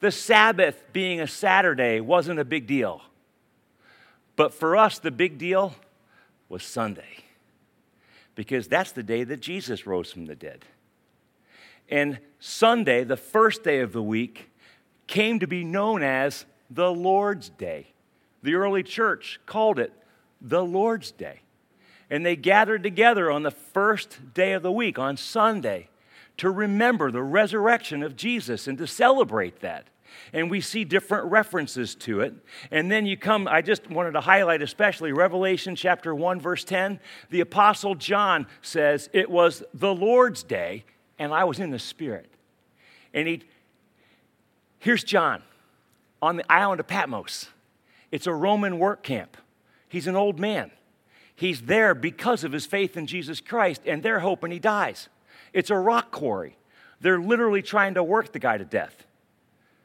the 0.00 0.10
Sabbath 0.10 0.82
being 0.92 1.20
a 1.20 1.26
Saturday 1.28 2.00
wasn't 2.00 2.40
a 2.40 2.44
big 2.44 2.66
deal. 2.66 3.02
But 4.34 4.52
for 4.52 4.76
us, 4.76 4.98
the 4.98 5.12
big 5.12 5.38
deal 5.38 5.74
was 6.48 6.64
Sunday, 6.64 7.24
because 8.34 8.66
that's 8.66 8.92
the 8.92 9.02
day 9.02 9.24
that 9.24 9.40
Jesus 9.40 9.86
rose 9.86 10.12
from 10.12 10.26
the 10.26 10.34
dead. 10.34 10.64
And 11.88 12.18
Sunday, 12.40 13.04
the 13.04 13.16
first 13.16 13.62
day 13.62 13.80
of 13.80 13.92
the 13.92 14.02
week, 14.02 14.50
came 15.06 15.38
to 15.38 15.46
be 15.46 15.62
known 15.62 16.02
as 16.02 16.44
the 16.68 16.92
Lord's 16.92 17.48
Day. 17.50 17.92
The 18.42 18.54
early 18.54 18.82
church 18.82 19.40
called 19.46 19.78
it 19.78 19.92
the 20.48 20.64
Lord's 20.64 21.10
Day. 21.10 21.40
And 22.08 22.24
they 22.24 22.36
gathered 22.36 22.82
together 22.82 23.30
on 23.30 23.42
the 23.42 23.50
first 23.50 24.32
day 24.32 24.52
of 24.52 24.62
the 24.62 24.70
week, 24.70 24.98
on 24.98 25.16
Sunday, 25.16 25.88
to 26.36 26.50
remember 26.50 27.10
the 27.10 27.22
resurrection 27.22 28.02
of 28.02 28.16
Jesus 28.16 28.68
and 28.68 28.78
to 28.78 28.86
celebrate 28.86 29.60
that. 29.60 29.88
And 30.32 30.50
we 30.50 30.60
see 30.60 30.84
different 30.84 31.30
references 31.30 31.94
to 31.96 32.20
it. 32.20 32.34
And 32.70 32.90
then 32.90 33.06
you 33.06 33.16
come, 33.16 33.48
I 33.48 33.60
just 33.60 33.90
wanted 33.90 34.12
to 34.12 34.20
highlight 34.20 34.62
especially 34.62 35.12
Revelation 35.12 35.74
chapter 35.74 36.14
1, 36.14 36.40
verse 36.40 36.64
10. 36.64 37.00
The 37.30 37.40
Apostle 37.40 37.96
John 37.96 38.46
says, 38.62 39.10
It 39.12 39.28
was 39.28 39.62
the 39.74 39.94
Lord's 39.94 40.42
day, 40.42 40.84
and 41.18 41.34
I 41.34 41.44
was 41.44 41.58
in 41.58 41.70
the 41.70 41.78
Spirit. 41.78 42.30
And 43.12 43.26
he, 43.26 43.42
here's 44.78 45.04
John 45.04 45.42
on 46.22 46.36
the 46.36 46.50
island 46.50 46.80
of 46.80 46.86
Patmos. 46.86 47.48
It's 48.10 48.26
a 48.26 48.32
Roman 48.32 48.78
work 48.78 49.02
camp. 49.02 49.36
He's 49.88 50.06
an 50.06 50.16
old 50.16 50.38
man. 50.38 50.70
He's 51.34 51.62
there 51.62 51.94
because 51.94 52.44
of 52.44 52.52
his 52.52 52.66
faith 52.66 52.96
in 52.96 53.06
Jesus 53.06 53.40
Christ, 53.40 53.82
and 53.84 54.02
they're 54.02 54.20
hoping 54.20 54.50
he 54.50 54.58
dies. 54.58 55.08
It's 55.52 55.70
a 55.70 55.76
rock 55.76 56.10
quarry. 56.10 56.56
They're 57.00 57.20
literally 57.20 57.62
trying 57.62 57.94
to 57.94 58.02
work 58.02 58.32
the 58.32 58.38
guy 58.38 58.56
to 58.56 58.64
death, 58.64 59.06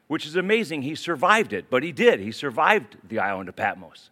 which 0.06 0.26
is 0.26 0.34
amazing. 0.34 0.82
He 0.82 0.94
survived 0.94 1.52
it, 1.52 1.66
but 1.68 1.82
he 1.82 1.92
did. 1.92 2.20
He 2.20 2.32
survived 2.32 2.96
the 3.06 3.18
island 3.18 3.48
of 3.48 3.56
Patmos. 3.56 4.10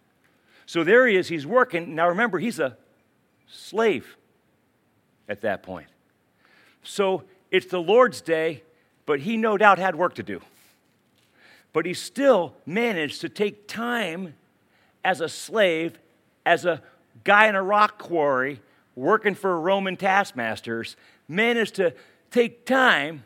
So 0.66 0.84
there 0.84 1.06
he 1.06 1.16
is. 1.16 1.28
He's 1.28 1.46
working. 1.46 1.94
Now 1.94 2.08
remember, 2.08 2.38
he's 2.38 2.60
a 2.60 2.76
slave 3.48 4.16
at 5.28 5.40
that 5.40 5.62
point. 5.62 5.88
So 6.82 7.24
it's 7.50 7.66
the 7.66 7.80
Lord's 7.80 8.20
day, 8.20 8.62
but 9.06 9.20
he 9.20 9.36
no 9.36 9.56
doubt 9.56 9.78
had 9.78 9.96
work 9.96 10.14
to 10.14 10.22
do. 10.22 10.40
But 11.72 11.86
he 11.86 11.94
still 11.94 12.54
managed 12.66 13.20
to 13.22 13.28
take 13.28 13.66
time 13.66 14.34
as 15.04 15.20
a 15.20 15.28
slave, 15.28 15.98
as 16.44 16.64
a 16.64 16.82
guy 17.24 17.48
in 17.48 17.54
a 17.54 17.62
rock 17.62 17.98
quarry 17.98 18.60
working 18.94 19.34
for 19.34 19.58
Roman 19.60 19.96
taskmasters, 19.96 20.96
managed 21.28 21.76
to 21.76 21.94
take 22.30 22.66
time 22.66 23.24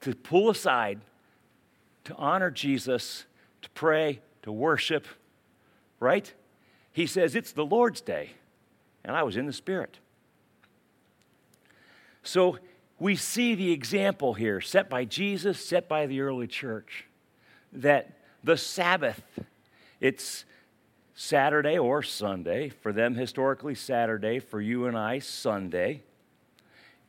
to 0.00 0.14
pull 0.14 0.48
aside, 0.50 1.00
to 2.04 2.14
honor 2.16 2.50
Jesus, 2.50 3.24
to 3.62 3.70
pray, 3.70 4.20
to 4.42 4.52
worship, 4.52 5.06
right? 6.00 6.32
He 6.92 7.06
says, 7.06 7.34
It's 7.34 7.52
the 7.52 7.66
Lord's 7.66 8.00
day, 8.00 8.30
and 9.04 9.14
I 9.14 9.22
was 9.22 9.36
in 9.36 9.46
the 9.46 9.52
Spirit. 9.52 9.98
So 12.22 12.58
we 12.98 13.16
see 13.16 13.54
the 13.54 13.72
example 13.72 14.34
here 14.34 14.60
set 14.60 14.88
by 14.88 15.04
Jesus, 15.04 15.64
set 15.64 15.88
by 15.88 16.06
the 16.06 16.20
early 16.20 16.46
church, 16.46 17.04
that 17.72 18.12
the 18.42 18.56
Sabbath 18.56 19.22
it's 20.00 20.44
Saturday 21.14 21.78
or 21.78 22.02
Sunday. 22.02 22.68
For 22.68 22.92
them, 22.92 23.14
historically, 23.14 23.74
Saturday. 23.74 24.38
For 24.38 24.60
you 24.60 24.86
and 24.86 24.96
I, 24.96 25.18
Sunday. 25.18 26.02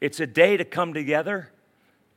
It's 0.02 0.20
a 0.20 0.28
day 0.28 0.58
to 0.58 0.66
come 0.66 0.94
together 0.94 1.50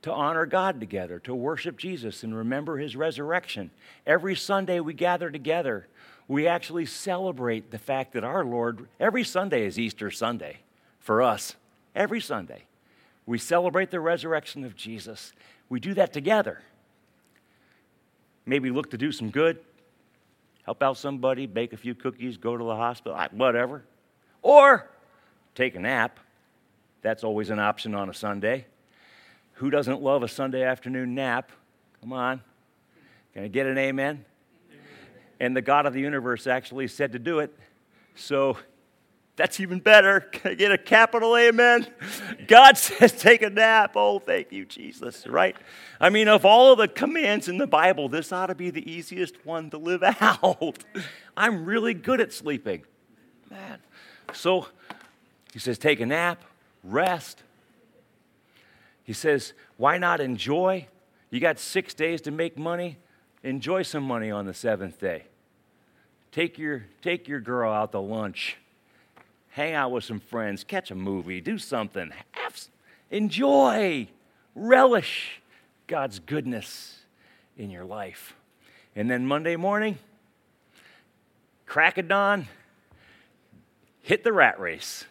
to 0.03 0.11
honor 0.11 0.45
God 0.45 0.81
together, 0.81 1.17
to 1.19 1.33
worship 1.33 1.77
Jesus 1.77 2.23
and 2.23 2.35
remember 2.35 2.77
his 2.77 2.95
resurrection. 2.95 3.71
Every 4.05 4.35
Sunday 4.35 4.81
we 4.81 4.93
gather 4.93 5.31
together. 5.31 5.87
We 6.27 6.45
actually 6.45 6.85
celebrate 6.85 7.71
the 7.71 7.77
fact 7.77 8.13
that 8.13 8.23
our 8.23 8.43
Lord, 8.43 8.87
every 8.99 9.23
Sunday 9.23 9.65
is 9.65 9.79
Easter 9.79 10.11
Sunday 10.11 10.57
for 10.99 11.21
us. 11.21 11.55
Every 11.95 12.19
Sunday. 12.19 12.63
We 13.25 13.37
celebrate 13.37 13.91
the 13.91 14.01
resurrection 14.01 14.65
of 14.65 14.75
Jesus. 14.75 15.31
We 15.69 15.79
do 15.79 15.93
that 15.93 16.11
together. 16.11 16.61
Maybe 18.45 18.71
look 18.71 18.91
to 18.91 18.97
do 18.97 19.13
some 19.13 19.29
good, 19.29 19.59
help 20.63 20.81
out 20.81 20.97
somebody, 20.97 21.45
bake 21.45 21.73
a 21.73 21.77
few 21.77 21.95
cookies, 21.95 22.37
go 22.37 22.57
to 22.57 22.63
the 22.63 22.75
hospital, 22.75 23.17
whatever. 23.31 23.83
Or 24.41 24.89
take 25.55 25.75
a 25.75 25.79
nap. 25.79 26.19
That's 27.01 27.23
always 27.23 27.49
an 27.49 27.59
option 27.59 27.95
on 27.95 28.09
a 28.09 28.13
Sunday. 28.13 28.65
Who 29.53 29.69
doesn't 29.69 30.01
love 30.01 30.23
a 30.23 30.27
Sunday 30.27 30.63
afternoon 30.63 31.15
nap? 31.15 31.51
Come 32.01 32.13
on. 32.13 32.41
Can 33.33 33.43
I 33.43 33.47
get 33.47 33.65
an 33.65 33.77
amen? 33.77 34.25
And 35.39 35.55
the 35.55 35.61
God 35.61 35.85
of 35.85 35.93
the 35.93 35.99
universe 35.99 36.47
actually 36.47 36.87
said 36.87 37.11
to 37.13 37.19
do 37.19 37.39
it. 37.39 37.53
So 38.15 38.57
that's 39.35 39.59
even 39.59 39.79
better. 39.79 40.19
Can 40.31 40.51
I 40.51 40.55
get 40.55 40.71
a 40.71 40.77
capital 40.77 41.35
amen? 41.35 41.87
God 42.47 42.77
says 42.77 43.11
take 43.11 43.41
a 43.41 43.49
nap. 43.49 43.93
Oh, 43.95 44.19
thank 44.19 44.51
you, 44.51 44.65
Jesus, 44.65 45.25
right? 45.27 45.55
I 45.99 46.09
mean, 46.09 46.27
of 46.27 46.45
all 46.45 46.71
of 46.71 46.77
the 46.77 46.87
commands 46.87 47.47
in 47.47 47.57
the 47.57 47.67
Bible, 47.67 48.09
this 48.09 48.31
ought 48.31 48.47
to 48.47 48.55
be 48.55 48.69
the 48.69 48.89
easiest 48.89 49.45
one 49.45 49.69
to 49.71 49.77
live 49.77 50.03
out. 50.21 50.83
I'm 51.35 51.65
really 51.65 51.93
good 51.93 52.21
at 52.21 52.31
sleeping. 52.31 52.83
Man. 53.49 53.79
So 54.33 54.67
he 55.51 55.59
says 55.59 55.77
take 55.77 55.99
a 55.99 56.05
nap, 56.05 56.43
rest. 56.83 57.43
He 59.03 59.13
says, 59.13 59.53
why 59.77 59.97
not 59.97 60.21
enjoy? 60.21 60.87
You 61.29 61.39
got 61.39 61.59
six 61.59 61.93
days 61.93 62.21
to 62.21 62.31
make 62.31 62.57
money. 62.57 62.97
Enjoy 63.43 63.81
some 63.81 64.03
money 64.03 64.31
on 64.31 64.45
the 64.45 64.53
seventh 64.53 64.99
day. 64.99 65.23
Take 66.31 66.57
your, 66.57 66.85
take 67.01 67.27
your 67.27 67.41
girl 67.41 67.71
out 67.71 67.91
to 67.91 67.99
lunch 67.99 68.57
hang 69.53 69.73
out 69.73 69.91
with 69.91 70.03
some 70.03 70.19
friends, 70.19 70.63
catch 70.63 70.89
a 70.89 70.95
movie, 70.95 71.39
do 71.39 71.59
something, 71.59 72.11
have, 72.31 72.59
enjoy, 73.11 74.07
relish 74.55 75.41
God's 75.85 76.17
goodness 76.17 77.01
in 77.55 77.69
your 77.69 77.85
life. 77.85 78.35
And 78.95 79.09
then 79.11 79.27
Monday 79.27 79.55
morning, 79.55 79.99
crack 81.67 81.99
of 81.99 82.07
dawn, 82.07 82.47
hit 84.01 84.23
the 84.23 84.33
rat 84.33 84.59
race 84.59 85.05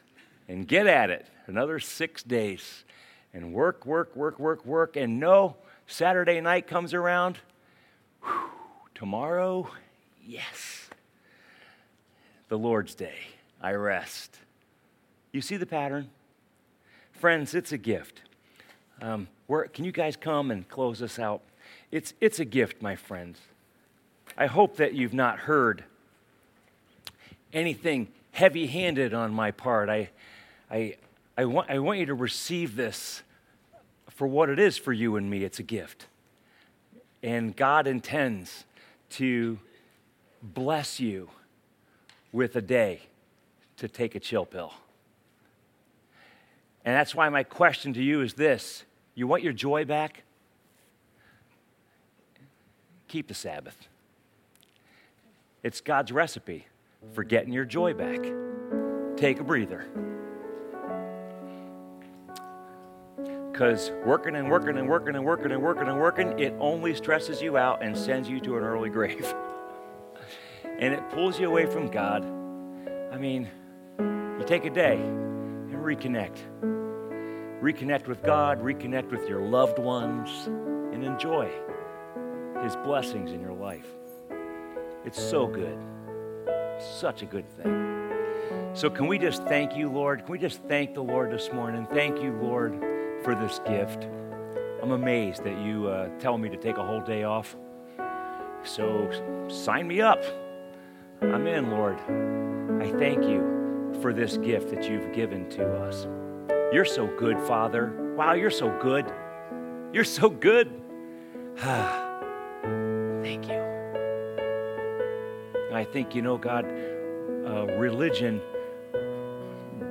and 0.49 0.66
get 0.66 0.88
at 0.88 1.09
it. 1.09 1.24
Another 1.47 1.78
six 1.78 2.24
days. 2.24 2.84
And 3.32 3.53
work, 3.55 3.86
work, 3.86 4.14
work, 4.16 4.40
work, 4.40 4.66
work. 4.66 4.97
And 4.97 5.20
no, 5.20 5.57
Saturday 5.86 6.40
night 6.40 6.66
comes 6.66 6.95
around. 6.95 7.38
Whew, 8.22 8.51
tomorrow, 8.95 9.70
yes. 10.24 10.88
The 12.49 12.59
Lord's 12.59 12.95
Day. 12.97 13.18
I 13.62 13.72
rest. 13.74 14.36
You 15.30 15.40
see 15.40 15.56
the 15.56 15.66
pattern? 15.66 16.10
Friends, 17.12 17.54
it's 17.54 17.70
a 17.70 17.78
gift. 17.78 18.22
Um, 19.00 19.28
where, 19.46 19.64
can 19.64 19.84
you 19.84 19.92
guys 19.92 20.16
come 20.16 20.50
and 20.50 20.68
close 20.68 21.00
us 21.00 21.18
out? 21.18 21.42
It's, 21.92 22.12
it's 22.20 22.40
a 22.40 22.44
gift, 22.44 22.82
my 22.82 22.96
friends. 22.96 23.38
I 24.36 24.46
hope 24.46 24.76
that 24.76 24.94
you've 24.94 25.14
not 25.14 25.38
heard 25.40 25.84
anything 27.52 28.08
heavy 28.32 28.66
handed 28.66 29.14
on 29.14 29.32
my 29.32 29.52
part. 29.52 29.88
I, 29.88 30.10
I, 30.70 30.96
I, 31.38 31.44
want, 31.44 31.70
I 31.70 31.78
want 31.78 32.00
you 32.00 32.06
to 32.06 32.14
receive 32.14 32.74
this 32.74 33.22
for 34.10 34.26
what 34.26 34.48
it 34.48 34.58
is 34.58 34.76
for 34.76 34.92
you 34.92 35.16
and 35.16 35.30
me. 35.30 35.44
It's 35.44 35.58
a 35.60 35.64
gift. 35.64 36.06
And 37.22 37.54
God 37.54 37.86
intends 37.86 38.64
to 39.10 39.58
bless 40.42 40.98
you 40.98 41.30
with 42.32 42.56
a 42.56 42.62
day 42.62 43.02
to 43.83 43.89
take 43.89 44.14
a 44.14 44.20
chill 44.20 44.47
pill. 44.47 44.72
And 46.85 46.95
that's 46.95 47.16
why 47.16 47.28
my 47.30 47.43
question 47.43 47.93
to 47.95 48.03
you 48.03 48.20
is 48.20 48.35
this 48.35 48.85
You 49.16 49.26
want 49.26 49.43
your 49.43 49.53
joy 49.53 49.85
back? 49.85 50.22
Keep 53.09 53.26
the 53.26 53.35
Sabbath. 53.35 53.89
It's 55.64 55.80
God's 55.80 56.12
recipe 56.12 56.68
for 57.12 57.24
getting 57.24 57.53
your 57.53 57.64
joy 57.64 57.93
back. 57.93 58.20
Take 59.16 59.41
a 59.41 59.45
breather. 59.45 59.85
Because 63.51 63.91
working 64.07 64.37
and 64.37 64.49
working 64.49 64.76
and 64.78 64.89
working 64.89 65.16
and 65.16 65.24
working 65.24 65.51
and 65.51 65.61
working 65.61 65.89
and 65.89 65.99
working, 65.99 66.39
it 66.39 66.55
only 66.61 66.95
stresses 66.95 67.43
you 67.43 67.57
out 67.57 67.83
and 67.83 67.99
sends 67.99 68.28
you 68.28 68.39
to 68.43 68.57
an 68.57 68.62
early 68.62 68.91
grave. 68.99 69.35
and 70.64 70.95
it 70.95 71.11
pulls 71.11 71.41
you 71.41 71.49
away 71.49 71.66
from 71.66 71.89
God. 71.89 72.24
I 73.12 73.18
mean, 73.18 73.51
you 74.43 74.49
take 74.49 74.64
a 74.64 74.70
day 74.70 74.97
and 74.97 75.76
reconnect. 75.76 76.38
Reconnect 77.62 78.09
with 78.09 78.22
God, 78.24 78.61
reconnect 78.61 79.11
with 79.11 79.28
your 79.28 79.40
loved 79.40 79.78
ones, 79.78 80.47
and 80.47 81.05
enjoy 81.05 81.49
His 82.61 82.74
blessings 82.76 83.30
in 83.30 83.40
your 83.40 83.53
life. 83.53 83.86
It's 85.05 85.22
so 85.22 85.47
good. 85.47 85.78
Such 86.80 87.22
a 87.22 87.26
good 87.26 87.49
thing. 87.57 88.11
So, 88.74 88.90
can 88.90 89.07
we 89.07 89.16
just 89.16 89.45
thank 89.45 89.76
you, 89.76 89.88
Lord? 89.88 90.24
Can 90.24 90.32
we 90.32 90.38
just 90.38 90.61
thank 90.64 90.95
the 90.95 91.05
Lord 91.05 91.30
this 91.30 91.53
morning? 91.53 91.86
Thank 91.93 92.20
you, 92.20 92.32
Lord, 92.43 92.72
for 93.22 93.36
this 93.36 93.61
gift. 93.64 94.09
I'm 94.82 94.90
amazed 94.90 95.45
that 95.45 95.57
you 95.61 95.86
uh, 95.86 96.09
tell 96.18 96.36
me 96.36 96.49
to 96.49 96.57
take 96.57 96.78
a 96.78 96.84
whole 96.84 97.01
day 97.01 97.22
off. 97.22 97.55
So, 98.64 99.47
sign 99.49 99.86
me 99.86 100.01
up. 100.01 100.24
I'm 101.20 101.47
in, 101.47 101.70
Lord. 101.70 101.97
I 102.82 102.90
thank 102.99 103.22
you 103.22 103.61
for 104.01 104.12
this 104.12 104.36
gift 104.38 104.70
that 104.70 104.88
you've 104.88 105.12
given 105.12 105.49
to 105.51 105.66
us. 105.82 106.07
You're 106.72 106.84
so 106.84 107.07
good, 107.18 107.38
Father. 107.40 108.14
Wow, 108.16 108.32
you're 108.32 108.51
so 108.51 108.70
good. 108.80 109.12
You're 109.93 110.05
so 110.05 110.30
good. 110.30 110.72
Thank 111.57 113.49
you. 113.49 113.61
I 115.72 115.84
think, 115.84 116.14
you 116.14 116.22
know, 116.22 116.38
God, 116.38 116.64
uh, 116.64 117.66
religion 117.76 118.40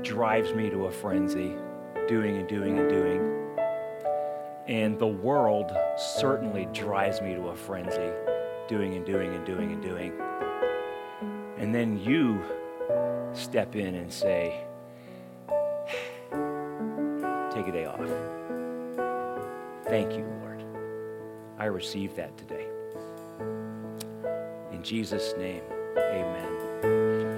drives 0.02 0.54
me 0.54 0.70
to 0.70 0.86
a 0.86 0.92
frenzy, 0.92 1.56
doing 2.08 2.38
and 2.38 2.48
doing 2.48 2.80
and 2.80 2.90
doing. 2.90 3.58
And 4.68 4.98
the 4.98 5.08
world 5.08 5.72
certainly 5.98 6.68
drives 6.74 7.22
me 7.22 7.36
to 7.36 7.50
a 7.50 7.56
frenzy, 7.56 8.12
doing 8.68 8.96
and 8.96 9.06
doing 9.06 9.34
and 9.36 9.46
doing 9.46 9.72
and 9.72 9.82
doing. 9.82 10.14
And 11.58 11.76
then 11.76 12.00
you 12.00 12.42
step 13.34 13.76
in 13.76 13.96
and 13.96 14.12
say, 14.12 14.64
Take 17.52 17.68
a 17.68 17.72
day 17.72 17.86
off. 17.86 18.00
Thank 19.86 20.14
you, 20.14 20.24
Lord. 20.42 20.64
I 21.58 21.66
receive 21.66 22.16
that 22.16 22.38
today. 22.38 22.66
In 24.72 24.82
Jesus' 24.84 25.34
name, 25.38 25.64
amen. 25.98 26.61